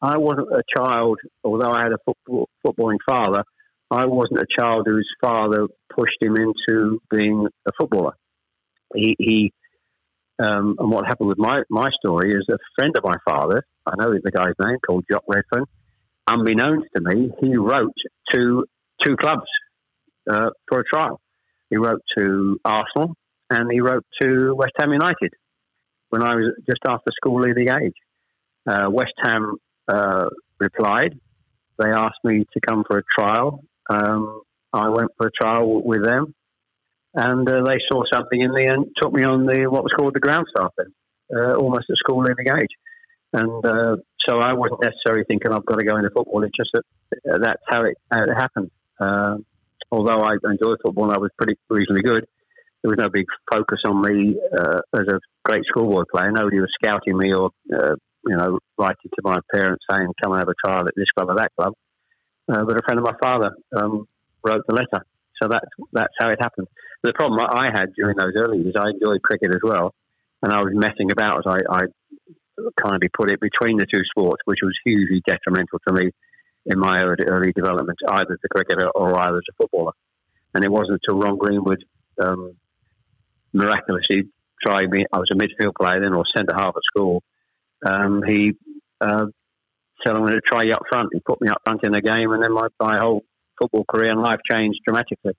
I 0.03 0.19
wasn't 0.19 0.53
a 0.53 0.63
child, 0.77 1.19
although 1.43 1.71
I 1.71 1.85
had 1.85 1.93
a 1.93 1.99
football, 2.05 2.51
footballing 2.65 2.99
father. 3.09 3.43
I 3.91 4.07
wasn't 4.07 4.41
a 4.41 4.47
child 4.59 4.87
whose 4.87 5.09
father 5.21 5.67
pushed 5.95 6.21
him 6.21 6.37
into 6.37 7.01
being 7.11 7.47
a 7.67 7.71
footballer. 7.79 8.15
He, 8.95 9.17
he 9.19 9.53
um, 10.39 10.77
and 10.79 10.91
what 10.91 11.07
happened 11.07 11.29
with 11.29 11.39
my, 11.39 11.61
my 11.71 11.89
story 11.99 12.33
is 12.33 12.47
a 12.51 12.59
friend 12.77 12.95
of 12.97 13.05
my 13.05 13.17
father, 13.27 13.65
I 13.87 13.95
know 13.97 14.13
the 14.13 14.31
guy's 14.31 14.55
name, 14.63 14.77
called 14.87 15.05
Jock 15.11 15.23
Redfern, 15.27 15.65
unbeknownst 16.29 16.89
to 16.95 17.03
me, 17.03 17.31
he 17.41 17.57
wrote 17.57 17.95
to 18.35 18.65
two 19.03 19.17
clubs 19.17 19.47
uh, 20.29 20.51
for 20.69 20.81
a 20.81 20.85
trial. 20.85 21.21
He 21.71 21.77
wrote 21.77 22.03
to 22.19 22.59
Arsenal 22.65 23.15
and 23.51 23.71
he 23.73 23.81
wrote 23.81 24.05
to 24.21 24.55
West 24.55 24.73
Ham 24.79 24.93
United 24.93 25.33
when 26.11 26.23
I 26.23 26.35
was 26.35 26.53
just 26.67 26.81
after 26.87 27.11
school 27.13 27.41
leaving 27.41 27.71
age. 27.71 27.95
Uh, 28.67 28.91
West 28.91 29.15
Ham 29.23 29.57
uh, 29.89 30.27
replied. 30.59 31.15
They 31.79 31.91
asked 31.91 32.25
me 32.25 32.45
to 32.53 32.61
come 32.67 32.85
for 32.87 32.99
a 32.99 33.03
trial 33.19 33.63
um, 33.89 34.43
I 34.73 34.89
went 34.89 35.11
for 35.17 35.29
a 35.29 35.31
trial 35.31 35.83
with 35.83 36.05
them, 36.05 36.35
and 37.15 37.49
uh, 37.49 37.63
they 37.65 37.79
saw 37.91 38.03
something 38.13 38.41
in 38.41 38.53
me 38.53 38.67
and 38.67 38.87
took 39.01 39.13
me 39.13 39.25
on 39.25 39.47
the 39.47 39.67
what 39.67 39.83
was 39.83 39.93
called 39.97 40.15
the 40.15 40.21
ground 40.21 40.47
staff 40.55 40.73
then, 40.77 40.93
uh, 41.35 41.55
almost 41.55 41.87
at 41.89 41.97
school 41.97 42.23
leaving 42.23 42.47
age. 42.49 42.71
And 43.33 43.65
uh, 43.65 43.97
so 44.29 44.39
I 44.39 44.55
wasn't 44.55 44.83
necessarily 44.83 45.25
thinking 45.27 45.53
I've 45.53 45.65
got 45.65 45.79
to 45.79 45.85
go 45.85 45.97
into 45.97 46.11
football. 46.11 46.45
It's 46.45 46.57
just 46.57 46.71
that 46.75 46.85
uh, 47.33 47.39
that's 47.39 47.63
how 47.69 47.83
it, 47.83 47.97
how 48.11 48.25
it 48.25 48.35
happened. 48.35 48.71
Uh, 49.01 49.37
although 49.91 50.21
I 50.21 50.35
enjoyed 50.45 50.79
football, 50.85 51.11
I 51.11 51.19
was 51.19 51.31
pretty 51.39 51.59
reasonably 51.69 52.03
good. 52.03 52.27
There 52.83 52.91
was 52.91 52.99
no 52.99 53.09
big 53.09 53.27
focus 53.53 53.81
on 53.87 54.01
me 54.03 54.37
uh, 54.57 54.81
as 54.95 55.07
a 55.09 55.21
great 55.45 55.65
schoolboy 55.69 56.05
player. 56.13 56.31
Nobody 56.31 56.61
was 56.61 56.71
scouting 56.83 57.17
me 57.19 57.33
or 57.33 57.51
you 57.71 58.37
know 58.37 58.59
writing 58.79 59.11
to 59.15 59.23
my 59.23 59.37
parents 59.53 59.85
saying, 59.91 60.09
"Come 60.23 60.33
and 60.33 60.41
have 60.41 60.49
a 60.49 60.55
trial 60.65 60.87
at 60.87 60.95
this 60.97 61.11
club 61.17 61.31
or 61.31 61.37
that 61.37 61.53
club." 61.59 61.73
Uh, 62.49 62.65
but 62.65 62.77
a 62.77 62.83
friend 62.85 62.99
of 62.99 63.05
my 63.05 63.17
father 63.21 63.57
um, 63.77 64.07
wrote 64.45 64.63
the 64.69 64.75
letter. 64.75 65.05
So 65.43 65.49
that's 65.49 65.67
that's 65.93 66.15
how 66.19 66.29
it 66.29 66.39
happened. 66.41 66.69
The 67.03 67.13
problem 67.13 67.41
I 67.41 67.67
had 67.67 67.93
during 67.95 68.17
those 68.17 68.33
early 68.37 68.59
years, 68.59 68.75
I 68.79 68.91
enjoyed 68.91 69.23
cricket 69.23 69.51
as 69.51 69.61
well, 69.63 69.95
and 70.43 70.53
I 70.53 70.59
was 70.59 70.73
messing 70.75 71.11
about, 71.13 71.39
as 71.39 71.45
I, 71.47 71.59
I 71.71 71.81
kindly 72.83 73.09
put 73.15 73.31
it, 73.31 73.41
between 73.41 73.77
the 73.77 73.87
two 73.87 74.01
sports, 74.11 74.41
which 74.45 74.61
was 74.63 74.75
hugely 74.85 75.23
detrimental 75.27 75.79
to 75.87 75.93
me 75.93 76.11
in 76.65 76.79
my 76.79 76.99
early, 77.03 77.25
early 77.29 77.53
development, 77.53 77.99
either 78.09 78.33
as 78.33 78.39
a 78.45 78.49
cricketer 78.49 78.89
or 78.95 79.17
either 79.21 79.37
as 79.37 79.45
a 79.51 79.55
footballer. 79.57 79.93
And 80.55 80.65
it 80.65 80.71
wasn't 80.71 81.01
until 81.03 81.21
Ron 81.21 81.37
Greenwood 81.37 81.85
um, 82.21 82.57
miraculously 83.53 84.29
tried 84.67 84.91
me. 84.91 85.05
I 85.13 85.19
was 85.19 85.31
a 85.31 85.37
midfield 85.37 85.75
player 85.79 86.01
then, 86.01 86.15
or 86.15 86.25
centre 86.35 86.57
half 86.57 86.75
at 86.77 86.83
school. 86.85 87.23
Um, 87.87 88.23
he 88.27 88.55
uh, 89.01 89.27
I'm 90.05 90.17
going 90.17 90.33
to 90.33 90.41
try 90.51 90.63
you 90.63 90.73
up 90.73 90.83
front. 90.91 91.09
He 91.13 91.21
put 91.21 91.41
me 91.41 91.49
up 91.49 91.63
front 91.65 91.81
in 91.85 91.93
the 91.93 92.01
game, 92.01 92.33
and 92.33 92.43
then 92.43 92.53
my, 92.53 92.69
my 92.81 92.99
whole 92.99 93.25
football 93.61 93.85
career 93.85 94.11
and 94.11 94.21
life 94.21 94.41
changed 94.51 94.81
dramatically. 94.87 95.33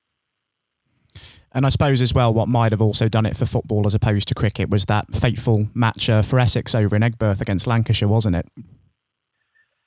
And 1.54 1.66
I 1.66 1.70
suppose 1.70 2.02
as 2.02 2.14
well, 2.14 2.34
what 2.34 2.48
might 2.48 2.72
have 2.72 2.82
also 2.82 3.08
done 3.08 3.26
it 3.26 3.36
for 3.36 3.46
football 3.46 3.88
as 3.88 3.96
opposed 3.96 4.28
to 4.28 4.36
cricket 4.36 4.70
was 4.70 4.86
that 4.86 5.10
fateful 5.16 5.68
match 5.74 6.10
uh, 6.10 6.22
for 6.22 6.40
Essex 6.40 6.76
over 6.76 6.96
in 6.96 7.02
Aigburth 7.02 7.42
against 7.42 7.66
Lancashire, 7.66 8.08
wasn't 8.08 8.36
it? 8.36 8.48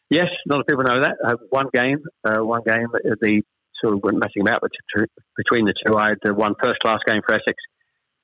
Yes, 0.09 0.27
a 0.27 0.53
lot 0.53 0.61
of 0.61 0.67
people 0.67 0.83
know 0.83 1.01
that. 1.03 1.17
Uh, 1.25 1.37
one 1.51 1.67
game, 1.73 1.99
uh, 2.25 2.45
one 2.45 2.63
game, 2.67 2.89
the 3.21 3.43
sort 3.81 3.95
of 3.95 4.03
went 4.03 4.19
messing 4.19 4.43
about 4.43 4.61
between 5.37 5.65
the 5.67 5.75
two. 5.87 5.97
I 5.97 6.09
had 6.09 6.19
uh, 6.29 6.35
one 6.35 6.55
first 6.61 6.81
class 6.81 6.99
game 7.07 7.21
for 7.25 7.35
Essex, 7.35 7.57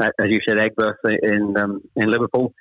uh, 0.00 0.10
as 0.20 0.30
you 0.30 0.40
said, 0.46 0.58
Aigburth 0.58 0.96
in 1.22 1.56
um, 1.56 1.82
in 1.94 2.08
Liverpool, 2.08 2.52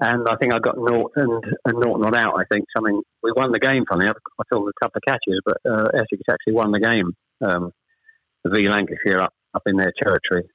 and 0.00 0.26
I 0.28 0.36
think 0.36 0.54
I 0.54 0.58
got 0.58 0.78
naught 0.78 1.12
and, 1.16 1.44
and 1.64 1.78
naught 1.78 2.00
not 2.00 2.16
out. 2.16 2.34
I 2.38 2.44
think 2.50 2.64
something 2.74 3.02
we 3.22 3.32
won 3.36 3.52
the 3.52 3.58
game. 3.58 3.84
Funny, 3.90 4.06
I, 4.06 4.12
I 4.12 4.44
thought 4.50 4.68
a 4.68 4.84
couple 4.84 4.98
of 4.98 5.02
catches, 5.06 5.40
but 5.44 5.58
uh, 5.68 5.88
Essex 5.94 6.22
actually 6.30 6.54
won 6.54 6.72
the 6.72 6.80
game. 6.80 7.12
Um, 7.42 7.72
v 8.46 8.68
Lancashire 8.68 9.22
up 9.22 9.34
up 9.54 9.62
in 9.66 9.76
their 9.76 9.92
territory, 10.02 10.48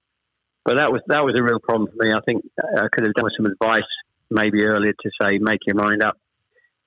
but 0.63 0.77
that 0.77 0.91
was 0.91 1.01
that 1.07 1.23
was 1.23 1.35
a 1.37 1.43
real 1.43 1.59
problem 1.59 1.89
for 1.89 2.03
me. 2.03 2.13
I 2.13 2.19
think 2.25 2.43
I 2.59 2.87
could 2.91 3.05
have 3.05 3.13
done 3.13 3.25
with 3.25 3.33
some 3.37 3.45
advice 3.45 3.83
maybe 4.31 4.63
earlier 4.63 4.93
to 4.93 5.09
say 5.21 5.37
make 5.37 5.59
your 5.67 5.75
mind 5.75 6.01
up. 6.03 6.17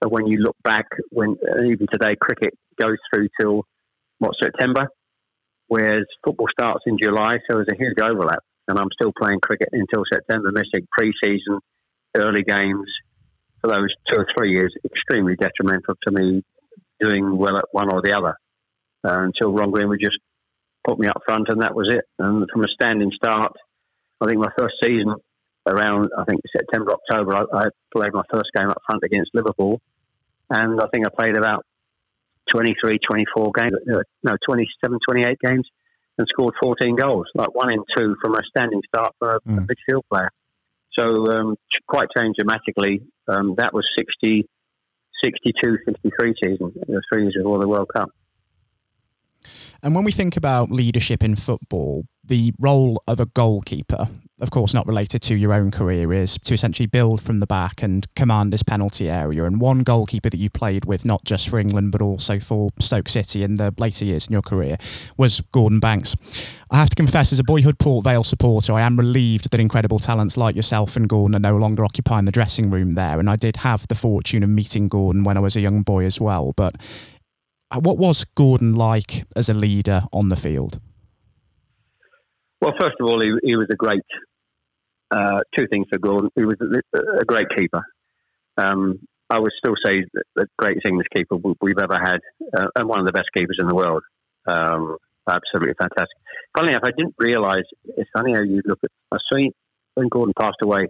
But 0.01 0.13
when 0.13 0.27
you 0.27 0.39
look 0.39 0.57
back, 0.65 0.87
when 1.11 1.37
uh, 1.43 1.65
even 1.65 1.87
today 1.93 2.17
cricket 2.21 2.55
goes 2.81 2.97
through 3.13 3.29
till 3.41 3.65
what 4.19 4.33
September, 4.41 4.89
whereas 5.69 6.05
football 6.25 6.49
starts 6.51 6.85
in 6.87 6.99
July, 7.01 7.39
so 7.47 7.59
there's 7.59 7.69
a 7.73 7.77
huge 7.77 7.99
overlap. 8.01 8.43
And 8.69 8.79
I'm 8.79 8.89
still 8.93 9.13
playing 9.19 9.41
cricket 9.41 9.71
until 9.73 10.05
September, 10.13 10.51
missing 10.53 10.87
pre-season, 10.93 11.61
early 12.17 12.43
games 12.43 12.87
for 13.61 13.69
those 13.69 13.89
two 14.11 14.21
or 14.21 14.27
three 14.37 14.53
years. 14.53 14.75
Extremely 14.85 15.37
detrimental 15.37 15.95
to 16.07 16.13
me 16.13 16.43
doing 17.01 17.37
well 17.37 17.57
at 17.57 17.67
one 17.73 17.93
or 17.93 18.03
the 18.03 18.17
other 18.17 18.37
uh, 19.05 19.23
until 19.23 19.53
Ron 19.53 19.71
Greenwood 19.71 20.01
just 20.03 20.19
put 20.87 20.99
me 20.99 21.07
up 21.07 21.23
front, 21.27 21.49
and 21.49 21.63
that 21.63 21.75
was 21.75 21.89
it. 21.91 22.05
And 22.19 22.47
from 22.53 22.63
a 22.63 22.69
standing 22.69 23.11
start, 23.15 23.53
I 24.21 24.27
think 24.27 24.39
my 24.39 24.53
first 24.57 24.75
season 24.83 25.15
around 25.67 26.09
I 26.17 26.25
think 26.25 26.41
September 26.57 26.93
October, 26.93 27.37
I, 27.37 27.59
I 27.59 27.65
played 27.95 28.13
my 28.13 28.23
first 28.33 28.51
game 28.57 28.69
up 28.69 28.81
front 28.87 29.03
against 29.05 29.31
Liverpool, 29.35 29.81
and 30.51 30.81
I 30.81 30.87
think 30.93 31.07
I 31.07 31.11
played 31.11 31.37
about 31.37 31.65
23, 32.51 32.99
24 33.07 33.53
games, 33.55 33.73
uh, 33.93 34.01
no, 34.23 34.37
27, 34.49 34.99
28 35.07 35.39
games, 35.41 35.69
and 36.17 36.27
scored 36.29 36.55
14 36.63 36.97
goals, 36.97 37.27
like 37.35 37.55
one 37.55 37.71
in 37.71 37.83
two 37.97 38.17
from 38.23 38.35
a 38.35 38.41
standing 38.49 38.81
start 38.89 39.15
for 39.19 39.37
a, 39.37 39.41
mm. 39.41 39.59
a 39.59 39.61
midfield 39.61 40.03
player. 40.11 40.31
So 40.99 41.05
um, 41.33 41.57
quite 41.87 42.09
changed 42.17 42.39
dramatically. 42.39 43.03
Um, 43.29 43.55
that 43.59 43.73
was 43.73 43.87
60, 43.97 44.49
62, 45.25 45.79
63 45.87 46.35
season, 46.43 46.73
the 46.87 47.03
three 47.13 47.23
years 47.23 47.35
before 47.37 47.61
the 47.61 47.69
World 47.69 47.89
Cup. 47.95 48.11
And 49.83 49.95
when 49.95 50.05
we 50.05 50.11
think 50.11 50.37
about 50.37 50.71
leadership 50.71 51.23
in 51.23 51.37
football, 51.37 52.07
the 52.29 52.53
role 52.59 53.03
of 53.09 53.21
a 53.21 53.27
goalkeeper, 53.27 54.09
of 54.41 54.51
course, 54.51 54.73
not 54.73 54.87
related 54.87 55.23
to 55.23 55.35
your 55.35 55.53
own 55.53 55.71
career, 55.71 56.13
is 56.13 56.39
to 56.45 56.55
essentially 56.55 56.87
build 56.87 57.23
from 57.23 57.41
the 57.41 57.47
back 57.47 57.83
and 57.83 58.07
command 58.15 58.53
this 58.53 58.63
penalty 58.63 59.11
area. 59.11 59.45
And 59.45 59.61
one 59.61 59.83
goalkeeper 59.83 60.31
that 60.31 60.37
you 60.37 60.51
played 60.51 60.85
with, 60.85 61.05
not 61.05 61.25
just 61.25 61.49
for 61.49 61.59
England, 61.59 61.91
but 61.91 62.03
also 62.03 62.39
for 62.39 62.71
Stoke 62.79 63.09
City 63.09 63.43
in 63.43 63.57
the 63.57 63.75
later 63.79 64.05
years 64.05 64.27
in 64.27 64.33
your 64.33 64.43
career, 64.43 64.77
was 65.17 65.41
Gordon 65.53 65.81
Banks. 65.81 66.15
I 66.71 66.77
have 66.77 66.91
to 66.91 66.97
confess, 66.97 67.33
as 67.33 67.41
a 67.41 67.45
boyhood 67.45 67.79
Port 67.79 68.05
Vale 68.05 68.23
supporter, 68.23 68.75
I 68.75 68.83
am 68.83 68.99
relieved 68.99 69.51
that 69.51 69.61
incredible 69.61 69.99
talents 69.99 70.37
like 70.37 70.55
yourself 70.55 70.97
and 70.97 71.09
Gordon 71.09 71.35
are 71.35 71.53
no 71.53 71.57
longer 71.57 71.85
occupying 71.85 72.27
the 72.27 72.33
dressing 72.33 72.71
room 72.71 72.93
there. 72.93 73.19
And 73.19 73.29
I 73.29 73.37
did 73.37 73.57
have 73.57 73.89
the 73.89 73.95
fortune 73.95 74.43
of 74.43 74.51
meeting 74.51 74.89
Gordon 74.89 75.25
when 75.25 75.37
I 75.37 75.41
was 75.41 75.57
a 75.57 75.61
young 75.61 75.83
boy 75.83 76.05
as 76.05 76.21
well. 76.21 76.53
But 76.57 76.77
uh, 77.71 77.81
what 77.81 77.99
was 77.99 78.25
Gordon 78.25 78.75
like 78.75 79.25
as 79.35 79.49
a 79.49 79.55
leader 79.55 80.03
on 80.13 80.29
the 80.29 80.37
field? 80.37 80.79
Well, 82.61 82.75
first 82.81 82.97
of 83.01 83.07
all, 83.07 83.21
he, 83.21 83.33
he 83.43 83.57
was 83.57 83.69
a 83.71 83.77
great. 83.77 84.03
Uh, 85.11 85.41
two 85.57 85.67
things 85.73 85.87
for 85.91 85.99
Gordon. 85.99 86.29
He 86.35 86.45
was 86.45 86.57
a, 86.61 86.99
a 87.21 87.25
great 87.25 87.47
keeper. 87.57 87.83
Um, 88.59 88.99
I 89.31 89.39
would 89.39 89.53
still 89.57 89.75
say 89.85 90.05
the, 90.35 90.47
greatest 90.59 90.87
English 90.87 91.07
keeper 91.15 91.37
we've 91.61 91.79
ever 91.79 91.97
had, 91.99 92.19
uh, 92.57 92.67
and 92.77 92.89
one 92.89 93.01
of 93.01 93.07
the 93.07 93.13
best 93.13 93.29
keepers 93.35 93.57
in 93.59 93.69
the 93.69 93.75
world. 93.75 94.03
Um, 94.47 94.97
absolutely 95.29 95.75
fantastic. 95.79 96.17
Funny 96.57 96.71
enough, 96.71 96.83
I 96.85 96.91
didn't 96.97 97.15
realise. 97.19 97.65
It's 97.97 98.11
funny 98.17 98.35
how 98.35 98.43
you 98.43 98.63
look 98.65 98.81
at. 98.83 98.91
I 99.13 99.19
see 99.33 99.53
when 99.95 100.09
Gordon 100.09 100.35
passed 100.39 100.57
away, 100.63 100.89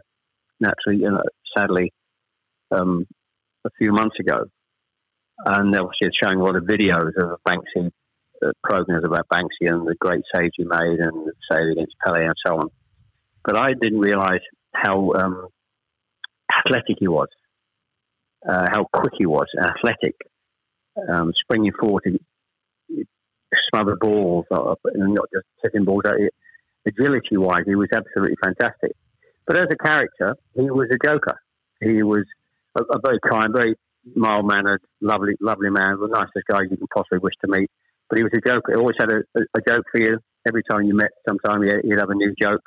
naturally, 0.60 1.02
you 1.02 1.10
know, 1.10 1.22
sadly, 1.56 1.92
um, 2.70 3.06
a 3.64 3.70
few 3.78 3.92
months 3.92 4.16
ago, 4.20 4.44
and 5.44 5.74
obviously 5.74 6.08
it's 6.08 6.16
showing 6.22 6.40
a 6.40 6.44
lot 6.44 6.56
of 6.56 6.64
videos 6.64 7.16
of 7.16 7.38
Banksy 7.46 7.90
programs 8.62 9.04
about 9.04 9.26
Banksy 9.32 9.68
and 9.68 9.86
the 9.86 9.94
great 10.00 10.22
saves 10.34 10.52
he 10.56 10.64
made 10.64 11.00
and 11.00 11.26
the 11.26 11.32
save 11.50 11.72
against 11.72 11.94
Pele 12.04 12.24
and 12.24 12.34
so 12.46 12.56
on. 12.56 12.68
But 13.44 13.58
I 13.58 13.72
didn't 13.80 14.00
realise 14.00 14.42
how 14.74 15.12
um, 15.14 15.48
athletic 16.56 16.96
he 16.98 17.08
was, 17.08 17.28
uh, 18.48 18.66
how 18.72 18.86
quick 18.92 19.14
he 19.18 19.26
was, 19.26 19.46
athletic, 19.58 20.16
um, 21.08 21.32
springing 21.42 21.72
forward 21.78 22.02
to 22.06 22.18
smother 23.70 23.96
balls, 24.00 24.44
uh, 24.50 24.74
and 24.94 25.14
not 25.14 25.26
just 25.32 25.46
taking 25.64 25.84
balls 25.84 26.02
out. 26.06 26.14
Agility 26.86 27.36
wise, 27.36 27.64
he 27.66 27.74
was 27.74 27.88
absolutely 27.92 28.36
fantastic. 28.42 28.92
But 29.46 29.58
as 29.58 29.68
a 29.72 29.76
character, 29.76 30.36
he 30.54 30.70
was 30.70 30.88
a 30.90 31.06
joker. 31.06 31.38
He 31.80 32.02
was 32.02 32.24
a, 32.78 32.82
a 32.82 33.00
very 33.04 33.18
kind, 33.20 33.48
very 33.52 33.74
mild 34.14 34.46
mannered, 34.46 34.80
lovely, 35.00 35.34
lovely 35.40 35.70
man, 35.70 35.98
the 36.00 36.08
nicest 36.08 36.46
guy 36.48 36.60
you 36.62 36.76
can 36.76 36.86
possibly 36.94 37.18
wish 37.18 37.34
to 37.44 37.48
meet. 37.50 37.70
But 38.08 38.18
he 38.18 38.24
was 38.24 38.32
a 38.34 38.48
joke. 38.48 38.64
He 38.68 38.74
always 38.74 38.96
had 38.98 39.12
a, 39.12 39.20
a, 39.36 39.60
joke 39.68 39.84
for 39.92 40.00
you. 40.00 40.18
Every 40.46 40.62
time 40.70 40.82
you 40.84 40.94
met, 40.94 41.10
sometime 41.28 41.62
he'd 41.62 41.98
have 41.98 42.10
a 42.10 42.14
new 42.14 42.34
joke. 42.40 42.62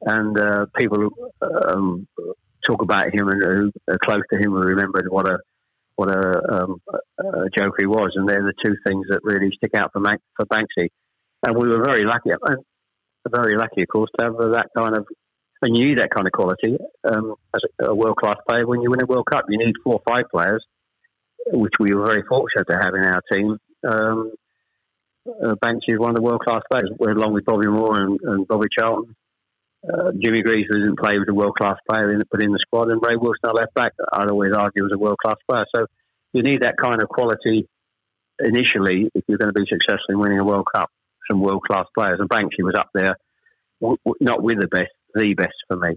And 0.00 0.38
uh, 0.38 0.66
people 0.76 1.08
um, 1.42 2.06
talk 2.66 2.82
about 2.82 3.14
him 3.14 3.28
and 3.28 3.42
who 3.42 3.72
are 3.88 3.98
close 4.02 4.22
to 4.32 4.38
him 4.38 4.56
and 4.56 4.64
remember 4.64 5.02
what 5.08 5.28
a 5.28 5.38
what 5.94 6.10
a, 6.10 6.62
um, 6.62 6.80
a 7.18 7.50
joke 7.56 7.74
he 7.78 7.86
was. 7.86 8.12
And 8.14 8.28
they're 8.28 8.42
the 8.42 8.54
two 8.64 8.74
things 8.86 9.06
that 9.10 9.20
really 9.22 9.50
stick 9.54 9.72
out 9.74 9.90
for, 9.92 10.00
Mac, 10.00 10.20
for 10.36 10.46
Banksy. 10.46 10.88
And 11.46 11.56
we 11.56 11.68
were 11.68 11.84
very 11.84 12.06
lucky, 12.06 12.30
very 13.28 13.56
lucky, 13.56 13.82
of 13.82 13.88
course, 13.88 14.10
to 14.18 14.24
have 14.24 14.36
that 14.52 14.68
kind 14.76 14.96
of 14.96 15.06
and 15.62 15.76
you 15.76 15.88
need 15.88 15.98
that 15.98 16.10
kind 16.10 16.26
of 16.26 16.32
quality 16.32 16.76
um, 17.08 17.34
as 17.54 17.62
a, 17.80 17.90
a 17.90 17.94
world 17.94 18.16
class 18.16 18.36
player 18.48 18.66
when 18.66 18.82
you 18.82 18.90
win 18.90 19.02
a 19.02 19.06
World 19.06 19.26
Cup. 19.30 19.44
You 19.48 19.64
need 19.64 19.74
four 19.84 19.94
or 19.94 20.02
five 20.06 20.24
players, 20.30 20.64
which 21.46 21.72
we 21.78 21.94
were 21.94 22.04
very 22.04 22.24
fortunate 22.28 22.66
to 22.68 22.78
have 22.82 22.94
in 22.94 23.04
our 23.04 23.22
team. 23.32 23.58
Um, 23.88 24.32
uh, 25.26 25.54
Banksy 25.54 25.94
is 25.94 25.98
one 25.98 26.10
of 26.10 26.16
the 26.16 26.22
world 26.22 26.40
class 26.40 26.62
players, 26.70 26.90
along 27.00 27.32
with 27.32 27.44
Bobby 27.44 27.68
Moore 27.68 28.02
and, 28.02 28.20
and 28.22 28.48
Bobby 28.48 28.68
Charlton. 28.76 29.14
Uh, 29.82 30.12
Jimmy 30.22 30.42
Greaves 30.42 30.68
didn't 30.70 30.98
play 30.98 31.18
was 31.18 31.26
a 31.28 31.34
world 31.34 31.56
class 31.56 31.76
player 31.90 32.12
in, 32.12 32.22
put 32.30 32.42
in 32.42 32.52
the 32.52 32.58
squad, 32.60 32.90
and 32.90 33.00
Ray 33.02 33.16
Wilson, 33.16 33.40
our 33.44 33.54
left 33.54 33.74
back, 33.74 33.92
I'd 34.12 34.30
always 34.30 34.52
argue 34.52 34.84
was 34.84 34.92
a 34.94 34.98
world 34.98 35.18
class 35.24 35.36
player. 35.50 35.64
So 35.74 35.86
you 36.32 36.42
need 36.42 36.62
that 36.62 36.76
kind 36.80 37.02
of 37.02 37.08
quality 37.08 37.68
initially 38.38 39.10
if 39.14 39.24
you're 39.26 39.38
going 39.38 39.52
to 39.52 39.60
be 39.60 39.66
successful 39.68 40.10
in 40.10 40.20
winning 40.20 40.38
a 40.38 40.44
World 40.44 40.66
Cup. 40.72 40.90
Some 41.30 41.40
world 41.40 41.62
class 41.68 41.84
players, 41.96 42.18
and 42.20 42.28
Banksy 42.28 42.62
was 42.62 42.74
up 42.76 42.90
there, 42.94 43.16
not 44.20 44.42
with 44.42 44.60
the 44.60 44.68
best, 44.68 44.90
the 45.14 45.34
best 45.34 45.54
for 45.68 45.76
me. 45.76 45.96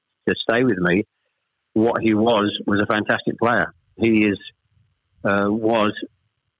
to 0.27 0.35
stay 0.49 0.63
with 0.63 0.77
me. 0.77 1.05
What 1.73 2.01
he 2.01 2.13
was 2.13 2.51
was 2.65 2.81
a 2.81 2.85
fantastic 2.85 3.37
player. 3.39 3.73
He 3.97 4.25
is 4.27 4.37
uh, 5.23 5.45
was 5.47 5.91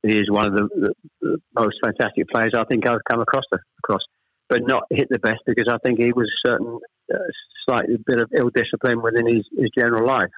is 0.03 0.29
one 0.29 0.47
of 0.47 0.53
the, 0.55 0.93
the, 1.21 1.37
most 1.55 1.75
fantastic 1.83 2.27
players 2.29 2.53
I 2.57 2.63
think 2.65 2.87
I've 2.87 3.03
come 3.09 3.21
across. 3.21 3.43
Across, 3.83 4.01
but 4.49 4.61
not 4.67 4.83
hit 4.89 5.07
the 5.09 5.19
best 5.19 5.41
because 5.45 5.71
I 5.71 5.77
think 5.85 5.99
he 5.99 6.11
was 6.11 6.27
a 6.27 6.47
certain 6.49 6.79
uh, 7.13 7.17
slightly 7.65 7.97
bit 8.05 8.21
of 8.21 8.29
ill 8.35 8.49
discipline 8.53 9.01
within 9.01 9.25
his, 9.25 9.45
his 9.57 9.69
general 9.77 10.05
life. 10.05 10.31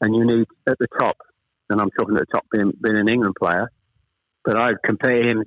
And 0.00 0.14
you 0.14 0.24
need 0.24 0.46
at 0.66 0.78
the 0.78 0.88
top, 0.98 1.16
and 1.70 1.80
I'm 1.80 1.90
talking 1.98 2.16
at 2.16 2.20
the 2.20 2.32
top 2.32 2.44
being, 2.52 2.72
being 2.82 2.98
an 2.98 3.08
England 3.08 3.36
player, 3.40 3.70
but 4.44 4.58
I'd 4.58 4.82
compare 4.84 5.22
him 5.26 5.44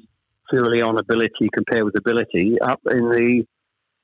purely 0.50 0.82
on 0.82 0.98
ability 0.98 1.50
compared 1.54 1.84
with 1.84 2.00
ability 2.00 2.58
up 2.62 2.80
in 2.90 3.10
the 3.10 3.46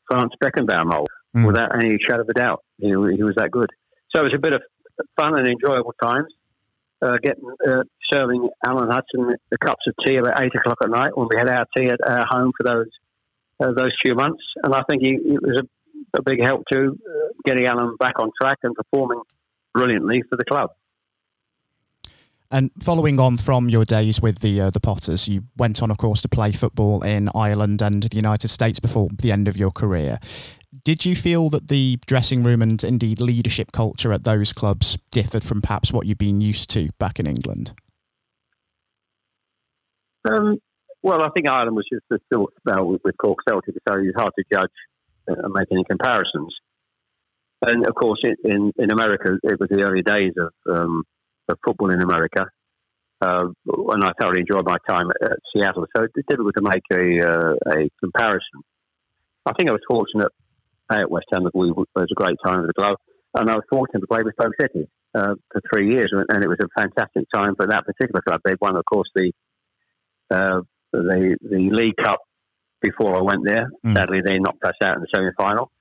Franz 0.09 0.31
Beckenbauer 0.43 0.85
mold 0.85 1.09
mm. 1.35 1.45
without 1.45 1.75
any 1.75 1.97
shadow 2.07 2.21
of 2.21 2.29
a 2.29 2.33
doubt. 2.33 2.63
He, 2.77 2.87
he, 2.87 3.23
was 3.23 3.35
that 3.37 3.51
good. 3.51 3.69
So 4.15 4.21
it 4.21 4.23
was 4.23 4.33
a 4.35 4.39
bit 4.39 4.53
of 4.53 4.61
fun 5.19 5.37
and 5.37 5.47
enjoyable 5.47 5.93
times. 6.01 6.31
Uh, 7.01 7.17
getting 7.21 7.43
uh, 7.67 7.83
serving 8.11 8.49
Alan 8.65 8.89
Hudson 8.89 9.33
the 9.51 9.57
cups 9.57 9.83
of 9.87 9.93
tea 10.05 10.15
about 10.15 10.41
eight 10.41 10.55
o'clock 10.55 10.77
at 10.81 10.89
night 10.89 11.15
when 11.15 11.27
we 11.29 11.37
had 11.37 11.49
our 11.49 11.65
tea 11.77 11.89
at 11.89 11.99
our 12.07 12.25
home 12.29 12.53
for 12.57 12.63
those 12.63 12.87
uh, 13.61 13.71
those 13.75 13.91
few 14.03 14.15
months, 14.15 14.43
and 14.63 14.73
I 14.73 14.81
think 14.89 15.01
he, 15.01 15.11
it 15.11 15.41
was 15.41 15.61
a, 15.61 16.19
a, 16.19 16.23
big 16.23 16.43
help 16.43 16.63
to 16.71 16.87
uh, 16.87 17.27
getting 17.45 17.67
Alan 17.67 17.95
back 17.97 18.15
on 18.19 18.31
track 18.41 18.57
and 18.63 18.73
performing 18.75 19.21
brilliantly 19.73 20.23
for 20.29 20.35
the 20.37 20.45
club. 20.45 20.71
And 22.51 22.71
following 22.79 23.19
on 23.19 23.37
from 23.37 23.69
your 23.69 23.85
days 23.85 24.21
with 24.21 24.39
the 24.39 24.61
uh, 24.61 24.69
the 24.69 24.79
Potters, 24.79 25.27
you 25.27 25.43
went 25.57 25.81
on, 25.81 25.89
of 25.89 25.97
course, 25.97 26.21
to 26.21 26.29
play 26.29 26.51
football 26.51 27.03
in 27.03 27.29
Ireland 27.33 27.81
and 27.81 28.03
the 28.03 28.15
United 28.15 28.49
States 28.49 28.79
before 28.79 29.09
the 29.17 29.31
end 29.31 29.47
of 29.47 29.57
your 29.57 29.71
career. 29.71 30.19
Did 30.83 31.05
you 31.05 31.15
feel 31.15 31.49
that 31.49 31.69
the 31.69 31.97
dressing 32.05 32.43
room 32.43 32.61
and 32.61 32.83
indeed 32.83 33.19
leadership 33.19 33.71
culture 33.71 34.11
at 34.11 34.23
those 34.23 34.53
clubs 34.53 34.97
differed 35.11 35.43
from 35.43 35.61
perhaps 35.61 35.91
what 35.91 36.05
you've 36.05 36.17
been 36.17 36.41
used 36.41 36.69
to 36.71 36.89
back 36.99 37.19
in 37.19 37.25
England? 37.25 37.73
Um, 40.29 40.59
well, 41.01 41.23
I 41.23 41.29
think 41.29 41.47
Ireland 41.47 41.75
was 41.75 41.85
just 41.91 42.05
a 42.11 42.17
short 42.33 42.53
spell 42.59 42.85
with, 42.85 43.01
with 43.03 43.15
Cork 43.17 43.39
Celtic, 43.47 43.75
so 43.87 43.95
it's 43.99 44.17
hard 44.17 44.31
to 44.37 44.43
judge 44.51 44.71
and 45.27 45.53
make 45.53 45.67
any 45.71 45.83
comparisons. 45.83 46.55
And 47.61 47.87
of 47.87 47.95
course, 47.95 48.19
in 48.23 48.71
in 48.77 48.91
America, 48.91 49.37
it 49.43 49.59
was 49.59 49.69
the 49.69 49.83
early 49.83 50.03
days 50.03 50.33
of 50.37 50.51
um, 50.77 51.03
of 51.49 51.57
football 51.65 51.91
in 51.91 52.01
America. 52.01 52.45
Uh, 53.21 53.47
and 53.65 54.03
I 54.03 54.11
thoroughly 54.19 54.41
enjoyed 54.41 54.65
my 54.65 54.77
time 54.87 55.09
at, 55.09 55.31
at 55.31 55.37
Seattle. 55.53 55.85
So 55.95 56.03
it's 56.03 56.27
difficult 56.27 56.53
to 56.57 56.63
make 56.63 56.83
a, 56.91 57.21
uh, 57.21 57.53
a 57.71 57.89
comparison. 58.03 58.61
I 59.45 59.53
think 59.53 59.69
I 59.69 59.73
was 59.73 59.81
fortunate 59.87 60.31
at 60.91 61.09
West 61.09 61.27
Ham. 61.31 61.43
that 61.43 61.55
We, 61.55 61.69
it 61.69 61.75
was 61.75 62.09
a 62.11 62.15
great 62.15 62.37
time 62.45 62.61
with 62.61 62.71
the 62.75 62.81
club. 62.81 62.97
And 63.33 63.49
I 63.49 63.55
was 63.55 63.63
fortunate 63.69 64.01
to 64.01 64.07
play 64.07 64.21
with 64.23 64.33
Stoke 64.39 64.53
City 64.59 64.87
uh, 65.13 65.35
for 65.51 65.61
three 65.71 65.91
years. 65.91 66.11
And 66.11 66.43
it 66.43 66.47
was 66.47 66.59
a 66.61 66.81
fantastic 66.81 67.25
time 67.33 67.55
for 67.55 67.67
that 67.67 67.85
particular 67.85 68.21
club. 68.27 68.41
They 68.43 68.55
won, 68.61 68.75
of 68.75 68.83
course, 68.85 69.09
the, 69.15 69.31
uh, 70.31 70.61
the, 70.91 71.37
the 71.41 71.69
League 71.71 71.95
Cup 72.03 72.19
before 72.81 73.17
I 73.17 73.21
went 73.21 73.45
there. 73.45 73.69
Mm. 73.85 73.95
Sadly, 73.95 74.21
they 74.25 74.37
knocked 74.39 74.63
us 74.63 74.75
out 74.83 74.95
in 74.95 75.01
the 75.01 75.07
semi 75.13 75.31
final. 75.37 75.71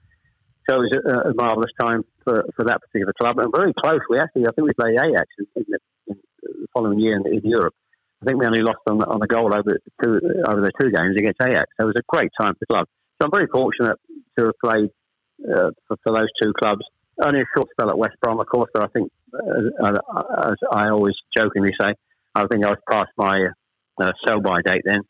So 0.68 0.76
it 0.76 0.88
was 0.88 0.92
a, 1.04 1.30
a 1.30 1.34
marvellous 1.34 1.72
time 1.80 2.04
for, 2.24 2.44
for 2.56 2.64
that 2.64 2.80
particular 2.80 3.12
club, 3.20 3.38
and 3.38 3.52
very 3.54 3.74
close. 3.74 4.00
We 4.08 4.18
actually, 4.18 4.46
I 4.46 4.52
think 4.52 4.66
we 4.66 4.72
played 4.72 4.96
Ajax 4.96 5.26
in, 5.38 5.46
the, 5.54 5.78
in 6.08 6.16
the, 6.42 6.66
following 6.72 6.98
year 6.98 7.16
in, 7.16 7.26
in, 7.26 7.40
Europe. 7.44 7.74
I 8.22 8.26
think 8.26 8.40
we 8.40 8.46
only 8.46 8.62
lost 8.62 8.80
on, 8.88 9.02
on 9.02 9.22
a 9.22 9.26
goal 9.26 9.52
over 9.52 9.78
two 10.02 10.20
over 10.48 10.60
the 10.60 10.72
two 10.80 10.90
games 10.90 11.16
against 11.16 11.40
Ajax. 11.42 11.66
So 11.76 11.84
it 11.84 11.92
was 11.92 11.96
a 11.98 12.06
great 12.08 12.30
time 12.40 12.54
for 12.54 12.60
the 12.60 12.74
club. 12.74 12.86
So 13.20 13.26
I'm 13.26 13.30
very 13.30 13.48
fortunate 13.52 13.98
to 14.38 14.44
have 14.46 14.58
played 14.64 14.90
uh, 15.44 15.70
for, 15.86 15.96
for, 16.02 16.14
those 16.14 16.28
two 16.42 16.52
clubs. 16.58 16.82
Only 17.22 17.40
a 17.40 17.44
short 17.54 17.68
spell 17.72 17.90
at 17.90 17.98
West 17.98 18.16
Brom, 18.22 18.40
of 18.40 18.46
course, 18.46 18.70
but 18.72 18.84
I 18.84 18.88
think, 18.88 19.12
uh, 19.34 19.92
uh 19.92 20.50
as 20.50 20.56
I 20.72 20.88
always 20.88 21.14
jokingly 21.36 21.72
say, 21.80 21.92
I 22.34 22.46
think 22.46 22.64
I 22.64 22.70
was 22.70 22.78
past 22.90 23.10
my 23.16 23.48
uh, 24.00 24.12
sell-by 24.26 24.62
date 24.64 24.82
then. 24.84 25.00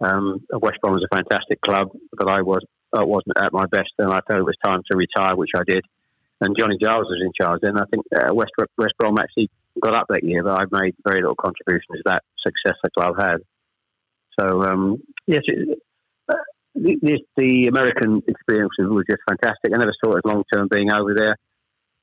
Um, 0.00 0.40
West 0.50 0.78
Brom 0.80 0.94
was 0.94 1.06
a 1.10 1.14
fantastic 1.14 1.60
club, 1.60 1.88
but 2.16 2.28
I 2.28 2.42
was 2.42 2.64
I 2.92 3.04
wasn't 3.04 3.38
at 3.38 3.52
my 3.52 3.66
best, 3.66 3.92
and 3.98 4.10
I 4.10 4.20
thought 4.20 4.38
it 4.38 4.44
was 4.44 4.56
time 4.64 4.82
to 4.90 4.96
retire, 4.96 5.36
which 5.36 5.50
I 5.56 5.62
did. 5.66 5.84
And 6.40 6.56
Johnny 6.58 6.78
Giles 6.80 7.06
was 7.06 7.22
in 7.22 7.32
charge 7.38 7.60
then. 7.62 7.76
I 7.76 7.84
think 7.90 8.06
uh, 8.14 8.34
West 8.34 8.52
West 8.76 8.94
Brom 8.98 9.16
actually 9.18 9.50
got 9.80 9.94
up 9.94 10.06
that 10.08 10.24
year, 10.24 10.42
but 10.42 10.60
I 10.60 10.64
made 10.70 10.94
very 11.06 11.20
little 11.20 11.36
contribution 11.36 11.96
to 11.96 12.02
that 12.06 12.22
success 12.44 12.78
the 12.82 12.90
club 12.90 13.14
had. 13.18 13.38
So 14.38 14.62
um, 14.62 15.02
yes, 15.26 15.42
it, 15.46 15.78
uh, 16.28 16.34
the, 16.74 17.18
the, 17.36 17.66
American 17.66 18.22
experience 18.28 18.70
was 18.78 19.04
just 19.08 19.22
fantastic. 19.28 19.72
I 19.74 19.78
never 19.78 19.94
saw 20.02 20.12
it 20.12 20.22
as 20.24 20.32
long 20.32 20.44
term 20.52 20.68
being 20.70 20.92
over 20.92 21.14
there. 21.14 21.36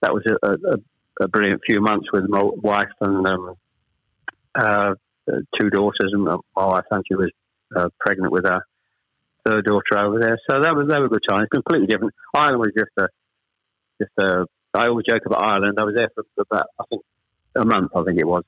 That 0.02 0.14
was 0.14 0.24
a, 0.30 0.50
a, 0.50 0.78
a, 1.22 1.28
brilliant 1.30 1.62
few 1.66 1.80
months 1.80 2.08
with 2.12 2.26
my 2.28 2.42
wife 2.44 2.92
and 3.00 3.26
um, 3.26 3.56
uh, 4.54 4.94
two 5.60 5.70
daughters, 5.70 6.12
and 6.12 6.26
my 6.26 6.38
wife, 6.56 6.84
she 7.08 7.16
was 7.16 7.32
uh, 7.76 7.88
pregnant 8.00 8.34
with 8.34 8.46
her 8.46 8.62
third 9.46 9.66
daughter 9.66 9.98
over 10.06 10.20
there. 10.20 10.40
So 10.50 10.62
that 10.62 10.76
was 10.76 10.88
that 10.90 11.00
was 11.00 11.08
a 11.12 11.14
good 11.14 11.26
time. 11.28 11.42
It's 11.42 11.52
completely 11.52 11.88
different. 11.88 12.14
Ireland 12.36 12.60
was 12.60 12.72
just 12.78 12.92
a 12.98 13.08
just 14.02 14.12
a. 14.20 14.46
I 14.74 14.88
always 14.88 15.06
joke 15.08 15.22
about 15.26 15.44
Ireland. 15.44 15.78
I 15.80 15.84
was 15.84 15.96
there 15.96 16.10
for 16.14 16.24
about 16.40 16.68
I 16.80 16.84
think 16.90 17.02
a 17.56 17.66
month. 17.66 17.92
I 17.96 18.04
think 18.04 18.20
it 18.20 18.28
was, 18.28 18.44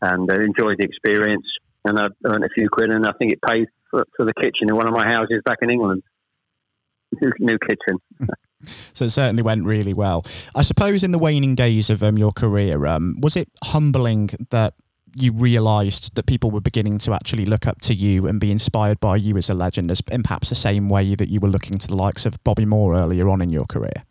and 0.00 0.30
I 0.30 0.36
enjoyed 0.36 0.76
the 0.78 0.84
experience. 0.84 1.46
And 1.84 1.98
I 1.98 2.08
earned 2.26 2.44
a 2.44 2.48
few 2.54 2.68
quid, 2.68 2.92
and 2.92 3.06
I 3.06 3.12
think 3.18 3.32
it 3.32 3.40
paid 3.40 3.68
for, 3.90 4.04
for 4.16 4.26
the 4.26 4.34
kitchen 4.34 4.68
in 4.68 4.76
one 4.76 4.86
of 4.86 4.94
my 4.94 5.06
houses 5.06 5.40
back 5.44 5.58
in 5.62 5.70
England. 5.70 6.02
New, 7.20 7.32
new 7.38 7.58
kitchen. 7.58 7.98
so 8.92 9.06
it 9.06 9.10
certainly 9.10 9.42
went 9.42 9.64
really 9.64 9.94
well. 9.94 10.26
I 10.54 10.62
suppose 10.62 11.02
in 11.02 11.12
the 11.12 11.18
waning 11.18 11.54
days 11.54 11.88
of 11.88 12.02
um, 12.02 12.18
your 12.18 12.32
career, 12.32 12.84
um, 12.86 13.16
was 13.22 13.36
it 13.36 13.48
humbling 13.64 14.30
that 14.50 14.74
you 15.22 15.32
realised 15.32 16.14
that 16.14 16.26
people 16.26 16.50
were 16.50 16.60
beginning 16.60 16.98
to 16.98 17.12
actually 17.12 17.44
look 17.44 17.66
up 17.66 17.80
to 17.82 17.94
you 17.94 18.26
and 18.26 18.40
be 18.40 18.50
inspired 18.50 19.00
by 19.00 19.16
you 19.16 19.36
as 19.36 19.50
a 19.50 19.54
legend, 19.54 19.90
as 19.90 20.00
in 20.10 20.22
perhaps 20.22 20.48
the 20.48 20.54
same 20.54 20.88
way 20.88 21.14
that 21.14 21.28
you 21.28 21.40
were 21.40 21.48
looking 21.48 21.78
to 21.78 21.88
the 21.88 21.96
likes 21.96 22.26
of 22.26 22.42
Bobby 22.44 22.64
Moore 22.64 22.94
earlier 22.94 23.28
on 23.28 23.40
in 23.40 23.50
your 23.50 23.66
career? 23.66 24.04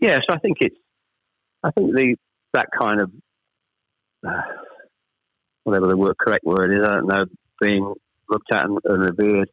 Yes, 0.00 0.22
I 0.30 0.38
think 0.38 0.58
it's. 0.60 0.76
I 1.62 1.70
think 1.72 1.92
the 1.92 2.16
that 2.54 2.66
kind 2.78 3.00
of 3.00 3.10
uh, 4.26 4.42
whatever 5.64 5.88
the 5.88 5.96
word 5.96 6.16
correct 6.18 6.44
word 6.44 6.72
is, 6.72 6.86
I 6.86 6.94
don't 6.94 7.08
know, 7.08 7.24
being 7.60 7.94
looked 8.30 8.52
at 8.52 8.64
and, 8.64 8.78
and 8.84 9.02
revered 9.02 9.50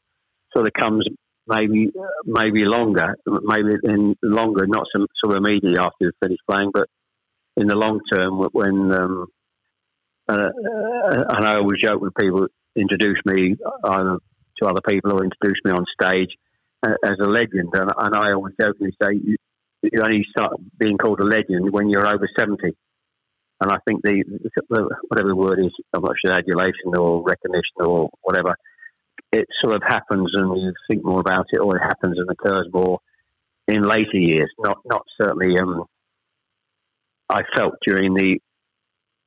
sort 0.56 0.68
of 0.68 0.74
comes 0.74 1.08
maybe 1.48 1.92
maybe 2.26 2.66
longer, 2.66 3.16
maybe 3.26 3.76
in 3.84 4.16
longer, 4.22 4.66
not 4.68 4.86
some 4.96 5.08
sort 5.24 5.36
of 5.38 5.44
immediately 5.44 5.78
after 5.80 5.96
you 6.02 6.12
finish 6.22 6.40
playing, 6.50 6.72
but 6.74 6.88
in 7.58 7.68
the 7.68 7.76
long 7.76 8.00
term 8.12 8.40
when 8.52 8.92
um, 8.94 9.28
uh, 10.28 10.50
and 11.30 11.46
I 11.46 11.58
always 11.58 11.82
joke 11.84 12.02
when 12.02 12.12
people 12.20 12.48
introduce 12.76 13.20
me 13.26 13.56
either 13.84 14.18
to 14.58 14.66
other 14.68 14.82
people 14.88 15.14
or 15.14 15.24
introduce 15.24 15.60
me 15.64 15.72
on 15.72 15.86
stage 16.02 16.30
uh, 16.86 16.96
as 17.04 17.18
a 17.22 17.30
legend. 17.30 17.70
And, 17.74 17.92
and 17.98 18.16
I 18.16 18.34
always 18.34 18.54
jokingly 18.60 18.94
say, 19.02 19.14
you, 19.14 19.38
you, 19.82 20.02
only 20.02 20.26
start 20.30 20.54
being 20.80 20.98
called 20.98 21.20
a 21.20 21.26
legend 21.26 21.72
when 21.72 21.90
you're 21.90 22.08
over 22.08 22.28
70. 22.38 22.76
And 23.62 23.72
I 23.72 23.78
think 23.88 24.02
the, 24.04 24.24
the 24.70 24.96
whatever 25.08 25.30
the 25.30 25.36
word 25.36 25.60
is, 25.60 25.72
I'm 25.94 26.02
not 26.02 26.16
sure 26.26 26.36
adulation 26.36 26.98
or 26.98 27.24
recognition 27.24 27.80
or 27.80 28.10
whatever, 28.22 28.56
it 29.32 29.46
sort 29.64 29.76
of 29.76 29.82
happens 29.88 30.32
and 30.34 30.62
you 30.62 30.74
think 30.90 31.04
more 31.04 31.20
about 31.20 31.46
it, 31.52 31.60
or 31.60 31.78
it 31.78 31.82
happens 31.82 32.18
and 32.18 32.30
occurs 32.30 32.68
more 32.74 33.00
in 33.68 33.82
later 33.82 34.18
years. 34.18 34.52
Not 34.60 34.80
not 34.86 35.04
certainly. 35.20 35.58
Um, 35.58 35.86
I 37.30 37.42
felt 37.58 37.76
during 37.88 38.14
the 38.14 38.40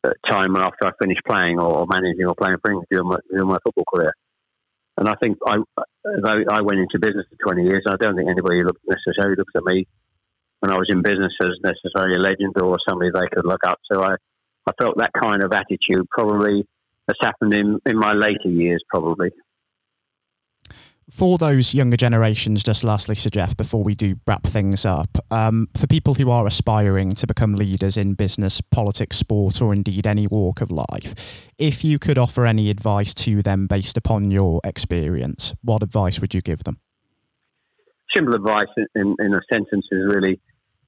Uh, 0.04 0.10
time 0.30 0.54
after 0.54 0.86
I 0.86 0.92
finished 1.02 1.22
playing 1.26 1.58
or 1.58 1.84
managing 1.90 2.26
or 2.26 2.34
playing 2.36 2.58
for 2.62 2.70
England 2.70 2.86
during 3.28 3.48
my, 3.48 3.58
football 3.64 3.84
career. 3.92 4.14
And 4.96 5.08
I 5.08 5.14
think 5.20 5.38
I, 5.44 5.56
I 6.52 6.60
went 6.62 6.78
into 6.78 7.00
business 7.00 7.26
for 7.30 7.52
20 7.52 7.64
years. 7.64 7.82
I 7.88 7.96
don't 7.96 8.14
think 8.14 8.30
anybody 8.30 8.62
look, 8.62 8.78
necessarily 8.86 9.34
looks 9.36 9.52
at 9.56 9.64
me 9.64 9.88
when 10.60 10.70
I 10.70 10.76
was 10.76 10.86
in 10.88 11.02
business 11.02 11.32
as 11.42 11.58
necessarily 11.64 12.14
a 12.14 12.22
legend 12.22 12.54
or 12.62 12.76
somebody 12.88 13.10
they 13.12 13.26
could 13.34 13.44
look 13.44 13.66
up 13.66 13.80
to. 13.90 13.98
I, 13.98 14.14
I 14.68 14.72
felt 14.80 14.98
that 14.98 15.10
kind 15.20 15.42
of 15.42 15.52
attitude 15.52 16.06
probably 16.10 16.64
has 17.08 17.16
happened 17.20 17.54
in, 17.54 17.80
in 17.84 17.98
my 17.98 18.12
later 18.12 18.50
years, 18.50 18.82
probably 18.88 19.30
for 21.10 21.38
those 21.38 21.74
younger 21.74 21.96
generations, 21.96 22.62
just 22.62 22.84
lastly, 22.84 23.14
Sir 23.14 23.30
Geoff, 23.30 23.56
before 23.56 23.82
we 23.82 23.94
do 23.94 24.16
wrap 24.26 24.44
things 24.44 24.84
up, 24.84 25.18
um, 25.30 25.68
for 25.76 25.86
people 25.86 26.14
who 26.14 26.30
are 26.30 26.46
aspiring 26.46 27.12
to 27.12 27.26
become 27.26 27.54
leaders 27.54 27.96
in 27.96 28.14
business, 28.14 28.60
politics, 28.60 29.16
sport, 29.16 29.62
or 29.62 29.72
indeed 29.72 30.06
any 30.06 30.26
walk 30.26 30.60
of 30.60 30.70
life, 30.70 31.14
if 31.58 31.84
you 31.84 31.98
could 31.98 32.18
offer 32.18 32.46
any 32.46 32.70
advice 32.70 33.14
to 33.14 33.42
them 33.42 33.66
based 33.66 33.96
upon 33.96 34.30
your 34.30 34.60
experience, 34.64 35.54
what 35.62 35.82
advice 35.82 36.20
would 36.20 36.34
you 36.34 36.42
give 36.42 36.64
them? 36.64 36.78
Simple 38.14 38.34
advice 38.34 38.68
in, 38.94 39.16
in 39.18 39.34
a 39.34 39.40
sentence 39.52 39.86
is 39.90 40.14
really 40.14 40.40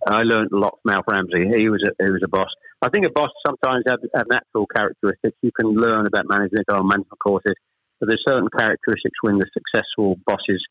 I 0.06 0.22
learned 0.22 0.50
a 0.52 0.56
lot 0.56 0.78
from 0.82 0.94
Alf 0.94 1.04
Ramsey. 1.10 1.58
He 1.58 1.68
was 1.68 1.84
a, 1.84 2.04
he 2.04 2.10
was 2.10 2.22
a 2.24 2.28
boss. 2.28 2.48
I 2.80 2.88
think 2.88 3.04
a 3.04 3.10
boss 3.10 3.28
sometimes 3.46 3.84
has, 3.86 3.98
have 4.14 4.26
natural 4.30 4.66
characteristics. 4.74 5.36
You 5.42 5.52
can 5.52 5.74
learn 5.74 6.06
about 6.06 6.24
management 6.26 6.64
on 6.72 6.88
management 6.88 7.18
courses 7.22 7.54
but 8.00 8.08
there's 8.08 8.24
certain 8.26 8.48
characteristics 8.48 9.18
when 9.20 9.38
the 9.38 9.46
successful 9.52 10.16
bosses 10.26 10.64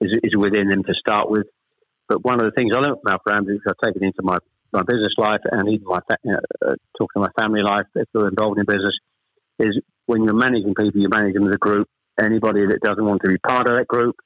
is, 0.00 0.18
is 0.24 0.36
within 0.36 0.68
them 0.68 0.82
to 0.82 0.94
start 0.94 1.30
with. 1.30 1.46
But 2.08 2.24
one 2.24 2.40
of 2.40 2.46
the 2.46 2.52
things 2.56 2.72
I 2.74 2.80
learned 2.80 2.98
from 3.02 3.12
Alf 3.12 3.22
Ramsey, 3.26 3.52
which 3.52 3.68
I've 3.68 3.84
taken 3.84 4.02
into 4.04 4.22
my, 4.22 4.38
my 4.72 4.82
business 4.82 5.12
life 5.18 5.40
and 5.50 5.68
even 5.68 5.84
my 5.84 6.00
uh, 6.10 6.36
uh, 6.66 6.74
talking 6.98 7.20
to 7.22 7.28
my 7.28 7.32
family 7.38 7.62
life, 7.62 7.86
if 7.94 8.08
they're 8.12 8.28
involved 8.28 8.58
in 8.58 8.64
business, 8.64 8.96
is 9.58 9.80
when 10.06 10.24
you're 10.24 10.34
managing 10.34 10.74
people, 10.74 11.00
you 11.00 11.08
manage 11.08 11.34
them 11.34 11.46
as 11.46 11.54
a 11.54 11.58
group. 11.58 11.88
Anybody 12.20 12.66
that 12.66 12.80
doesn't 12.82 13.04
want 13.04 13.22
to 13.22 13.30
be 13.30 13.38
part 13.38 13.68
of 13.68 13.76
that 13.76 13.86
group, 13.86 14.16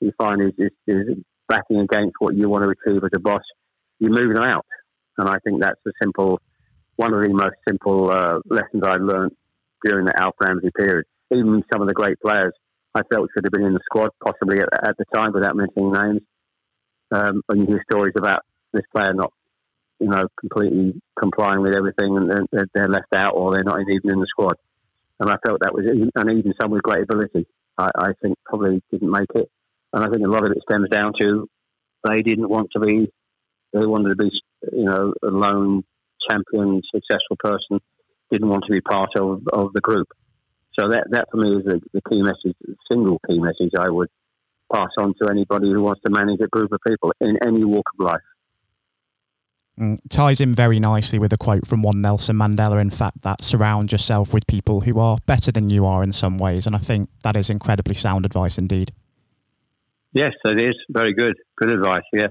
you 0.00 0.12
find 0.18 0.40
is, 0.42 0.52
is, 0.58 0.70
is 0.86 1.18
backing 1.48 1.80
against 1.80 2.14
what 2.18 2.34
you 2.34 2.48
want 2.48 2.64
to 2.64 2.70
achieve 2.70 3.02
as 3.02 3.10
a 3.14 3.20
boss, 3.20 3.42
you 3.98 4.10
move 4.10 4.34
them 4.34 4.44
out. 4.44 4.66
And 5.18 5.28
I 5.28 5.36
think 5.44 5.62
that's 5.62 5.80
a 5.86 5.90
simple, 6.02 6.40
one 6.96 7.14
of 7.14 7.22
the 7.22 7.28
most 7.28 7.56
simple 7.68 8.10
uh, 8.10 8.38
lessons 8.48 8.82
I 8.84 8.96
learned 8.96 9.32
during 9.84 10.06
the 10.06 10.20
Alf 10.20 10.34
Ramsey 10.40 10.70
period 10.76 11.04
even 11.30 11.62
some 11.72 11.82
of 11.82 11.88
the 11.88 11.94
great 11.94 12.18
players 12.20 12.52
I 12.94 13.02
felt 13.12 13.28
should 13.34 13.44
have 13.44 13.52
been 13.52 13.66
in 13.66 13.74
the 13.74 13.80
squad, 13.84 14.10
possibly 14.24 14.58
at, 14.58 14.68
at 14.82 14.96
the 14.96 15.04
time, 15.14 15.32
without 15.32 15.56
mentioning 15.56 15.92
names. 15.92 16.20
Um, 17.12 17.42
when 17.46 17.60
you 17.60 17.66
hear 17.66 17.84
stories 17.90 18.14
about 18.16 18.40
this 18.72 18.84
player 18.94 19.12
not, 19.12 19.32
you 20.00 20.08
know, 20.08 20.26
completely 20.40 21.00
complying 21.18 21.62
with 21.62 21.76
everything 21.76 22.16
and 22.16 22.30
they're, 22.50 22.66
they're 22.74 22.88
left 22.88 23.14
out 23.14 23.32
or 23.34 23.54
they're 23.54 23.64
not 23.64 23.80
even 23.80 24.10
in 24.10 24.20
the 24.20 24.26
squad. 24.28 24.56
And 25.20 25.30
I 25.30 25.36
felt 25.46 25.60
that 25.60 25.74
was, 25.74 25.86
and 25.86 26.30
even 26.30 26.54
some 26.60 26.70
with 26.70 26.82
great 26.82 27.02
ability, 27.02 27.46
I, 27.78 27.88
I 27.96 28.12
think 28.22 28.36
probably 28.44 28.82
didn't 28.90 29.10
make 29.10 29.30
it. 29.34 29.50
And 29.92 30.04
I 30.04 30.08
think 30.08 30.24
a 30.24 30.30
lot 30.30 30.44
of 30.44 30.50
it 30.50 30.62
stems 30.68 30.88
down 30.90 31.12
to 31.20 31.48
they 32.04 32.22
didn't 32.22 32.48
want 32.48 32.70
to 32.72 32.80
be, 32.80 33.10
they 33.72 33.86
wanted 33.86 34.10
to 34.10 34.16
be, 34.16 34.30
you 34.72 34.84
know, 34.84 35.14
a 35.22 35.28
lone 35.28 35.84
champion, 36.28 36.82
successful 36.94 37.36
person, 37.38 37.80
didn't 38.30 38.48
want 38.48 38.64
to 38.66 38.72
be 38.72 38.80
part 38.80 39.10
of, 39.16 39.42
of 39.52 39.72
the 39.72 39.80
group. 39.80 40.08
So 40.78 40.88
that, 40.88 41.04
that 41.10 41.26
for 41.30 41.38
me 41.38 41.56
is 41.56 41.64
the, 41.64 41.80
the 41.92 42.02
key 42.10 42.22
message, 42.22 42.56
the 42.60 42.76
single 42.90 43.18
key 43.26 43.38
message 43.38 43.72
I 43.78 43.88
would 43.88 44.08
pass 44.72 44.88
on 44.98 45.14
to 45.22 45.30
anybody 45.30 45.70
who 45.70 45.82
wants 45.82 46.02
to 46.04 46.10
manage 46.10 46.40
a 46.40 46.48
group 46.48 46.72
of 46.72 46.80
people 46.86 47.12
in 47.20 47.38
any 47.46 47.64
walk 47.64 47.86
of 47.98 48.04
life. 48.04 48.20
Mm, 49.78 49.98
ties 50.08 50.40
in 50.40 50.54
very 50.54 50.80
nicely 50.80 51.18
with 51.18 51.32
a 51.32 51.36
quote 51.36 51.66
from 51.66 51.82
one 51.82 52.00
Nelson 52.00 52.36
Mandela, 52.36 52.80
in 52.80 52.90
fact, 52.90 53.22
that 53.22 53.44
surround 53.44 53.92
yourself 53.92 54.32
with 54.32 54.46
people 54.46 54.80
who 54.80 54.98
are 54.98 55.18
better 55.26 55.52
than 55.52 55.68
you 55.68 55.84
are 55.84 56.02
in 56.02 56.12
some 56.12 56.38
ways. 56.38 56.66
And 56.66 56.74
I 56.74 56.78
think 56.78 57.10
that 57.22 57.36
is 57.36 57.50
incredibly 57.50 57.94
sound 57.94 58.24
advice 58.24 58.56
indeed. 58.58 58.92
Yes, 60.12 60.32
it 60.44 60.62
is. 60.62 60.74
Very 60.88 61.12
good. 61.12 61.36
Good 61.56 61.70
advice, 61.70 62.04
yes. 62.12 62.30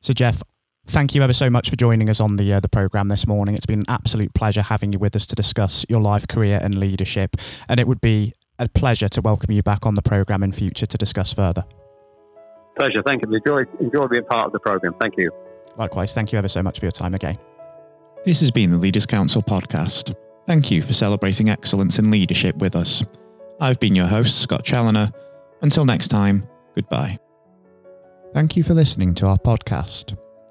So, 0.00 0.14
Geoff, 0.14 0.42
Thank 0.86 1.14
you 1.14 1.22
ever 1.22 1.32
so 1.32 1.48
much 1.50 1.70
for 1.70 1.76
joining 1.76 2.10
us 2.10 2.20
on 2.20 2.36
the 2.36 2.52
uh, 2.52 2.60
the 2.60 2.68
program 2.68 3.08
this 3.08 3.26
morning. 3.26 3.54
It's 3.54 3.66
been 3.66 3.80
an 3.80 3.84
absolute 3.88 4.34
pleasure 4.34 4.62
having 4.62 4.92
you 4.92 4.98
with 4.98 5.14
us 5.14 5.26
to 5.26 5.34
discuss 5.36 5.86
your 5.88 6.00
life, 6.00 6.26
career, 6.26 6.58
and 6.62 6.74
leadership. 6.74 7.36
And 7.68 7.78
it 7.78 7.86
would 7.86 8.00
be 8.00 8.32
a 8.58 8.68
pleasure 8.68 9.08
to 9.08 9.20
welcome 9.20 9.52
you 9.52 9.62
back 9.62 9.86
on 9.86 9.94
the 9.94 10.02
program 10.02 10.42
in 10.42 10.52
future 10.52 10.86
to 10.86 10.98
discuss 10.98 11.32
further. 11.32 11.64
Pleasure. 12.76 13.02
Thank 13.06 13.24
you. 13.24 13.32
Enjoy 13.32 13.62
enjoy 13.78 14.06
being 14.08 14.24
part 14.24 14.46
of 14.46 14.52
the 14.52 14.58
program. 14.58 14.94
Thank 15.00 15.14
you. 15.16 15.30
Likewise. 15.76 16.12
Thank 16.12 16.32
you 16.32 16.38
ever 16.38 16.48
so 16.48 16.62
much 16.62 16.80
for 16.80 16.86
your 16.86 16.92
time 16.92 17.14
again. 17.14 17.38
This 18.24 18.40
has 18.40 18.50
been 18.50 18.70
the 18.70 18.76
Leaders 18.76 19.06
Council 19.06 19.42
podcast. 19.42 20.14
Thank 20.46 20.70
you 20.70 20.82
for 20.82 20.92
celebrating 20.92 21.48
excellence 21.48 21.98
in 21.98 22.10
leadership 22.10 22.56
with 22.56 22.74
us. 22.74 23.04
I've 23.60 23.78
been 23.78 23.94
your 23.94 24.06
host, 24.06 24.40
Scott 24.40 24.64
Challoner. 24.64 25.12
Until 25.62 25.84
next 25.84 26.08
time, 26.08 26.44
goodbye. 26.74 27.18
Thank 28.34 28.56
you 28.56 28.62
for 28.62 28.74
listening 28.74 29.14
to 29.16 29.26
our 29.26 29.36
podcast. 29.36 30.16